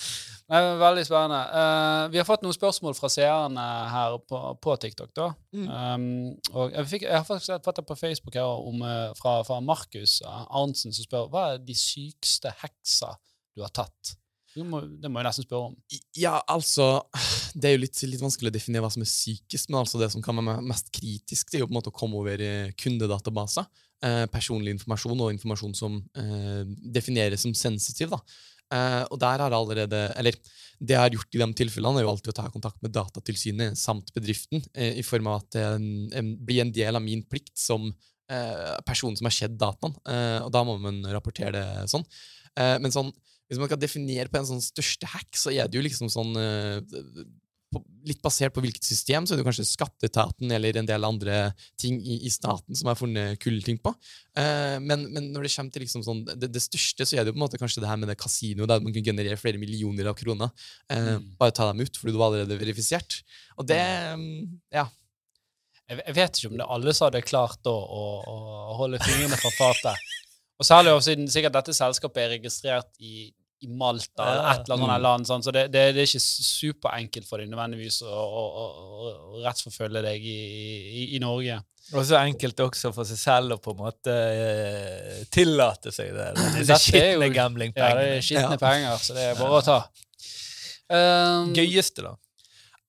[0.52, 1.40] men Veldig spennende.
[1.48, 5.12] Uh, vi har fått noen spørsmål fra seerne her på, på TikTok.
[5.16, 5.28] da.
[5.56, 5.68] Mm.
[5.70, 6.08] Um,
[6.52, 9.60] og jeg, fikk, jeg har faktisk fått det på Facebook her om, eh, fra, fra
[9.64, 13.14] Markus Arntzen, som spør hva er de sykeste heksa
[13.56, 14.16] du har tatt.
[14.52, 15.76] Du må, det må jeg nesten spørre om.
[16.18, 17.06] Ja, altså
[17.56, 20.10] Det er jo litt, litt vanskelig å definere hva som er sykest, men altså det
[20.12, 22.42] som kan være mest kritisk, det er jo på en måte å komme over
[22.80, 23.68] kundedatabaser.
[24.02, 26.62] Eh, personlig informasjon og informasjon som eh,
[26.94, 28.12] defineres som sensitiv.
[28.12, 28.20] da.
[28.72, 30.36] Eh, og der har det allerede Eller
[30.80, 33.78] det jeg har gjort i de tilfellene, er jo alltid å ta kontakt med Datatilsynet
[33.78, 37.86] samt bedriften, eh, i form av at det blir en del av min plikt som
[38.28, 39.94] eh, person som har sett dataen.
[40.08, 42.04] Eh, og da må man rapportere det sånn.
[42.52, 43.08] Men sånn
[43.52, 46.36] hvis man kan definere på en sånn største hack, så er det jo liksom sånn
[46.40, 47.24] eh,
[48.04, 51.36] Litt basert på hvilket system, så er det kanskje skatteetaten eller en del andre
[51.80, 53.94] ting i, i staten som har funnet kule ting på.
[54.36, 57.32] Eh, men, men når det kommer til liksom sånn, det, det største, så er det
[57.32, 59.60] jo på en måte kanskje det her med det kasinoet, der man kan generere flere
[59.62, 60.52] millioner av kroner.
[60.92, 61.30] Eh, Mm.
[61.40, 63.22] Bare ta dem ut, fordi du var allerede verifisert.
[63.56, 63.80] Og det
[64.20, 64.88] mm, Ja.
[65.88, 69.00] Jeg, jeg vet ikke om det er alle som hadde klart da å, å holde
[69.02, 70.12] fingrene fra fatet.
[70.60, 73.30] Og særlig siden sikkert dette selskapet er registrert i,
[73.62, 75.02] i Malta eller et eller annet Mm.
[75.06, 78.64] land, sånn, så det, det, det er ikke superenkelt for deg nødvendigvis å, å, å,
[79.36, 80.38] å rettsforfølge deg i,
[81.02, 81.60] i, i Norge.
[81.92, 86.28] Og så enkelt også for seg selv å på en måte uh, tillate seg det.
[86.38, 87.88] Det, det er skitne gamblingpenger.
[87.90, 88.60] Ja, det er skitne Ja.
[88.62, 89.78] penger, så det er bare å ta.
[90.92, 92.14] Um, Gøyeste, da?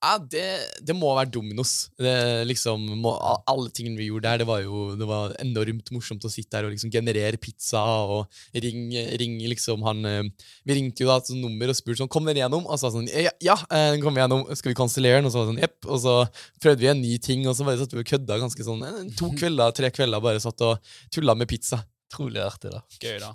[0.03, 0.43] Ja, det,
[0.83, 1.87] det må være Dominos.
[1.95, 2.11] Det,
[2.49, 3.13] liksom, må,
[3.47, 6.67] alle tingene vi gjorde der, det var jo det var enormt morsomt å sitte der
[6.67, 10.21] og liksom generere pizza og ringe ring, liksom han eh,
[10.67, 12.67] Vi ringte jo da et sånt nummer og spurte sånn Kom dere gjennom?
[12.67, 14.45] Og så var det sånn Ja, ja eh, den kom gjennom.
[14.59, 15.29] Skal vi kansellere den?
[15.29, 15.79] Og så var det sånn Jepp.
[15.87, 16.15] Og så
[16.63, 19.01] prøvde vi en ny ting, og så bare satt vi og kødda ganske sånn eh,
[19.19, 21.79] to kvelder, tre kvelder, bare satt og tulla med pizza.
[22.11, 22.83] Utrolig artig, da.
[22.99, 23.31] Gøy, da.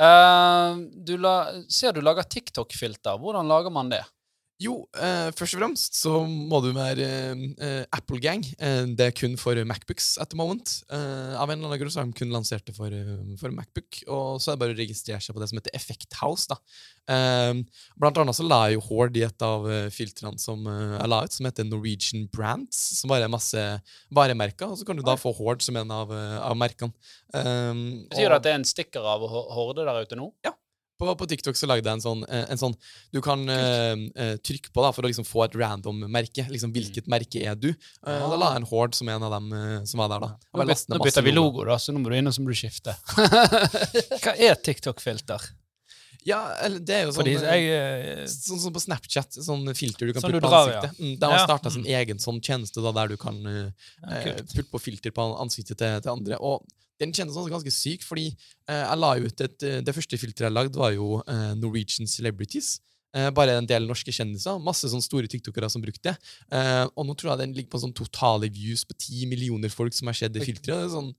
[0.00, 1.34] Uh, du la,
[1.72, 3.20] ser du lager TikTok-filter.
[3.20, 4.02] Hvordan lager man det?
[4.60, 8.42] Jo, eh, først og fremst så må du være eh, eh, Apple Gang.
[8.60, 10.82] Eh, det er kun for Macbooks at the moment.
[10.92, 13.54] Eh, av en eller annen grunn så har de kun lansert det for, eh, for
[13.56, 14.02] Macbook.
[14.12, 16.44] Og så er det bare å registrere seg på det som heter Effect House.
[16.52, 16.58] da.
[17.08, 17.62] Eh,
[17.96, 19.64] blant annet så la jeg jo Hord i et av
[19.96, 22.76] filtrene som jeg la ut, som heter Norwegian Brands.
[23.00, 23.64] Som bare er masse
[24.12, 24.68] varemerker.
[24.74, 26.92] Og så kan du da få Hord som en av, av merkene.
[27.32, 30.28] Betyr det at det er en stikker av Hor- Horde der ute nå?
[31.00, 32.74] På, på TikTok så lagde jeg en sånn, eh, en sånn
[33.14, 36.44] Du kan eh, trykke på da for å liksom få et random merke.
[36.52, 37.70] Liksom, Hvilket merke er du?
[37.72, 40.26] Eh, Da la jeg en Horde som en av dem uh, som var der.
[40.26, 40.30] da.
[40.60, 41.64] Nå, byt, nå bytter vi logo.
[41.66, 42.94] da, så nå må du inn så må du skifte.
[44.22, 45.48] Hva er TikTok-filter?
[46.28, 50.20] Ja, eller det er jo sånn jeg Sånn som på Snapchat, sånn filter du kan
[50.20, 50.90] Sånn putte på ansiktet.
[50.92, 51.06] ja.
[51.06, 51.46] Mm, de har Ja.
[51.48, 55.80] starta sin egen sånn tjeneste da, der du kan ja, putte på filter på ansiktet
[55.80, 56.36] til, til andre.
[56.44, 56.60] Og
[57.00, 60.50] den kjennes også ganske syk, fordi eh, jeg la ut et, eh, det første filteret
[60.50, 62.78] jeg lagde, var jo eh, Norwegian Celebrities.
[63.16, 64.60] Eh, bare en del norske kjendiser.
[64.62, 66.14] Masse sånne store tiktokere som brukte det.
[66.54, 69.96] Eh, og nå tror jeg den ligger på sånn totale views på ti millioner folk
[69.96, 70.84] som har sett det filteret.
[70.84, 71.10] Det er sånn,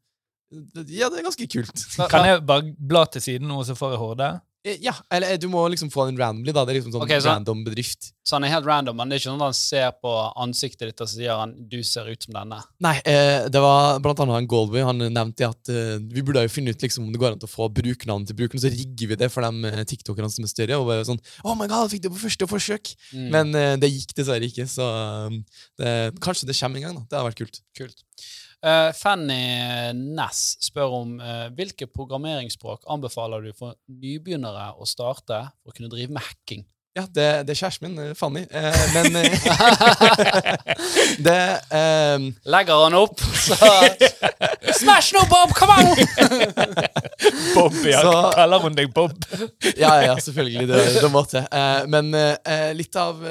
[0.92, 1.84] ja, det er ganske kult.
[2.12, 4.32] Kan jeg bare bla til siden nå, så får jeg horde?
[4.64, 6.64] Eh, Ja, eller eh, du må liksom få den randomly, da.
[6.66, 8.12] Det er liksom sånn okay, så- random bedrift.
[8.24, 10.86] Så han er helt random, men det er ikke sånn at han ser på ansiktet
[10.92, 12.62] ditt og sier han 'du ser ut som denne'.
[12.80, 14.84] Nei, eh, det var blant annet han Goldway.
[14.84, 17.50] Han nevnte at eh, vi burde jo finne ut liksom, om det går an til
[17.50, 20.54] å få brukernavn til brukeren, så rigger vi det for de eh, tiktokerne som er
[20.54, 20.78] større.
[20.78, 22.94] Og bare sånn Oh my god, fikk det på første forsøk!
[23.14, 23.30] Mm.
[23.32, 24.86] Men eh, det gikk dessverre ikke, så
[25.80, 26.96] det, kanskje det kommer en gang.
[26.96, 27.02] da.
[27.10, 27.62] Det hadde vært kult.
[27.76, 28.04] Kult.
[28.62, 35.74] Eh, Fanny Ness spør om uh, hvilke programmeringsspråk anbefaler du for nybegynnere å starte for
[35.74, 36.68] å kunne drive med hacking?
[36.92, 38.42] Ja, det, det er kjæresten min, eh, Fanny.
[38.52, 39.46] Eh, men eh,
[41.28, 41.36] det
[41.72, 43.56] eh, Legger han opp, så
[44.76, 45.54] Smash no, Bob!
[45.56, 46.02] Come on!
[47.56, 48.02] Bob, ja.
[48.04, 49.16] Så- Kaller hun deg Bob?
[49.80, 50.66] ja, ja, selvfølgelig.
[50.68, 51.46] Det, det måtte.
[51.48, 53.24] Eh, men eh, litt av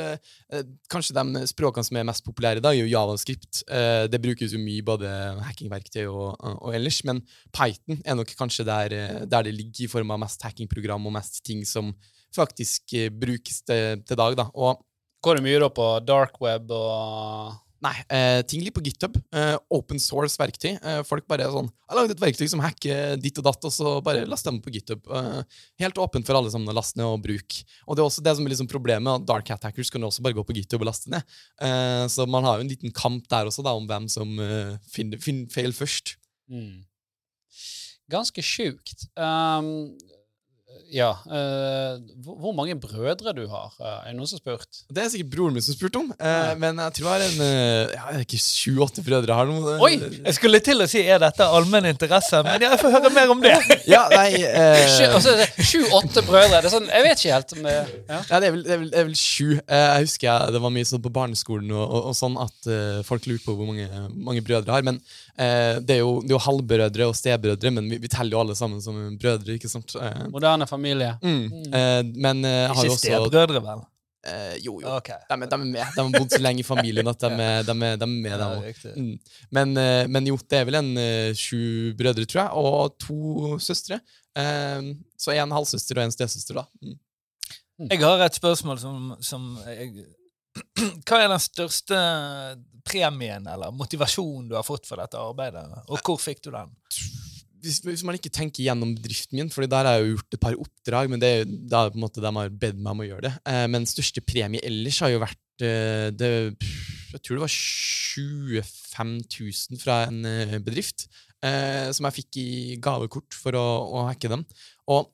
[0.91, 3.61] Kanskje de språkene som er mest populære i dag, er jo javascript.
[3.71, 5.11] Eh, det brukes jo mye både
[5.47, 7.21] hackingverktøy og, og ellers, men
[7.55, 8.97] Python er nok kanskje der,
[9.31, 11.93] der det ligger i form av mest hackingprogram og mest ting som
[12.37, 14.37] faktisk eh, brukes til, til dag.
[14.39, 14.51] da.
[14.55, 14.81] Og
[15.21, 19.15] Går det mye da på dark web og Nei, eh, ting ligger på GitHub.
[19.33, 20.75] Eh, open source verktøy.
[20.77, 23.65] Eh, folk bare er sånn 'Jeg har laget et verktøy som hacker ditt og datt',
[23.65, 25.01] og så bare last dem på GitHub.
[25.09, 25.43] Eh,
[25.81, 27.65] helt åpent for alle sammen å laste ned og bruke.
[27.89, 30.35] Og det er også det som er liksom problemet, Dark Hat Hackers kan også bare
[30.35, 31.25] gå på GitHub og laste ned.
[31.59, 34.29] Eh, så man har jo en liten kamp der også, da, om hvem som
[34.93, 36.17] finner, finner feil først.
[36.51, 36.85] mm.
[38.11, 39.07] Ganske sjukt.
[39.17, 39.97] Um,
[40.91, 43.71] ja Uh, hvor, mange brødre du har?
[43.79, 44.81] Uh, er det noen som har spurt?
[44.91, 47.43] Det er sikkert broren min som spurte om, eh, men jeg tror jeg har en
[47.95, 49.75] ja, det er ikke sju-åtte brødre jeg har nå.
[49.85, 49.93] Oi!
[50.27, 53.43] Jeg skulle til å si er dette allmenn interesse, men jeg får høre mer om
[53.45, 53.55] det.
[53.91, 54.43] Ja, nei
[55.07, 56.61] altså, Sju-åtte brødre.
[56.61, 58.19] Det er sånn, jeg vet ikke helt om det ja.
[58.19, 59.49] Ja, det er vel, det er vel, det er vel sju.
[59.57, 62.71] Jeg husker jeg, det var mye sånn på barneskolen og, og, og sånn at
[63.09, 64.87] folk lurte på hvor mange, mange brødre jeg har.
[64.87, 65.01] Men
[65.37, 68.57] det, er jo, det er jo halvbrødre og stebrødre, men vi, vi teller jo alle
[68.59, 69.55] sammen som brødre.
[69.57, 69.95] ikke sant?
[69.97, 71.15] Eh, Moderne familie.
[71.23, 73.83] mm, eh, men eh, jeg har jo Ikke også stebrødre, vel?
[74.27, 74.89] eh, Jo, jo.
[74.99, 75.17] Okay.
[75.31, 75.95] De, de er med.
[75.97, 78.39] De har bodd så lenge i familien at de, er- de, er- de er med,
[78.39, 78.97] de òg.
[78.97, 79.13] Mm.
[79.51, 83.59] Men, eh, men jo, det er vel en eh, sju brødre, tror jeg, og to
[83.59, 84.01] søstre.
[84.37, 86.67] Eh, så en halvsøster og en stesøster, da.
[86.83, 86.99] Mm.
[87.91, 90.05] Jeg har et spørsmål som, som jeg,
[91.09, 91.97] Hva er den største
[92.87, 96.73] premien eller motivasjonen du har fått for dette arbeidet, og hvor fikk du den?
[97.61, 100.41] hvis, hvis man ikke tenker gjennom bedriften min, for der har jeg jo gjort et
[100.41, 103.09] par oppdrag, men det, jo- er på en måte de har bedt meg om å
[103.11, 103.33] gjøre det.
[103.53, 106.31] Eh, men største premie ellers har jo vært eh, det,
[107.13, 111.05] Jeg tror det var 25 000 fra en eh, bedrift
[111.45, 112.49] eh, som jeg fikk i
[112.83, 113.67] gavekort for å,
[114.01, 114.47] å hacke dem.
[114.91, 115.13] Og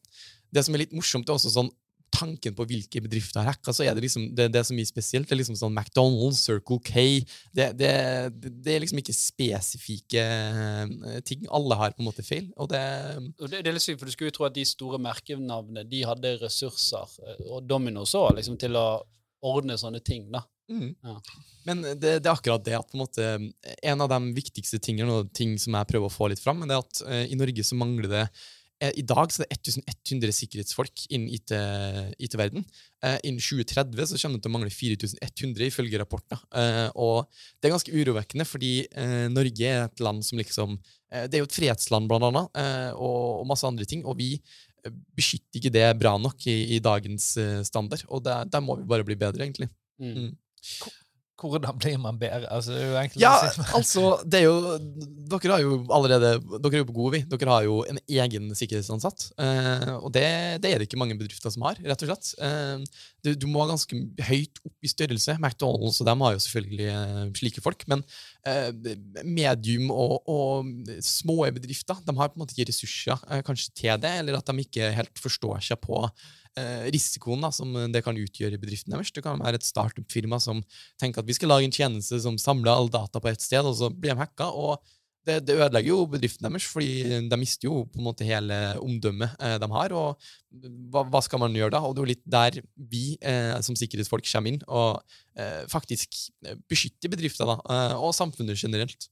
[0.54, 1.72] det som er litt morsomt, er også sånn
[2.16, 4.88] tanken på hvilke bedrifter har hacka, så er det liksom det, det er så mye
[4.88, 5.28] spesielt.
[5.28, 7.04] Det er liksom sånn McDonald's, Circle K
[7.54, 7.90] Det, det,
[8.46, 11.44] det, er liksom ikke spesifikke eh, ting.
[11.54, 12.48] Alle har på en måte feil.
[12.56, 12.82] Og det
[13.36, 15.86] Og det, det er litt sykt, for Du skulle jo tro at de store merkenavnene
[15.88, 18.88] de hadde ressurser, eh, og Domino's òg, liksom, til å
[19.46, 20.30] ordne sånne ting.
[20.32, 20.42] da.
[20.72, 20.94] mm.
[21.02, 21.20] Ja.
[21.66, 23.26] Men det, det er akkurat det at på en måte
[23.82, 26.70] En av de viktigste tingene, og ting som jeg prøver å få litt fram, men
[26.70, 28.44] det er at uh, i Norge så mangler det eh,
[28.76, 32.66] I dag så er det 1100 sikkerhetsfolk innen IT-verden.
[33.04, 36.42] Eh, innen 2030 så kommer det til å mangle 4100, ifølge rapporter.
[36.52, 41.24] Eh, og det er ganske urovekkende, fordi eh, Norge er et land som liksom eh,
[41.24, 44.04] Det er jo et fredsland, blant annet, eh, og, og masse andre ting.
[44.04, 48.04] Og vi eh, beskytter ikke det bra nok i, i dagens eh, standard.
[48.10, 49.70] Og der, der må vi bare bli bedre, egentlig.
[50.02, 50.34] Mm.
[51.36, 52.48] Hvordan blir man bedre?
[52.48, 53.34] Altså, det Ja,
[53.76, 54.78] altså, det er jo
[55.28, 57.20] Dere har jo allerede Dere er jo på gode, vi.
[57.28, 59.26] Dere har jo en egen sikkerhetsansatt.
[59.38, 60.24] eh, og det,
[60.64, 62.30] det er det ikke mange bedrifter som har, rett og slett.
[62.40, 63.98] Eh, du, du må ganske
[64.30, 65.36] høyt opp i størrelse.
[65.36, 67.84] McDonald's og dem har jo selvfølgelig eh, slike folk.
[67.90, 68.04] Men
[68.48, 68.72] eh,
[69.24, 70.72] medium og, og
[71.04, 74.48] små bedrifter de har på en måte ikke ressurser eh, kanskje til det, eller at
[74.48, 76.06] de ikke helt forstår seg på
[76.92, 79.10] risikoen da, som det kan utgjøre i bedriften deres.
[79.12, 80.62] Det kan være et startup-firma som
[81.00, 83.76] tenker at vi skal lage en tjeneste som samler all data på ett sted, og
[83.76, 84.48] så blir de hacka.
[84.48, 84.80] og
[85.26, 89.34] det, det ødelegger jo bedriften deres, fordi de mister jo på en måte hele omdømmet
[89.42, 89.94] eh, de har.
[89.96, 90.28] og
[90.92, 91.82] hva, hva skal man gjøre da?
[91.82, 92.60] Og det er jo litt der
[92.92, 95.02] vi eh, som sikkerhetsfolk kommer inn og
[95.38, 96.14] eh, faktisk
[96.70, 99.08] beskytter bedrifter da, eh, og samfunnet generelt.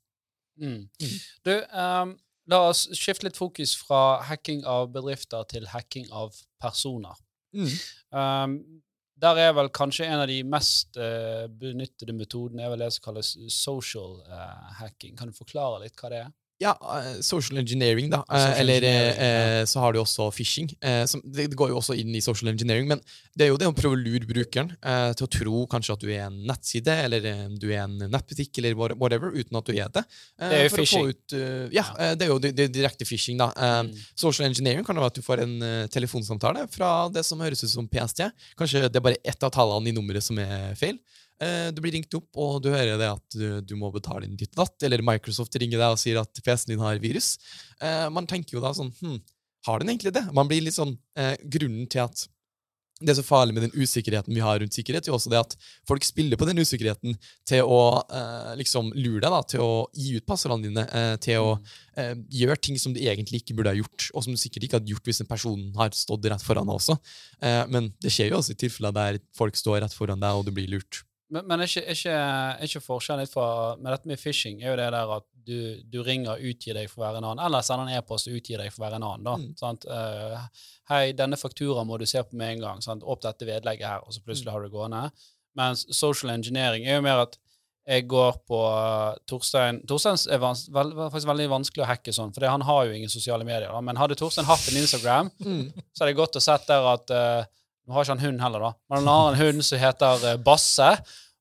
[0.60, 0.84] Mm.
[0.86, 1.16] Mm.
[1.46, 2.14] Du, um,
[2.50, 7.18] la oss skifte litt fokus fra hacking av bedrifter til hacking av personer.
[8.14, 8.58] Um,
[9.24, 13.06] der er vel kanskje en av de mest uh, benyttede metodene er vel det som
[13.08, 15.14] kalles social uh, hacking.
[15.18, 16.32] Kan du forklare litt hva det er?
[16.62, 18.16] Ja, eh, social engineering, da.
[18.16, 20.70] Eh, Social eller engineering, eh, så har du også phishing.
[21.06, 23.00] Som, det, går jo også inn i social engineering, men
[23.34, 24.70] det er jo det å prøve å lure brukeren
[25.18, 27.24] til å tro kanskje at du er en nettside, eller
[27.58, 30.04] du er en nettbutikk, eller whatever, uten at du er det.
[30.38, 31.10] Det er jo phishing.
[31.10, 31.36] Ut,
[31.74, 33.50] ja, det er jo det, det er direkte phishing, da.
[33.58, 33.90] Mm.
[34.14, 35.56] Social engineering kan jo være at du får en
[35.90, 38.28] telefonsamtale fra det som høres ut som PST.
[38.60, 41.00] Kanskje det er bare ett av tallene i nummeret som er feil.
[41.44, 44.36] Eh, Du blir ringt opp, og du hører det at du, du må betale inn
[44.40, 47.34] ditt datt, eller Microsoft ringer deg og sier at PC-en din har virus.
[47.80, 49.18] Eh, Man tenker jo da sånn hm,
[49.66, 50.26] Har den egentlig det?
[50.36, 52.26] Man blir litt sånn eh, Grunnen til at
[53.02, 55.54] det er så farlig med den usikkerheten vi har rundt sikkerhet, er også det at
[55.88, 57.16] folk spiller på den usikkerheten
[57.48, 61.42] til å eh, liksom lure deg, da, til å gi ut passordene dine, eh, til
[61.42, 61.50] å
[61.98, 64.78] eh, gjøre ting som du egentlig ikke burde ha gjort, og som du sikkert ikke
[64.78, 66.96] hadde gjort hvis en person har stått rett foran deg også.
[67.74, 70.54] Men det skjer jo også i tilfeller der folk står rett foran deg, og du
[70.54, 71.02] blir lurt.
[71.30, 74.60] Men, men er ikke, er ikke, er ikke forskjellen litt fra med dette med phishing
[74.62, 75.56] er jo det der at du,
[75.90, 78.36] du ringer og utgir deg for å være en annen, eller sender en e-post og
[78.38, 79.24] utgir deg for å være en annen.
[79.24, 79.54] da, Mm.
[79.60, 79.84] sant?
[79.84, 80.44] Eh,
[80.92, 82.80] hei, denne fakturaen må du se på med en gang.
[82.84, 83.02] sant?
[83.04, 84.52] Opp dette vedlegget her, og så plutselig Mm.
[84.52, 85.10] har du det gående.
[85.56, 87.36] Mens social engineering er jo mer at
[87.86, 92.32] jeg går på uh, Torstein Torstein er vans, vel, faktisk veldig vanskelig å hacke sånn,
[92.34, 93.68] for han har jo ingen sosiale medier.
[93.68, 93.80] Da.
[93.84, 95.28] Men hadde Torstein hatt en Instagram,
[95.92, 97.44] så hadde jeg gått og sett der at eh,
[97.86, 100.36] Nå har ikke han hund heller, da, men han har en hund som heter eh,
[100.40, 100.90] Basse.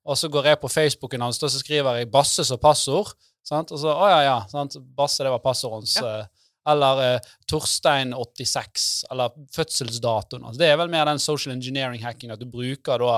[0.04, 3.14] Og så går jeg på Facebooken hans, og så skriver jeg Basse som passord.
[3.48, 3.72] Sant?
[3.72, 4.76] Og så, å ja, ja, sant?
[4.98, 5.96] Basse, det var passordet hans.
[6.04, 6.26] eh,
[6.74, 10.44] Eller eh, Torstein86, eller fødselsdatoen.
[10.48, 13.18] Altså, det er vel mer den social engineering-hacking, at du bruker da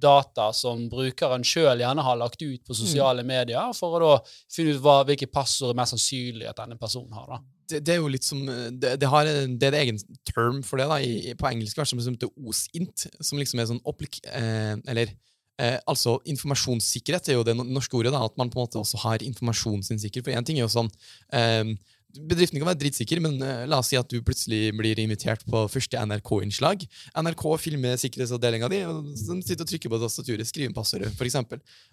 [0.00, 4.12] data som brukeren sjøl gjerne har lagt ut på sosiale medier, for å da
[4.54, 7.26] finne ut hva, hvilke passord er mest sannsynlig at denne personen har.
[7.34, 7.40] da.
[7.70, 10.80] Det, det er jo litt som Det, det, har, det er en egen term for
[10.80, 14.20] det, da, i, på engelsk, som heter OSINT, som liksom er sånn opplik...
[14.28, 15.12] Eh, eller
[15.60, 19.00] eh, altså, informasjonssikkerhet er jo det norske ordet, da, at man på en måte også
[19.04, 20.26] har informasjonen sin sikker.
[20.26, 20.92] For én ting er jo sånn
[21.36, 21.74] eh,
[22.10, 25.62] Bedriften kan være dritsikker, men eh, la oss si at du plutselig blir invitert på
[25.70, 26.82] første NRK-innslag.
[27.14, 31.38] NRK filmer sikkerhetsavdelinga di, og de sitter og trykker på tastaturet, skriver inn passordet, f.eks.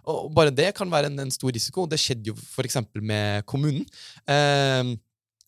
[0.10, 1.86] Og bare det kan være en, en stor risiko.
[1.90, 2.80] Det skjedde jo f.eks.
[2.98, 3.86] med kommunen.
[4.26, 4.96] Eh,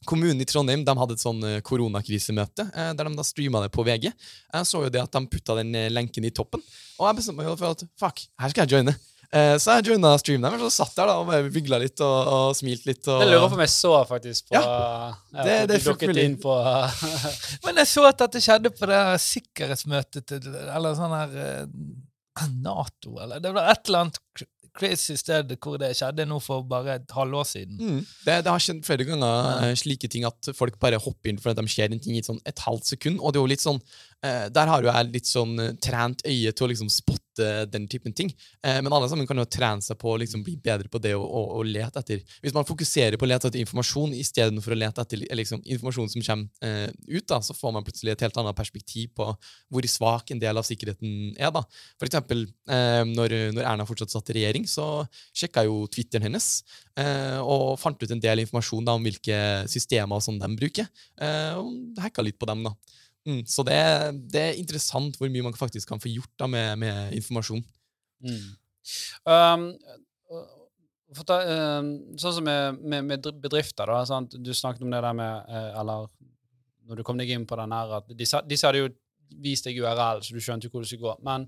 [0.07, 3.71] Kommunen i Trondheim de hadde et sånn eh, koronakrisemøte eh, der de da streama det
[3.75, 4.07] på VG.
[4.07, 6.61] Jeg så jo det at de putta den eh, lenken i toppen,
[6.99, 8.93] og jeg bestemte meg for at fuck, her skal jeg joine.
[9.29, 12.31] Eh, Så jeg joina streamen deres og satt der da og bare vigla litt og,
[12.33, 13.03] og smilt litt.
[13.11, 14.63] Og, Jeg lurer på om jeg så faktisk på Ja,
[15.35, 16.55] ja, det- det er dukket inn på
[17.67, 21.67] Men jeg så at dette skjedde på det sikkerhetsmøtet til Eller sånn her
[22.63, 24.19] Nato, eller Det var et eller annet
[24.79, 27.77] crazy sted hvor det skjedde nå for bare et halvår siden.
[27.79, 27.99] Mm.
[28.25, 29.73] Det, det har skjedd flere ganger ja.
[29.79, 32.65] slike ting at folk bare hopper inn fordi de ser en ting i sånn, et
[32.65, 33.21] halvt sekund.
[33.21, 36.23] Og det er jo litt sånn eh, Der har jo jeg litt sånn eh, trent
[36.27, 38.31] øye til å liksom spotte den typen ting.
[38.65, 41.13] Eh, men alle sammen kan jo trene seg på å liksom bli bedre på det
[41.15, 44.79] å, å, å lete etter Hvis man fokuserer på å lete etter informasjon istedenfor å
[44.79, 48.39] lete etter liksom, informasjon som kommer eh, ut, da, så får man plutselig et helt
[48.41, 49.29] annet perspektiv på
[49.69, 51.53] hvor svak en del av sikkerheten er.
[51.55, 51.63] da.
[51.99, 56.49] For eksempel, eh, når, når Erna fortsatt satt i regjering, så sjekka jo Twitteren hennes
[56.99, 59.39] eh, og fant ut en del informasjon da, om hvilke
[59.71, 60.89] systemer sånn de bruker.
[61.21, 62.75] Eh, og hacka litt på dem, da.
[63.27, 63.79] Mm, så det,
[64.31, 67.63] det er interessant hvor mye man faktisk kan få gjort da, med, med informasjon.
[68.23, 68.45] Mm.
[69.27, 69.65] Um,
[71.25, 71.39] ta,
[71.79, 74.01] um, sånn som med, med, med bedrifter, da.
[74.07, 74.35] Sant?
[74.37, 76.09] Du snakket om det der med eh, Eller
[76.89, 78.91] når du kom deg inn på den her, at disse, disse hadde jo
[79.43, 81.15] vist deg URL, så du skjønte jo hvor du skulle gå.
[81.25, 81.45] Men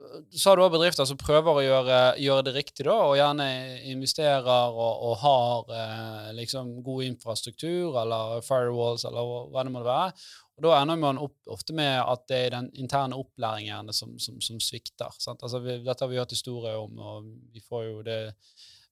[0.00, 3.18] øh, så har du også bedrifter som prøver å gjøre, gjøre det riktig, da, og
[3.20, 3.48] gjerne
[3.92, 10.30] investerer og, og har eh, liksom god infrastruktur eller firewalls eller hva det måtte være.
[10.60, 14.36] Og Da ender man opp, ofte med at det er den interne opplæringen som, som,
[14.44, 15.08] som svikter.
[15.18, 15.40] Sant?
[15.42, 18.18] Altså, vi, dette har vi hørt historier om, og vi får jo det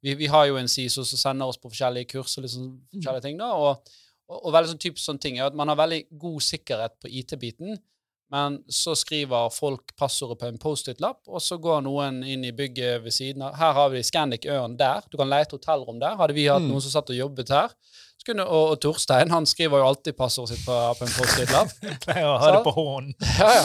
[0.01, 3.25] vi, vi har jo en SISO som sender oss på forskjellige kurs og liksom forskjellige
[3.25, 3.39] ting.
[3.41, 3.81] da, og,
[4.31, 7.11] og, og veldig sånn typisk sånn ting er at Man har veldig god sikkerhet på
[7.11, 7.79] IT-biten,
[8.31, 13.03] men så skriver folk passordet på en Post-It-lapp, og så går noen inn i bygget
[13.03, 13.55] ved siden av.
[13.57, 15.01] Her har vi Scandic Ørn der.
[15.11, 16.15] Du kan lete hotellrom der.
[16.21, 16.69] Hadde vi hatt Mm.
[16.75, 17.73] noen som satt og jobbet her,
[18.29, 21.73] kunne, og, og Torstein han skriver jo alltid passordet sitt på, på en Post-It-lapp.
[21.89, 23.15] Jeg pleier å ha det på hånden.
[23.39, 23.65] Ja, ja.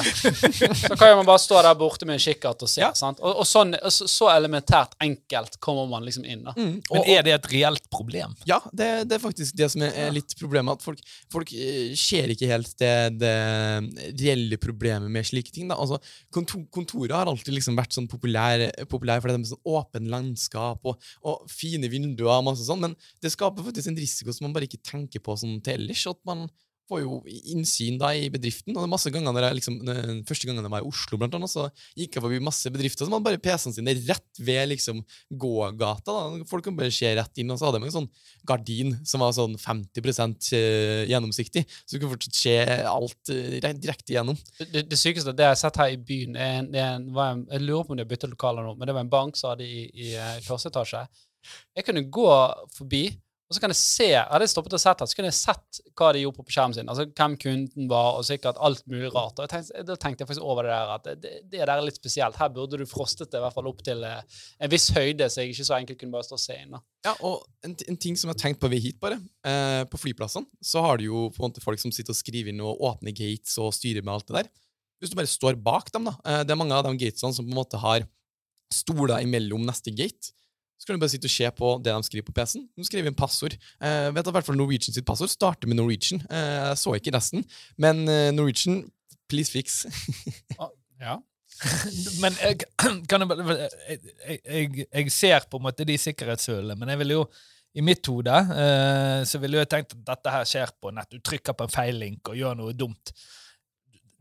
[0.83, 2.81] Så kan man bare stå der borte med en kikkert og se.
[2.83, 2.91] Ja.
[2.97, 3.21] sant?
[3.23, 6.43] Og, og sånn, så, så elementært enkelt kommer man liksom inn.
[6.47, 6.55] da.
[6.57, 8.35] Mm, Men er det et reelt problem?
[8.49, 10.79] Ja, det, det er faktisk det som er, er litt problemet.
[10.79, 11.03] At folk,
[11.33, 13.35] folk eh, ser ikke helt det, det
[14.19, 15.69] reelle problemet med slike ting.
[15.71, 15.77] Da.
[15.79, 15.99] Altså,
[16.33, 20.89] kontor, kontoret har alltid liksom vært sånn populær, populær fordi det er sånn åpen landskap
[20.89, 24.52] og, og fine vinduer og masse sånn, men det skaper faktisk en risiko som man
[24.55, 26.05] bare ikke tenker på sånn til ellers.
[26.11, 26.47] At man
[26.89, 27.19] får jo
[27.53, 28.73] innsyn da i bedriften.
[28.73, 31.19] Og det er masse ganger når jeg liksom, den første gangen jeg var i Oslo,
[31.19, 34.69] blant annet, så gikk jeg forbi masse bedrifter som hadde bare PC-ene sine rett ved
[34.73, 36.15] liksom gågata.
[36.17, 36.43] da.
[36.49, 38.09] Folk kan bare se rett inn, og så hadde de en sånn
[38.49, 42.57] gardin som var sånn 50 eh, gjennomsiktig, så du kunne fortsatt se
[42.91, 44.39] alt eh, direkte igjennom.
[44.59, 47.45] Det, det sykeste det jeg har sett her i byen, er en, er en, en,
[47.53, 49.53] jeg lurer på om de har byttet lokaler nå, men det var en bank som
[49.53, 51.05] hadde i, i, i første etasje.
[51.75, 52.27] Jeg kunne gå
[52.75, 53.07] forbi,
[53.49, 55.79] og så kan jeg se Hadde jeg stoppet og sett her, så kunne jeg sett
[55.99, 56.89] hva de gjorde på skjermen sin.
[56.89, 59.41] Altså hvem kunden var, og sikkert alt mulig rart.
[59.43, 61.99] Og tenkte, da tenkte jeg faktisk over det der at det, det der er litt
[61.99, 62.39] spesielt.
[62.39, 65.43] Her burde du frostet det i hvert fall opp til eh, en viss høyde, så
[65.43, 66.73] jeg ikke så enkelt kunne bare stå og se inn.
[66.73, 66.81] da.
[67.05, 69.19] Ja, og en, en ting som jeg har tenkt på ved hit, bare.
[69.45, 72.53] Eh, på flyplassene så har du jo på en måte folk som sitter og skriver
[72.53, 74.51] inn og åpner gates og styrer med alt det der.
[75.03, 77.45] Hvis du bare står bak dem, da eh, Det er mange av de gatesene som
[77.45, 78.07] på en måte har
[78.73, 80.33] stoler imellom neste gate.
[80.79, 82.65] Så kan du bare sitte og se på det de skriver på PC-en.
[82.75, 83.55] De skriver inn passord.
[83.79, 86.23] Eh, vet at hvert fall Norwegian sitt passord starter med Norwegian.
[86.27, 87.45] Eh, så ikke resten,
[87.79, 88.83] men eh, Norwegian,
[89.31, 89.83] please fix.
[91.03, 91.17] Ja.
[92.23, 92.63] Men jeg,
[93.09, 97.25] kan jeg, jeg, jeg, jeg ser på en måte de sikkerhetshullene, men jeg ville jo
[97.73, 101.09] i mitt hode eh, så ville jeg tenkt at dette her skjer på nett.
[101.09, 103.13] Du trykker på en feil link og gjør noe dumt.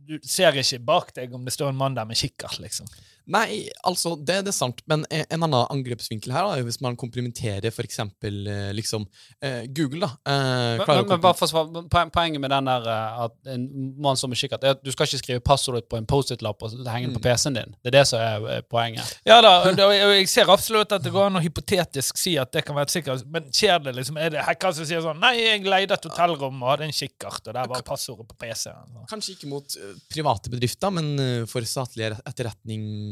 [0.02, 2.88] Du ser ikke bak deg om det står en mann der med kikkert, liksom.
[3.26, 6.80] Nei, altså, det, det er sant, men en en annen angrepsvinkel her da, er hvis
[6.82, 9.06] man komprimenterer for eksempel eh, liksom
[9.42, 10.10] eh, Google, da.
[10.26, 11.68] Eh, Men, men, men bare for svar
[12.12, 13.64] Poenget med den der eh, at en
[14.02, 16.74] mann som er kikkert, er at du skal ikke skrive passordet på en Post-It-lapp og
[16.90, 17.28] henge det på Mm.
[17.28, 17.74] PC-en din.
[17.82, 19.12] Det er det som er eh, poenget.
[19.28, 19.78] Ja da, og
[20.16, 22.94] jeg ser absolutt at det går an å hypotetisk si at det kan være et
[22.96, 24.16] sikkert Men skjer det liksom?
[24.18, 27.46] Er det hacker som sier sånn Nei, jeg leide et hotellrom og hadde en kikkert,
[27.46, 28.98] og der var passordet på PC-en.
[29.10, 32.10] Kanskje ikke mot eh, private bedrifter, men eh, for statlig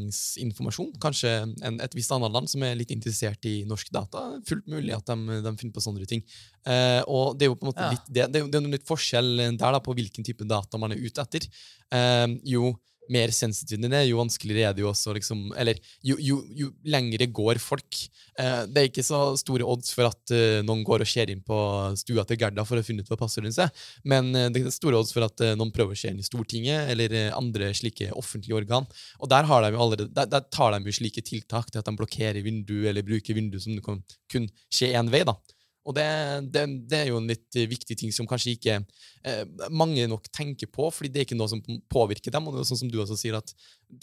[0.01, 0.91] etterretningsinformasjon.
[1.01, 1.31] Kanskje
[1.63, 4.41] en, et visst annet land som er litt interessert i norsk data.
[4.47, 6.23] Fullt mulig at de, de finner på sånne ting.
[6.65, 7.91] Eh, og det er jo på en måte Ja.
[7.91, 10.91] litt det, det, det er jo litt forskjell der da, på hvilken type data man
[10.91, 11.47] er ute etter.
[11.91, 12.73] Eh, jo
[13.11, 16.69] mer sensitiv den er, jo vanskeligere er det jo også liksom, Eller jo, jo, jo
[16.85, 17.97] lengre går folk.
[18.39, 21.43] Eh, det er ikke så store odds for at eh, noen går og ser inn
[21.45, 21.57] på
[21.99, 23.71] stua til Gerda for å finne ut hva passordet er,
[24.07, 26.27] men eh, det er store odds for at eh, noen prøver å se inn i
[26.27, 28.87] Stortinget eller eh, andre slike offentlige organ.
[29.19, 32.43] Og der, de allerede, der, der tar de jo slike tiltak til at de blokkerer
[32.45, 35.25] vindu eller bruker vindu som kan kun skje én vei.
[35.27, 35.35] da.
[35.81, 36.05] Og det,
[36.53, 40.69] det, det er jo en litt viktig ting som kanskje ikke eh, mange nok tenker
[40.69, 42.45] på, fordi det er ikke noe som påvirker dem.
[42.47, 43.53] Og det er sånn som du også sier, at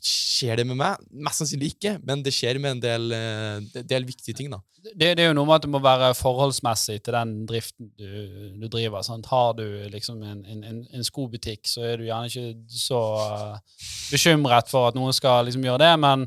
[0.02, 1.04] skjer det med meg?
[1.26, 4.50] Mest sannsynlig ikke, men det skjer med en del, eh, del viktige ting.
[4.50, 4.60] da.
[4.88, 8.10] Det, det er jo noe med at det må være forholdsmessig til den driften du,
[8.58, 9.06] du driver.
[9.06, 9.30] Sant?
[9.30, 9.64] Har du
[9.94, 14.90] liksom en, en, en, en skobutikk, så er du gjerne ikke så eh, bekymret for
[14.90, 16.26] at noen skal liksom gjøre det, men,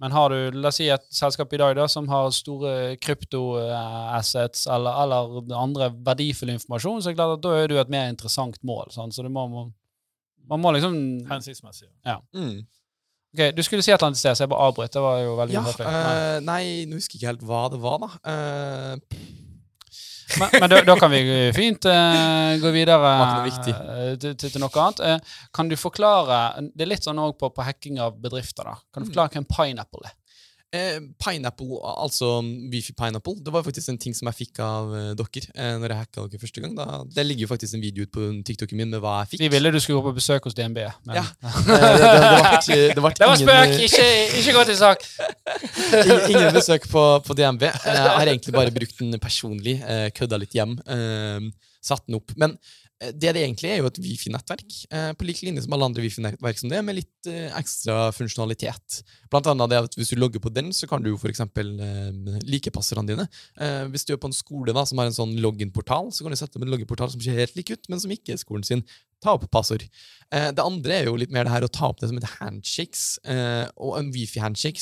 [0.00, 4.66] men har du la oss si et selskap i dag da, som har store kryptoassets
[4.72, 8.08] eller, eller andre verdifull informasjon, så er det klart at da er du et mer
[8.08, 8.88] interessant mål.
[8.94, 9.16] Sant?
[9.16, 9.66] Så du må, må,
[10.48, 10.96] man må liksom
[11.28, 11.90] Hensiktsmessig.
[12.32, 12.62] Mm.
[13.30, 14.94] Ok, Du skulle si et eller annet sted, så jeg bare avbrøt.
[14.96, 16.62] Det var jo veldig Ja, uh, Nei.
[16.64, 18.08] eh, nå husker jeg ikke helt hva det var, da.
[18.32, 19.20] Eh,
[20.38, 21.20] Men, men da, da kan vi
[21.56, 23.10] fint uh, gå videre
[23.48, 25.00] eh, til, til, til noe annet.
[25.00, 26.38] Uh, kan du forklare
[26.74, 28.64] Det er litt sånn også på, på hacking av bedrifter.
[28.70, 28.76] da.
[28.94, 29.12] Kan du Mm.
[29.14, 30.14] forklare hva en pineapple er?
[30.70, 32.28] Eh, pineapple, altså
[32.70, 35.90] Wifi Pineapple, det var faktisk en ting som jeg fikk av eh, dere eh, når
[35.90, 36.76] jeg hacka dere første gang.
[36.78, 36.84] Da.
[37.10, 39.42] Det ligger jo faktisk en video ut på TikToken min med hva jeg fikk.
[39.42, 40.78] Vi ville du skulle gå på besøk hos DNB.
[41.10, 41.24] Men Ja.
[41.50, 43.74] Eh, det, det, det, det, Det var ingen, spøk!
[43.88, 44.06] Ikke,
[44.38, 45.02] ikke gå til sak!
[46.04, 47.66] ingen, ingen besøk på, på DNB.
[47.66, 49.80] Eh, Jeg har egentlig bare brukt den personlig.
[49.82, 50.78] eh, Kødda litt hjem.
[50.86, 51.50] eh,
[51.82, 52.30] Satt den opp.
[52.38, 55.86] Men Eh, Det det egentlig er, jo et Wifi-nettverk, eh, på lik linje som alle
[55.88, 59.00] andre Wifi-nettverk som det, med litt eh, ekstra funksjonalitet.
[59.32, 61.72] Blant annet det at hvis du logger på den, så kan du jo for eksempel
[61.80, 63.26] eh, like passordene dine.
[63.56, 66.36] Eh, hvis du er på en skole da, som har en sånn login-portal, så kan
[66.36, 68.68] du sette opp en login-portal som ser helt lik ut, men som ikke er skolen
[68.68, 68.84] sin.
[69.24, 69.86] Ta opp passord.
[70.28, 72.36] Eh, det andre er jo litt mer det her å ta opp det som heter
[72.38, 73.04] handshakes.
[73.24, 74.80] Eh, og en Wifi-handshake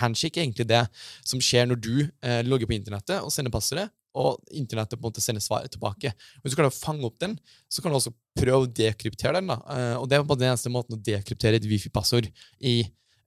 [0.00, 0.84] handshake er egentlig det
[1.24, 5.10] som skjer når du eh, logger på internettet og sender passordet, og internettet på en
[5.10, 6.12] måte sender svaret tilbake.
[6.40, 7.36] Hvis du klarer å fange opp den,
[7.68, 9.52] så kan du også prøve å dekryptere den.
[9.52, 9.58] da.
[9.74, 12.30] Eh, og det er på den eneste måten å dekryptere et Wifi-passord
[12.64, 12.76] i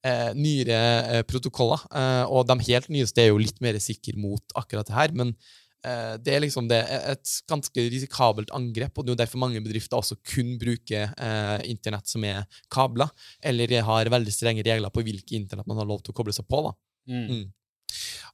[0.06, 0.82] eh, nyere
[1.14, 1.86] eh, protokoller.
[1.94, 5.36] Eh, og de helt nyeste er jo litt mer sikre mot akkurat det her, men
[5.86, 9.44] eh, det er liksom det, er et ganske risikabelt angrep, og det er jo derfor
[9.46, 13.12] mange bedrifter også kun bruker eh, internett som er kabler,
[13.44, 16.50] eller har veldig strenge regler på hvilke internett man har lov til å koble seg
[16.50, 16.66] på.
[16.70, 16.76] da.
[17.10, 17.26] Mm.
[17.30, 17.48] Mm.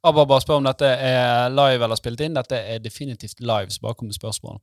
[0.05, 2.35] Abba bare spør om dette er live eller spilt inn.
[2.37, 4.59] Dette er definitivt live, så bare kom med spørsmål.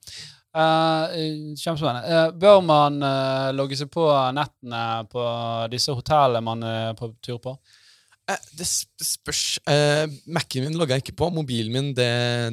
[0.52, 1.14] Eh,
[1.58, 2.02] Kjempespennende.
[2.06, 4.04] Uh, bør man uh, logge seg på
[4.36, 5.24] nettene på
[5.72, 7.56] disse hotellene man er på tur på?
[8.32, 9.42] Eh, det spørs.
[9.66, 11.28] Uh, Mac-en min logger jeg ikke på.
[11.34, 12.08] Mobilen min det,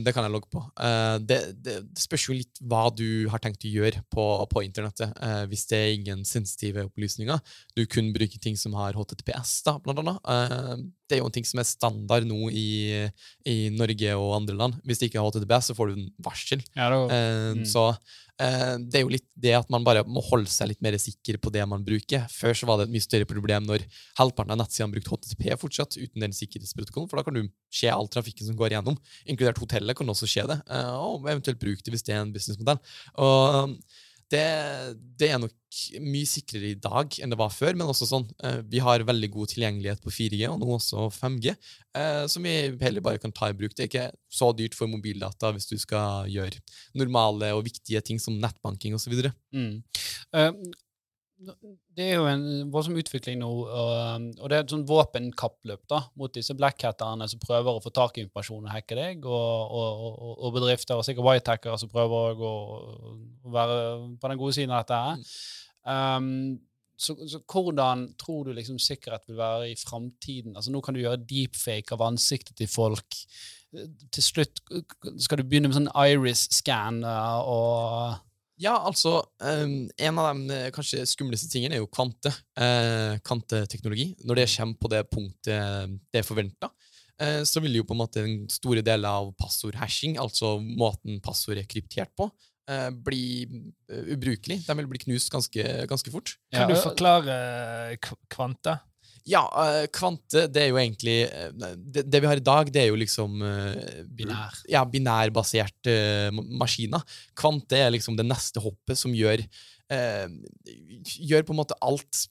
[0.05, 0.61] det kan jeg logge på.
[0.79, 5.13] Uh, det, det, spørs jo litt hva du har tenkt å gjøre på, på internettet.
[5.19, 7.41] Uh, hvis det er ingen sensitive opplysninger.
[7.77, 10.21] Du kun bruker ting som har HTTPS, da, blant annet.
[10.25, 12.69] Uh, det er jo en ting som er standard nå i,
[13.49, 14.79] i Norge og andre land.
[14.85, 16.65] Hvis det ikke er HTTPS, så får du en varsel.
[16.77, 17.63] Ja, Mm.
[17.67, 17.81] Så
[18.39, 21.51] det er jo litt det at man bare må holde seg litt mer sikker på
[21.51, 22.23] det man bruker.
[22.31, 23.83] Før så var det et mye større problem når
[24.19, 28.07] halvparten av nettsidene brukte HTTP fortsatt, uten den sikkerhetsprotokollen, for da kan du se all
[28.11, 28.95] trafikken som går igjennom.
[29.27, 32.35] Inkludert hotellet kan også skje det, eh, og eventuelt bruke det hvis det er en
[32.35, 32.79] businessmodell.
[33.19, 33.75] Og
[34.29, 34.45] det,
[35.19, 35.55] det er nok
[36.01, 39.29] mye sikrere i dag enn det var før, men også sånn, eh, vi har veldig
[39.33, 41.53] god tilgjengelighet på 4G, og nå også 5G,
[41.97, 43.75] eh, som vi heller bare kan ta i bruk.
[43.75, 46.61] Det er ikke så dyrt for mobildata hvis du skal gjøre
[46.97, 49.17] normale og viktige ting som nettbanking osv.
[49.53, 49.81] Mm.
[51.39, 55.83] Eh, det er jo en voldsom utvikling nå, og, og det er et sånn våpenkappløp
[55.91, 59.75] da, mot disse blackhatterne som prøver å få tak i informasjon og hacke deg, og,
[59.79, 62.55] og, og, bedrifter og sikkert whitehackere som prøver å,
[63.43, 63.77] å, være
[64.19, 65.03] på den gode siden av dette.
[65.05, 65.37] her.
[65.89, 66.57] Um,
[66.99, 70.57] så, så hvordan tror du liksom sikkerhet vil være i framtiden?
[70.59, 73.21] Altså, nå kan du gjøre deepfake av ansiktet til folk.
[73.71, 74.59] Til slutt
[75.21, 78.19] skal du begynne med sånn iris-scan og
[78.59, 82.33] Ja, altså, um, en av de eh, kanskje skumleste tingene er jo kvante.
[82.59, 84.11] eh, kvanteteknologi.
[84.27, 86.69] Når det kommer på det punktet det er forventa,
[87.21, 91.61] eh, så vil jo på en måte en store del av passordhashing, altså måten passord
[91.61, 92.27] er kryptert på,
[92.67, 93.47] eh, bli
[93.87, 94.59] ubrukelig.
[94.67, 96.35] De vil bli knust ganske, ganske fort.
[96.51, 97.95] Kan du forklare
[98.27, 98.75] kvante?
[99.27, 102.83] Ja, eh, kvante, det er jo egentlig eh, det, det vi har i dag, det
[102.83, 104.61] er jo liksom eh, Binær.
[104.71, 105.95] Ja, binærbaserte
[106.33, 107.03] maskiner.
[107.37, 109.45] Kvante er liksom det neste hoppet som gjør
[109.89, 112.27] Gjør på en måte alt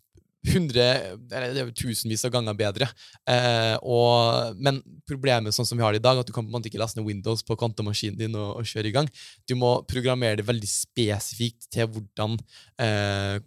[0.46, 0.84] hundre,
[1.34, 2.86] eller det er jo tusenvis av ganger bedre.
[3.28, 4.78] Eh, og, men
[5.08, 6.80] problemet sånn som vi har det i dag, at du kan på en måte ikke
[6.80, 9.10] laste ned Windows på kvantemaskinen din og, og kjøre i gang.
[9.50, 12.38] Du må programmere det veldig spesifikt til hvordan
[12.80, 13.40] eh,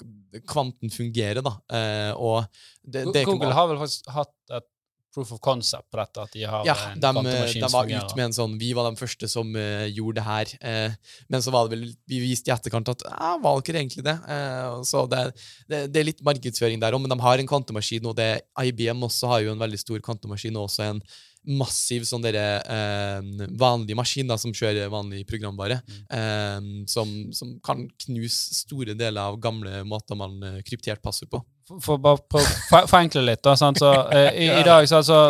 [0.51, 1.41] kvanten fungerer.
[1.45, 1.55] da.
[1.71, 2.43] Eh, og
[2.83, 4.67] det, det kan- Google har vel faktisk hatt et
[5.13, 8.17] proof of concept på dette, at de har ja, en de, kvantemaskin de var ute
[8.17, 10.53] med en sånn Vi var de første som uh, gjorde det her.
[10.61, 14.05] Uh, men så var det vel Vi viste i etterkant at ja, var dere egentlig
[14.07, 14.17] det?
[14.27, 15.25] Uh, så det,
[15.71, 18.31] det, det er litt markedsføring der òg, men de har en kvantemaskin, og det
[18.69, 21.03] IBM også har jo en veldig stor kvantemaskin, og også en
[21.41, 25.79] massiv sånn dere, eh, vanlig maskin da, som kjører vanlig programvare,
[26.13, 26.59] eh,
[26.91, 31.41] som, som kan knuse store deler av gamle måter man eh, kryptert passord på.
[31.79, 33.55] For, å forenkle litt, da.
[33.59, 33.79] Sant?
[33.81, 35.21] Så, eh, i, I dag, så altså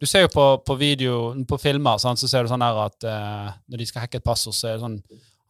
[0.00, 2.20] Du ser jo på, på video, på filmer, sant?
[2.20, 4.78] så ser du sånn her at eh, når de skal hacke et passord, så er
[4.78, 4.96] det sånn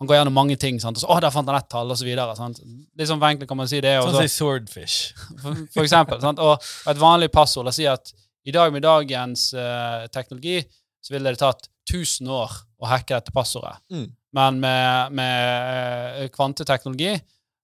[0.00, 0.80] Han går gjennom mange ting.
[0.82, 0.98] Sant?
[0.98, 2.08] Og så, å, der fant han ett tall, og så.
[2.38, 2.62] Sant?
[2.98, 3.94] Litt sånn forenklet kan man si det.
[4.00, 5.14] Sånn så, som i Swordfish.
[5.42, 6.18] for, for eksempel.
[6.24, 6.42] Sant?
[6.42, 8.14] Og et vanlig passord La oss si at
[8.48, 10.62] i dag med dagens uh, teknologi
[11.04, 13.76] så ville det tatt 1000 år å hacke dette passordet.
[13.92, 14.08] Mm.
[14.36, 17.16] Men med, med eh, kvanteteknologi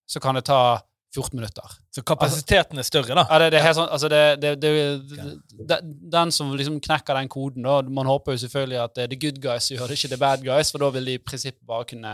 [0.06, 0.80] så kan det ta
[1.16, 1.76] 14 minutter.
[1.96, 3.24] Så kapasiteten er større, da.
[3.30, 4.22] Ja, det, det er helt sånn, altså det,
[4.62, 5.80] det,
[6.16, 9.20] Den som liksom knekker den koden, da Man håper jo selvfølgelig at det er the
[9.26, 11.62] good guys som gjør det, ikke the bad guys, for da vil de i prinsippet
[11.66, 12.12] bare kunne,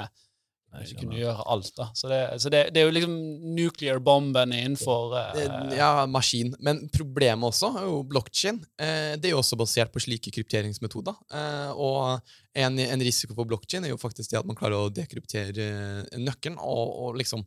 [0.83, 1.73] ikke kunne gjøre alt.
[1.77, 1.89] da.
[1.99, 3.17] Så det, så det, det er jo liksom
[3.59, 6.55] nuclear bomben innenfor Eh, Ja, maskin.
[6.65, 8.65] Men problemet også er jo blokkjede.
[8.81, 11.19] Eh, det er jo også basert på slike krypteringsmetoder.
[11.35, 12.23] Eh, og
[12.57, 15.69] en, en risiko for blokkjede er jo faktisk det at man klarer å dekryptere
[16.21, 17.45] nøkkelen og, og liksom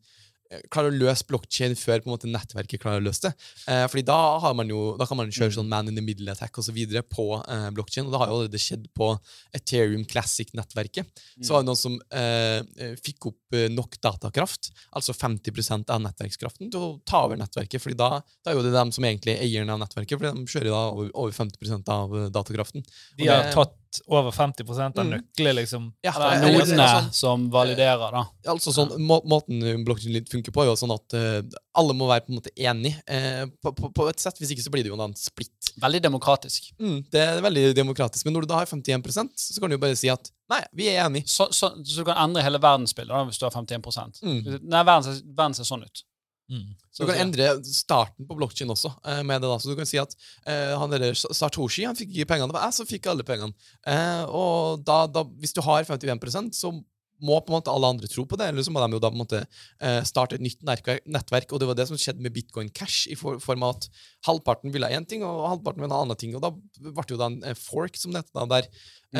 [0.74, 3.34] klarer å løse blokkjede før på en måte nettverket klarer å løse det.
[3.72, 6.32] Eh, fordi da, har man jo, da kan man kjøre sånn man in the middle
[6.32, 8.10] attack og så videre på eh, blokkjeden.
[8.10, 9.12] Og det har jo allerede skjedd på
[9.56, 11.24] Ethereum Classic-nettverket.
[11.42, 16.04] Så var det noen som eh, eh, fikk opp eh, nok datakraft, altså 50% av
[16.06, 17.82] nettverkskraften, til å ta over nettverket.
[17.82, 20.50] fordi da, da er jo det dem som egentlig er eierne av nettverket, for de
[20.56, 22.46] kjører da over, over 50% av datakraften.
[22.46, 22.84] datakraften.
[23.18, 23.76] De har det- tatt
[24.08, 25.10] over 50 av Mm.
[25.16, 25.94] nøkler, liksom.
[26.04, 28.24] Ja, Eller nodene sånn- som validerer, da.
[28.48, 31.42] Altså sånn, må, Måten blokkjeden funker på, er jo sånn at uh,
[31.76, 34.38] alle må være på en måte enig Uh, på, på, på et sett.
[34.40, 35.52] Hvis ikke så blir det jo en splitt.
[35.80, 36.72] Veldig demokratisk.
[36.80, 38.26] Mm, det er veldig demokratisk.
[38.26, 40.88] Men når du da har 51% så kan du jo bare si at nei, vi
[40.90, 41.28] er enige.
[41.28, 44.60] Så, så, så du kan endre hele verdensbildet da, hvis du har 51 Mm.
[44.70, 46.04] Nei, verden, ser- verden ser sånn ut.
[46.52, 46.74] Mm.
[46.94, 48.92] Så du kan endre starten på blokkjeden også.
[49.10, 49.58] eh, med det da.
[49.60, 50.16] Så du kan si at
[50.46, 53.56] eh, han der Sartoshi han fikk ikke pengene, det var jeg som fikk alle pengene.
[53.88, 56.74] Eh, og da, da, hvis du har 51% så
[57.24, 59.12] må på en måte alle andre tro på det, eller så må de jo da
[59.12, 61.54] på en måte eh, starte et nytt nettverk.
[61.54, 63.88] Og det var det som skjedde med Bitcoin Cash, i for, form av at
[64.28, 66.36] halvparten ville ha én ting, og halvparten ville ha en annen ting.
[66.36, 68.68] Og da ble det jo da en eh, fork, som det heter, da, der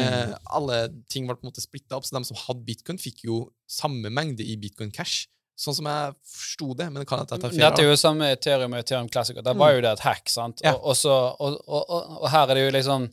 [0.02, 2.08] eh, alle ting ble på en måte splitta opp.
[2.08, 5.30] Så de som hadde bitcoin, fikk jo samme mengde i Bitcoin Cash.
[5.56, 6.90] Sånn som jeg forsto det.
[6.92, 7.60] Men det kan jeg tar feil.
[7.62, 9.38] Dette er jo samme Ethereum og Ethereum Classic.
[9.40, 10.64] Der var jo det et hack, sant?
[10.66, 10.74] Ja.
[10.76, 13.06] Og, og, så, og, og, og, og her er det jo liksom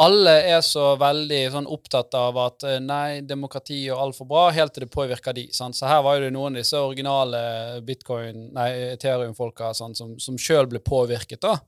[0.00, 4.72] Alle er så veldig sånn opptatt av at eh, nei, demokrati og altfor bra, helt
[4.72, 5.44] til det påvirker de.
[5.52, 5.76] Sant?
[5.76, 7.42] Så her var jo det noen av disse originale
[7.84, 11.42] bitcoin, nei, Ethereum-folka sant, som, som sjøl ble påvirket.
[11.44, 11.58] da.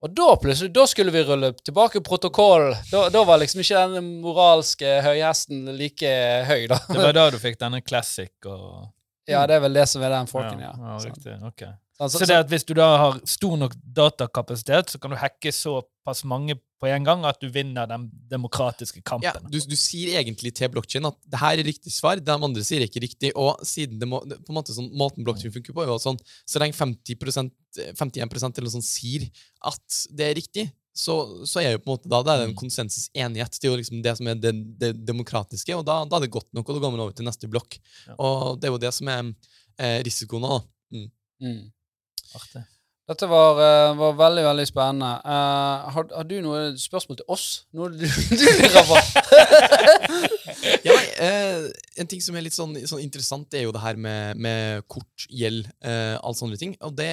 [0.00, 2.80] Og da plutselig, da skulle vi rulle tilbake protokollen.
[2.88, 6.16] Da, da var liksom ikke den moralske høyhesten like
[6.48, 6.80] høy, da.
[6.88, 8.86] Det var da du fikk denne classic og
[9.30, 10.72] Ja, det er vel det som er den folken, ja.
[10.76, 11.34] ja ja riktig.
[11.48, 11.66] ok.
[11.96, 15.48] Så, Så det at hvis du da har stor nok datakapasitet, så kan du hacke
[15.54, 20.52] såpass mange på en gang at du vinner den demokratiske Ja, du, du sier egentlig
[20.58, 23.32] til blokkjeden at det her er riktig svar, det de andre sier ikke riktig.
[23.32, 26.20] Og siden det må, på en måte sånn, måten blokkjeden funker på, er jo sånn
[26.44, 27.48] så lenge 50%
[27.96, 29.24] 51% eller noe sånt sier
[29.68, 30.66] at det er riktig,
[30.96, 31.16] så,
[31.46, 32.60] så er jo på en måte da det er en Mm.
[32.62, 33.58] konsensusenighet.
[33.60, 36.32] Det er jo liksom det som er det, det demokratiske, og da, da er det
[36.34, 37.76] godt nok, og da går man over til neste blokk.
[38.06, 38.16] Ja.
[38.18, 39.20] Og det er jo det som er
[39.78, 40.62] eh, risikoen da.
[41.44, 41.68] Mm.
[42.34, 42.64] Artig.
[43.06, 45.10] Dette var, eh, var veldig veldig spennende.
[45.22, 47.44] Uh, har, har du noe spørsmål til oss?
[47.76, 48.02] Noe du,
[48.40, 48.96] du lurer på?
[50.86, 51.68] Ja, eh,
[52.00, 55.26] en ting som er litt sånn, sånn interessant, er jo det her med, med kort,
[55.30, 56.74] gjeld, uh, alle sånne ting.
[56.86, 57.10] Og det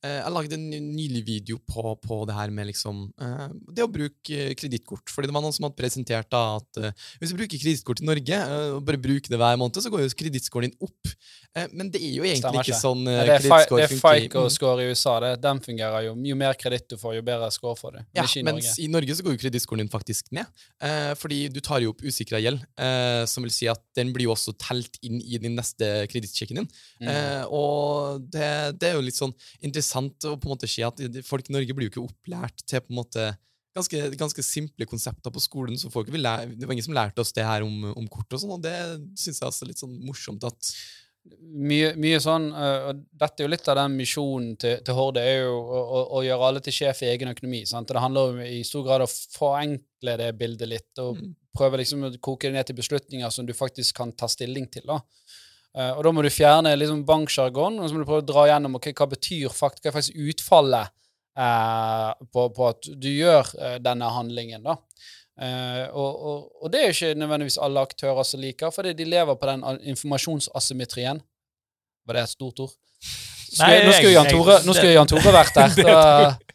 [0.00, 4.36] Jeg lagde en nylig video på, på det her med liksom eh, Det å bruke
[4.46, 5.12] eh, kredittkort.
[5.12, 8.08] Fordi det var noen som hadde presentert da at eh, hvis du bruker kredittkort i
[8.08, 11.12] Norge, eh, og bare bruker det hver måned, så går jo kredittscoren din opp.
[11.56, 12.80] Eh, men det er jo egentlig Stemmer ikke ikke.
[12.80, 14.28] sånn eh, Ja, det er, det er i- Mm.
[14.30, 15.14] FICO-score i USA.
[15.20, 16.14] Det, den fungerer jo.
[16.30, 17.98] Jo mer kreditt du får, jo bedre score får du.
[17.98, 18.84] Men Ja, i mens Norge.
[18.84, 20.46] i Norge så går jo kredittscoren din faktisk ned.
[20.80, 24.28] Eh, fordi du tar jo opp usikra gjeld, eh, som vil si at den blir
[24.28, 26.68] jo også telt inn i din neste kredittsjekken din.
[27.02, 27.46] Mm.
[27.50, 30.96] Og det, det er jo litt sånn interessant å på en måte se at
[31.26, 33.36] folk i Norge blir jo ikke opplært til på en måte
[33.76, 35.76] ganske, ganske simple konsepter på skolen.
[35.78, 36.20] så folk Det
[36.66, 38.74] var ingen som lærte oss det her om, om kort, og sånn, og det
[39.18, 40.72] syns jeg også er litt sånn morsomt at
[41.50, 45.20] Mye, mye sånn, øh, og dette er jo litt av den misjonen til, til Horde,
[45.20, 47.64] er jo å, å, å gjøre alle til sjef i egen økonomi.
[47.68, 47.90] Sant?
[47.90, 51.34] Det handler om i stor grad å forenkle det bildet litt, og Mm.
[51.56, 54.86] prøve liksom å koke det ned til beslutninger som du faktisk kan ta stilling til.
[54.86, 55.00] da.
[55.76, 58.46] Uh, og da må du fjerne liksom banksjargon, og så må du prøve å dra
[58.48, 60.90] gjennom okay, hva betyr fakt, hva er faktisk utfallet
[61.38, 64.64] uh, på, på at du gjør uh, denne handlingen.
[64.66, 64.78] da.
[65.40, 69.06] Eh, og, og, og det er jo ikke nødvendigvis alle aktører som liker, fordi de
[69.08, 69.64] lever på den
[69.94, 71.22] informasjonsasymmetrien.
[72.06, 72.74] Var det et stort ord?
[73.00, 76.38] Skulle, Nei, nå skulle Jan Tore, skulle Jan Tore vært der.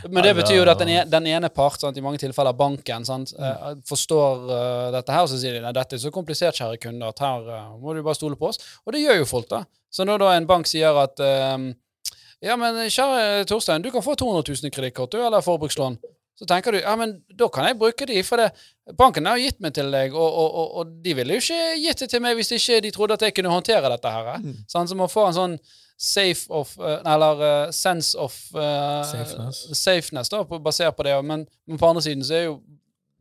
[0.00, 2.54] Da, men det betyr jo at den, e- den ene part, sant, i mange tilfeller
[2.56, 6.12] banken, sant, eh, forstår uh, dette her, og så sier de at dette er så
[6.14, 8.62] komplisert, kjære kunde, at her uh, må du bare stole på oss.
[8.86, 9.60] Og det gjør jo folk, da.
[9.92, 14.48] Så når da en bank sier at ja, men kjære Torstein, du kan få 200
[14.48, 16.00] 000 i kredittkort, eller forbrukslån.
[16.40, 18.48] Så tenker du ja, men da kan jeg bruke de, for det,
[18.96, 22.00] banken har gitt meg til deg, og, og, og, og de ville jo ikke gitt
[22.00, 24.30] det til meg hvis ikke de trodde at jeg kunne håndtere dette her.
[24.38, 24.46] eh.
[24.48, 24.58] Mm.
[24.72, 25.58] Sånn, så må få en sånn
[26.00, 29.66] safe of eh, Eller eh, sense of uh, Safeness.
[29.76, 31.18] safeness da, på, basert på det.
[31.28, 32.56] Men, men på andre siden så er jo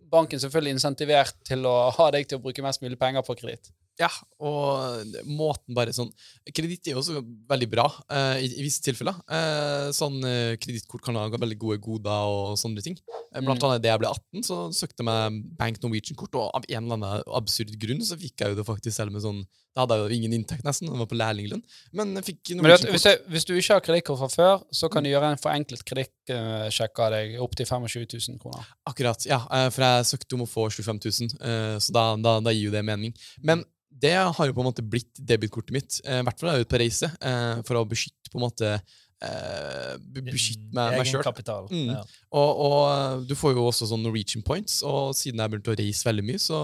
[0.10, 3.68] banken selvfølgelig insentivert til å ha deg til å bruke mest mulig penger på kreditt.
[4.00, 4.08] Ja,
[4.39, 6.08] og måten bare sånn
[6.56, 7.20] Kreditt er jo også
[7.50, 9.18] veldig bra uh, i, i visse tilfeller.
[9.28, 12.95] Uh, sånn uh, Kredittkort kan ha veldig gode goder og sånne ting.
[13.36, 13.65] Blant Mm.
[13.68, 16.95] annet da jeg ble 18, så søkte jeg meg Bank Norwegian-kort, og av en eller
[16.95, 19.44] annen absurd grunn så fikk jeg jo det faktisk selv med sånn
[19.78, 20.90] Da hadde jeg jo ingen inntekt, nesten.
[20.90, 21.62] Jeg var på lærlinglønn.
[21.96, 24.90] Men jeg fikk Men du hvis, jeg, hvis du ikke har kredittkort fra før, så
[24.91, 28.66] kan du gjøre en forenklet kredittsjekk av deg opp til 25 000 kroner.
[28.90, 29.41] Akkurat, ja.
[29.54, 32.70] eh, For jeg søkte om å få 25 000, eh, så da, da, da gir
[32.72, 33.14] jo det mening.
[33.46, 33.62] Men
[34.00, 36.00] det har jo på en måte blitt debitkortet mitt.
[36.06, 38.40] eh, I hvert fall da jeg er ute på reise, eh, for å beskytte på
[38.41, 38.74] en måte
[39.22, 41.20] eh, be- Beskytte meg, meg sjøl.
[41.22, 41.68] Egenkapital.
[41.74, 41.90] Mm.
[41.94, 42.04] Ja.
[42.32, 45.78] Og, og du får jo også sånn Norwegian points, og siden jeg har begynt å
[45.80, 46.60] reise veldig mye, så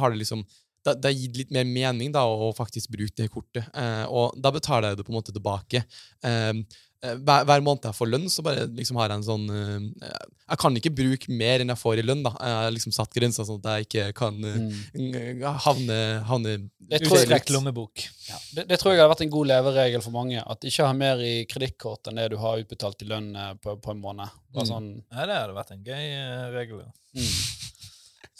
[0.00, 0.44] har det liksom
[0.84, 3.68] det, det har gitt litt mer mening da, å faktisk bruke det kortet.
[3.74, 5.84] Eh, og da betaler jeg det på en måte tilbake.
[6.26, 6.52] Eh,
[7.02, 10.10] eh, hver, hver måned jeg får lønn, så bare liksom har jeg en sånn eh,
[10.52, 12.22] Jeg kan ikke bruke mer enn jeg får i lønn.
[12.26, 12.32] da.
[12.38, 14.58] Jeg har liksom satt grensa sånn at jeg ikke kan eh,
[14.92, 15.40] Mm.
[15.64, 15.96] havne,
[16.28, 18.02] havne Det tror jeg- lommebok.
[18.28, 20.42] Ja, det, det tror jeg har vært en god leveregel for mange.
[20.44, 23.78] At ikke ha mer i kredittkort enn det du har utbetalt i lønn eh, på,
[23.80, 24.28] på en måned.
[24.52, 25.02] Bare Mm.
[25.10, 26.82] Nei, det hadde vært en gøy eh, regel.
[26.84, 26.90] ja.
[27.16, 27.68] mm.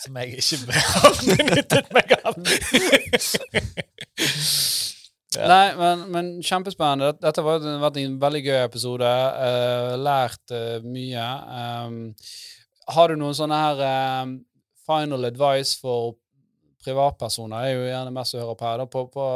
[0.03, 2.35] Som jeg ikke har benyttet meg av.
[5.33, 5.47] Ja.
[5.49, 7.15] Nei, men, men kjempespennende.
[7.17, 9.09] Dette- har vært- en veldig gøy episode.
[9.09, 11.23] Uh, lært uh, mye.
[11.89, 11.95] Um,
[12.93, 13.81] har du noen sånne her
[14.27, 14.35] um,
[14.85, 16.19] final advice for
[16.85, 17.65] privatpersoner?
[17.65, 18.83] Jeg er jo gjerne mest å høre på her.
[18.83, 19.29] Da, på, på,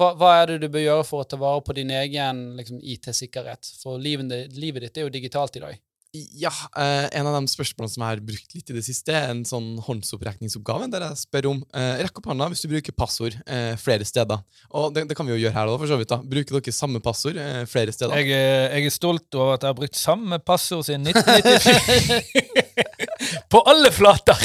[0.00, 2.82] hva, hva er det du bør gjøre for å ta vare på din egen liksom,
[2.82, 3.70] IT-sikkerhet?
[3.78, 5.78] For livet, livet ditt er jo digitalt i dag.
[6.16, 6.48] Ja,
[6.80, 9.42] eh, en av de spørsmålene som jeg har brukt litt i det siste, er en
[9.44, 13.74] sånn håndsopprekningsoppgave der jeg spør om eh, Rekk opp hånda hvis du bruker passord eh,
[13.76, 14.40] flere steder.
[14.72, 16.08] Og det, det kan vi jo gjøre her, da, for så vidt.
[16.08, 16.18] da.
[16.24, 18.16] Bruker dere samme passord eh, flere steder?
[18.24, 22.48] Jeg, er- jeg er stolt over at jeg har brukt samme passord siden 1994.
[23.52, 24.40] På alle flater!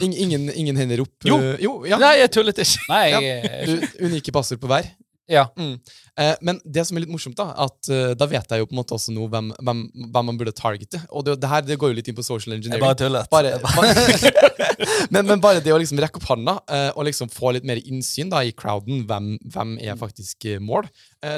[0.00, 1.14] Ing, ingen, ingen hender opp?
[1.24, 1.36] Jo.
[1.40, 1.96] eh, jo ja.
[2.00, 2.80] Nei, jeg tullet ikke.
[2.92, 4.88] Nei, jeg, Du, unike passord på hver?
[5.28, 5.46] ja.
[5.58, 5.76] Mm.
[6.18, 8.72] Eh, men det som er litt morsomt, da, at eh, da vet jeg jo på
[8.72, 9.82] en måte også nå hvem, hvem,
[10.14, 11.02] hvem man burde targete.
[11.12, 12.86] Og det, det her det går jo litt inn på social Jeg engineering.
[12.86, 13.28] bare tullet.
[13.30, 17.52] Bare, bare- men, men bare det å liksom rekke opp handa eh, og liksom få
[17.56, 20.88] litt mer innsyn da i crowden, hvem, hvem er faktisk eh, mål,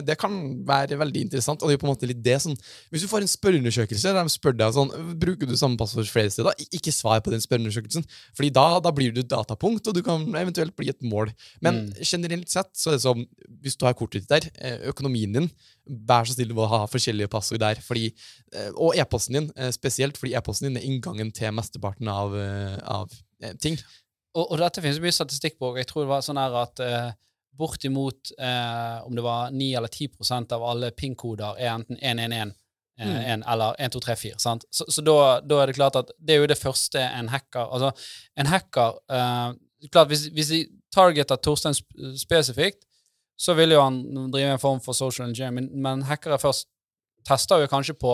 [0.05, 0.35] det kan
[0.69, 1.63] være veldig interessant.
[1.63, 2.57] Og det er jo på en måte litt det sånn
[2.93, 4.91] Hvis du får en spørreundersøkelse der de spør deg sånn
[5.23, 8.05] Bruker du samme passord flere steder, ikke svar på den spørreundersøkelsen.
[8.37, 11.33] Fordi da, da blir du datapunkt, og du kan eventuelt bli et mål.
[11.65, 11.93] Men Mm.
[12.03, 13.21] generelt sett så er det sånn
[13.63, 14.47] Hvis du har kortet ditt der,
[14.93, 15.51] økonomien din
[16.09, 17.79] Vær så snill å ha forskjellige passord der.
[17.81, 18.11] Fordi,
[18.53, 22.75] eh, og e-posten din, eh, spesielt fordi e-posten din er inngangen til mesteparten av, eh,
[22.85, 23.09] av
[23.43, 23.79] eh, ting.
[24.37, 25.71] Og, og dette finnes mye statistikk på.
[25.81, 27.13] Jeg tror det var sånn her at eh,
[27.59, 32.55] bortimot eh, om det var 9 eller 10% av alle PIN-koder er enten 111 eh,
[32.99, 33.15] Mm.
[33.15, 34.41] en, eller 1234.
[34.43, 34.65] Sant?
[34.75, 35.13] Så, så da,
[35.47, 37.93] da er det klart at det er jo det første en hacker Altså,
[38.37, 39.53] en hacker eh,
[39.93, 40.59] klart Hvis, hvis de
[40.91, 42.83] targeter Torstein sp- spesifikt,
[43.39, 44.03] så vil jo han
[44.33, 46.67] drive en form for social engineering, men, hackere først
[47.29, 48.13] tester jo kanskje på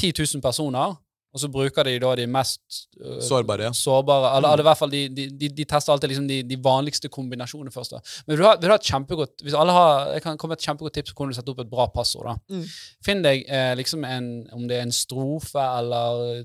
[0.00, 0.96] 10 000 personer,
[1.34, 2.62] og så bruker de da de mest
[3.02, 4.52] uh, Sårbare, sårbare eller, Mm.
[4.52, 7.72] eller i hvert fall de, de, de, de tester alltid liksom de, de vanligste kombinasjonene
[7.74, 7.90] først.
[7.90, 7.98] da.
[8.26, 10.54] Men vil du ha, vil du ha et kjempegodt hvis alle har, Jeg kan komme
[10.54, 12.28] med et kjempegodt tips om hvordan du setter opp et bra passord.
[12.30, 12.36] da.
[12.54, 12.64] Mm.
[13.04, 16.44] Finn deg eh, liksom en, om det er en strofe eller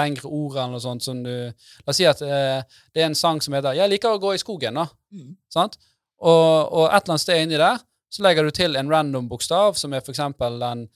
[0.00, 2.62] lengre ord eller noe sånt som du La oss si at eh,
[2.94, 4.74] det er en sang som heter 'Jeg liker å gå i skogen'.
[4.74, 4.86] da.
[5.12, 5.36] Mm.
[5.52, 5.76] Sant?
[6.20, 7.80] Og, og et eller annet sted inni der
[8.10, 10.86] så legger du til en random bokstav, som er eksempel den,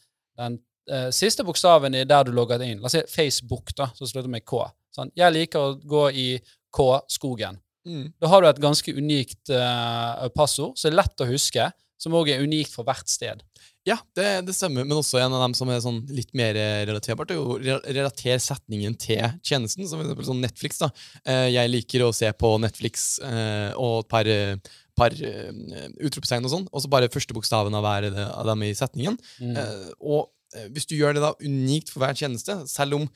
[0.40, 0.59] den
[0.90, 2.82] eh, siste bokstaven i der du logger deg inn.
[2.82, 4.64] La oss si Facebook, da, som slutter med K.
[4.94, 5.12] Sånn.
[5.18, 6.28] Jeg liker å gå i
[6.74, 7.60] K, skogen.
[7.86, 8.09] Mm.
[8.18, 11.70] Da har du et ganske unikt eh, passord, som er lett å huske,
[12.01, 13.44] som òg er unikt for hvert sted.
[13.86, 16.56] Ja, det, det stemmer, men også en av dem som er sånn litt mer
[16.88, 19.84] relaterbart, er jo relater setningen til tjenesten.
[19.86, 20.80] Som for eksempel sånn Netflix.
[20.80, 20.88] da.
[21.28, 24.56] Eh, Jeg liker å se på Netflix eh, og et par, eh,
[24.98, 25.50] par uh,
[26.06, 29.18] utropstegn og sånn, og så bare første bokstaven av hver eh, av dem i setningen.
[29.42, 29.58] Mm.
[29.58, 30.30] Uh, og
[30.70, 33.08] hvis du gjør det da unikt for hver tjeneste, selv om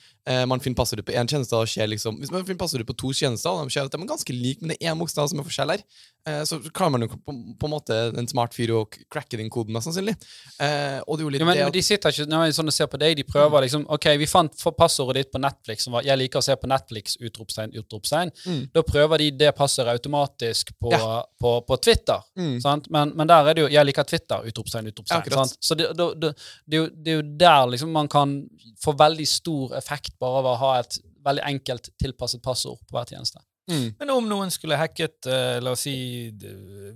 [0.49, 3.13] man finner passordet på én tjeneste, og skjer liksom, hvis man finner passordet på to
[3.17, 5.41] tjenester, og de ser at de er ganske like, men det er én bokstav som
[5.41, 5.85] er forskjell her,
[6.29, 9.51] eh, så klarer man jo på, på en måte en smart fyr å cracke den
[9.53, 10.17] koden, mest sannsynlig.
[10.61, 12.45] Eh, og det er jo litt Jo, men, det men at de sitter ikke når
[12.49, 15.87] jeg sånn ser på deg, de prøver liksom OK, vi fant passordet ditt på Netflix,
[15.87, 18.33] som var 'Jeg liker å se på Netflix', utropstegn, utropstegn.
[18.47, 18.63] Mm.
[18.75, 21.25] Da prøver de det passordet automatisk på, Ja.
[21.41, 22.21] på, på Twitter.
[22.37, 22.61] Mm.
[22.61, 22.91] Sant?
[22.91, 25.23] Men, men der er det jo 'Jeg liker Twitter', utropstegn, utropstegn.
[25.31, 25.57] Ja, sant?
[25.61, 26.35] Så det, det,
[26.69, 28.49] det, er det er jo der liksom man kan
[28.85, 33.09] få veldig stor effekt bare av å ha et veldig enkelt tilpasset passord på hver
[33.13, 33.41] tjeneste.
[33.69, 33.89] Mm.
[33.99, 35.95] Men om noen skulle hacket uh, la oss si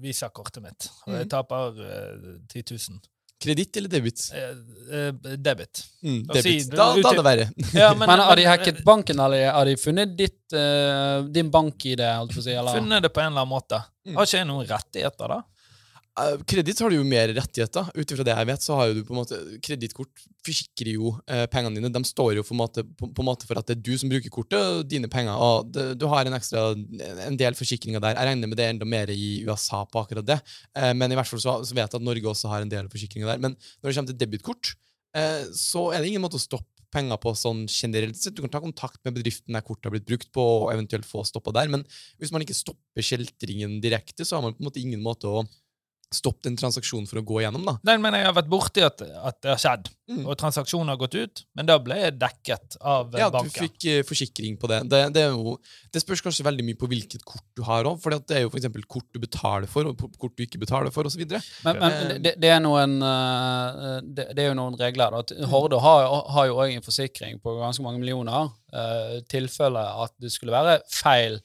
[0.01, 1.32] visakortet mitt, og jeg Mhm.
[1.35, 3.01] taper uh, 10 000
[3.43, 4.20] Kreditt eller debit?
[4.31, 5.81] Uh, eh, Debit.
[6.05, 6.69] Mm, si, debit.
[6.70, 7.47] Da, da er det verre.
[7.74, 10.39] Ja, Men, har de hacket banken, eller har de funnet ditt,
[11.35, 12.55] din jeg på å si.
[12.55, 13.82] Funnet det på en eller annen måte.
[14.07, 14.15] Mm.
[14.15, 15.40] Har ikke jeg noen rettigheter, da?
[16.20, 17.89] Eh, Kreditt har du jo mer rettigheter.
[17.97, 21.14] Ut ifra det jeg vet, så har jo du på en måte Kredittkort forsikrer jo
[21.24, 21.93] eh, pengene dine.
[21.93, 24.12] De står jo for, en måte, på, på måte for at det er du som
[24.12, 25.32] bruker kortet, og dine penger.
[25.32, 28.18] Og det, du har en ekstra en del forsikringer der.
[28.18, 30.40] Jeg regner med det er enda mer i USA på akkurat det.
[30.76, 32.93] Eh, men i hvert fall så, så vet jeg at Norge også har en del
[32.93, 33.40] forsikringer der.
[33.40, 34.74] Men når det kommer til debitkort,
[35.16, 38.36] eh, så er det ingen måte å stoppe penger på sånn generelt sett.
[38.36, 41.24] Du kan ta kontakt med bedriften der kortet har blitt brukt på, og eventuelt få
[41.24, 41.72] stoppa der.
[41.72, 41.86] Men
[42.20, 45.47] hvis man ikke stopper kjeltringen direkte, så har man på en måte ingen måte å
[46.16, 47.64] stoppe en transaksjon for å gå gjennom.
[47.68, 47.76] da.
[47.90, 50.24] Nei, men jeg har vært borti at, at det har skjedd, Mm.
[50.26, 53.22] og transaksjonen har gått ut, men da ble jeg dekket av banken.
[53.22, 54.80] Ja, du fikk uh, forsikring på det.
[54.90, 55.55] Det, det, er jo,
[55.94, 58.01] det spørs kanskje veldig mye på hvilket kort du har òg.
[58.02, 61.09] For det er jo eksempel kort du betaler for, og kort du ikke betaler for,
[61.09, 61.22] osv.
[61.22, 65.14] Men, men det, det, er noen, uh, det, det er jo noen regler.
[65.22, 65.47] da.
[65.52, 68.52] Horde har, har jo òg en forsikring på ganske mange millioner.
[68.72, 71.40] Uh, tilfelle at det skulle være feil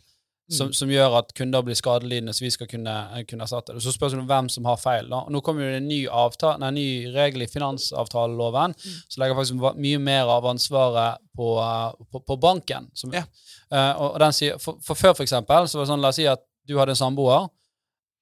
[0.51, 2.93] som, som gjør at kunder blir skadelidende, så vi skal kunne,
[3.27, 3.81] kunne erstatte det.
[3.83, 5.09] Så spørs det om hvem som har feil.
[5.11, 5.25] da.
[5.29, 9.99] Nå kommer det en ny, avtale, nei, ny regel i finansavtaleloven som legger faktisk mye
[9.99, 12.87] mer av ansvaret på, eh, på, på banken.
[12.95, 13.25] Som, Ja.
[13.73, 16.21] uh, og den sier, for, for før, for eksempel, så var det sånn, la oss
[16.21, 17.49] si at du hadde en samboer.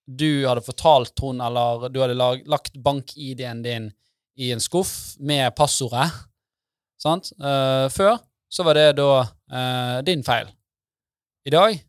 [0.05, 3.91] Du hadde fortalt hun, eller du hadde lag, lagt bank-ID-en din
[4.37, 6.09] i en skuff med passordet.
[7.01, 7.31] Sant?
[7.37, 8.17] Uh, før
[8.49, 10.49] så var det da uh, din feil.
[11.45, 11.83] I dag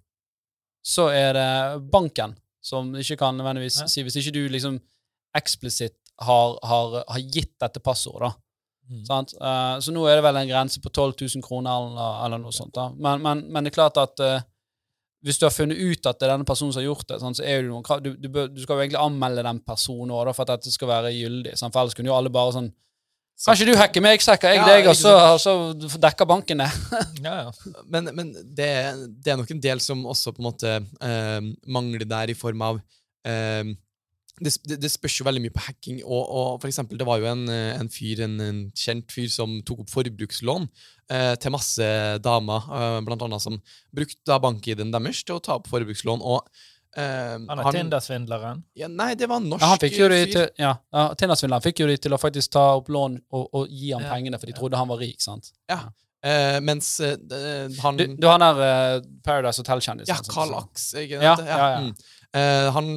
[0.87, 1.51] så er det
[1.91, 3.87] banken som ikke kan nødvendigvis Ja.
[3.91, 4.81] si Hvis ikke du liksom
[5.37, 8.35] eksplisitt har, har, har gitt dette passordet, da.
[8.89, 9.05] Mm.
[9.05, 9.35] Sant?
[9.35, 12.55] Eh, så nå er det vel en grense på 12 000 kroner eller, eller noe
[12.55, 12.73] sånt.
[12.75, 12.89] da.
[12.95, 14.39] Men, men, men det er klart at uh,
[15.27, 17.37] hvis du har funnet ut at det er denne personen som har gjort det, sant,
[17.37, 18.01] så er det noen krav.
[18.05, 20.75] Du, du, bør, du skal jo egentlig anmelde den personen også, da, for at dette
[20.75, 21.57] skal være gyldig.
[21.59, 21.75] Sant?
[21.75, 22.71] For ellers kunne jo alle bare sånn
[23.45, 26.63] Kanskje du hacker meg, så hacker jeg Ja, deg, og så, og så dekker banken
[26.65, 26.71] det.
[27.27, 27.75] Ja, ja.
[27.85, 28.71] Men, men det,
[29.21, 32.65] det er nok en del som også på en måte eh, mangler der, i form
[32.65, 32.81] av
[33.29, 33.75] eh,
[34.41, 36.01] det, det, spørs jo veldig mye på hacking.
[36.05, 39.59] Og, og for eksempel, det var jo en, en fyr, en, en kjent fyr som
[39.67, 40.69] tok opp forbrukslån
[41.13, 41.91] eh, til masse
[42.25, 43.61] damer, eh, blant annet som
[43.97, 46.25] brukte bank-ID-en deres til å ta opp forbrukslån.
[46.25, 46.49] og
[46.97, 48.63] eh, Han er Tinder-svindleren.
[48.79, 50.33] Ja, nei, det var en norsk Ja, han fikk jo de fyr.
[50.33, 53.69] til, ja, ja, Tindersvindleren fikk jo de til å faktisk ta opp lån og, og
[53.71, 54.15] gi ham Ja.
[54.15, 55.21] pengene, for de trodde han var rik.
[55.21, 55.53] sant?
[56.27, 57.13] Eh, mens uh,
[57.85, 60.11] han Du, du han er uh, Paradise Hotel-kjendisen.
[60.11, 60.17] Ja?
[60.33, 60.97] Carl Axe.
[61.05, 61.47] Ikke Ja, sant?
[61.47, 61.81] ja, ja.
[61.85, 61.93] Mm.
[62.37, 62.89] Eh, han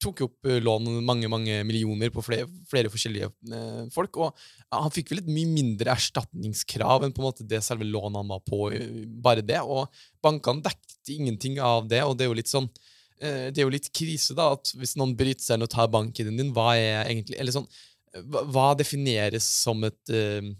[0.00, 4.16] tok jo opp eh, lån mange mange millioner på flere, flere forskjellige eh, folk.
[4.22, 4.30] Og
[4.70, 8.16] ja, han fikk vel et mye mindre erstatningskrav enn på en måte det selve lånet
[8.22, 8.70] han var på.
[8.72, 9.88] eh, bare det, Og
[10.24, 12.02] bankene dekket ingenting av det.
[12.04, 14.96] og det er jo litt sånn eh, det er jo litt krise, da, at hvis
[15.00, 18.44] noen bryter seg inn og tar banken din, hva er egentlig Eller sånn eh, hva,
[18.46, 20.50] hva defineres som et eh,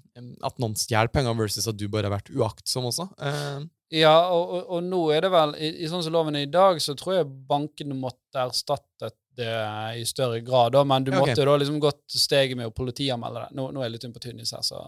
[0.47, 3.11] At noen stjeler penger, versus at du bare har vært uaktsom også?
[3.23, 3.67] Eh,
[4.03, 6.53] Ja, og, og, og nå er det vel i, i sånn som loven er i
[6.53, 9.55] dag, så tror jeg bankene måtte erstattet det
[9.97, 10.75] i større grad.
[10.75, 11.21] Da, men du okay.
[11.23, 11.31] ok.
[11.31, 13.57] måtte da liksom gått steget med å politianmelde det.
[13.57, 14.83] Nå, nå er jeg litt inn på tynn is her, så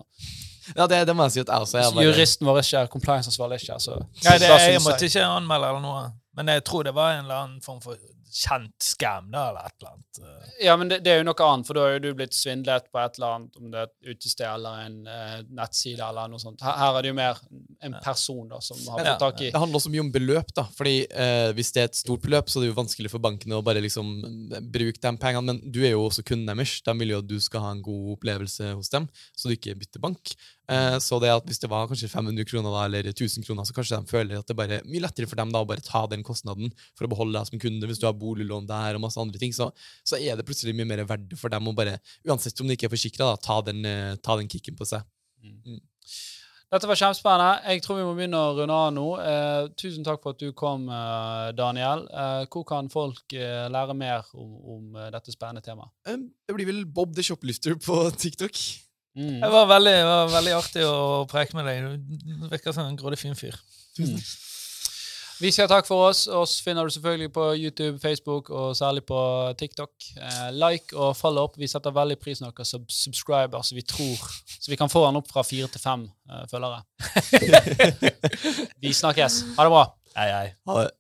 [0.77, 1.87] ja, det, det må jeg si at jeg også er.
[1.89, 5.85] så Juristen vår er ikke compliance-ansvarlig, ikke, så Nei, det, jeg måtte ikke anmelde eller
[5.85, 6.03] noe.
[6.41, 8.01] Men jeg tror det var en eller annen form for
[8.31, 10.19] kjent scam, da, eller et eller annet.
[10.23, 10.51] eh.
[10.67, 12.87] Ja, men det, det er jo noe annet, for da har jo du blitt svindlet
[12.93, 16.43] på et eller annet, om det er et utested eller en uh, nettside eller noe
[16.43, 16.63] sånt.
[16.65, 17.41] Her, her er det jo mer
[17.89, 20.67] en person da, som har fått tak i Det handler også mye om beløp, da.
[20.79, 23.59] Fordi uh, hvis det er et stort beløp, så er det jo vanskelig for bankene
[23.59, 24.15] å bare liksom
[24.71, 25.47] bruke de pengene.
[25.51, 26.79] Men du er jo også kunden deres.
[26.87, 29.75] De vil jo at du skal ha en god opplevelse hos dem, så du ikke
[29.81, 30.37] bytter bank.
[30.71, 33.75] Eh, så det at hvis det var kanskje 500 kroner da, eller 1000 kroner, så
[33.75, 36.05] kanskje de føler at det bare er mye lettere for dem da å bare ta
[36.11, 37.89] den kostnaden for å beholde deg som kunde.
[37.91, 39.71] Hvis du har boliglån der og masse andre ting, så,
[40.07, 41.99] så er det plutselig mye mer verdt for dem å bare,
[42.29, 45.07] uansett om de ikke er forsikra, ta, den, eh, ta den kicken på seg.
[46.71, 47.73] Dette var kjempespennende.
[47.73, 49.07] Jeg tror vi må begynne å runde av nå.
[49.19, 52.05] Eh, tusen takk for at du kom, eh, Daniel.
[52.07, 55.91] Eh, hvor kan folk lære mer om, om dette spennende temaet?
[56.07, 58.63] Det blir vel Bob the Shoplifter på TikTok.
[59.19, 59.41] Mm.
[59.43, 61.89] Det var veldig, det var veldig artig å preke med deg.
[62.23, 63.57] Du virker som en grådig fin fyr.
[65.41, 66.27] Vi sier takk for oss.
[66.29, 69.21] Oss finner du selvfølgelig på YouTube, Facebook og særlig på
[69.59, 69.91] TikTok.
[70.21, 73.83] Eh, like og fall opp Vi setter veldig pris på dere sub subscriber, så vi
[73.83, 74.21] tror
[74.61, 76.83] Så vi kan få den opp fra fire til fem eh, følgere.
[78.85, 79.45] vi snakkes.
[79.57, 79.85] Ha det bra.
[80.17, 80.49] Hei, hei.
[80.69, 80.91] Ha det.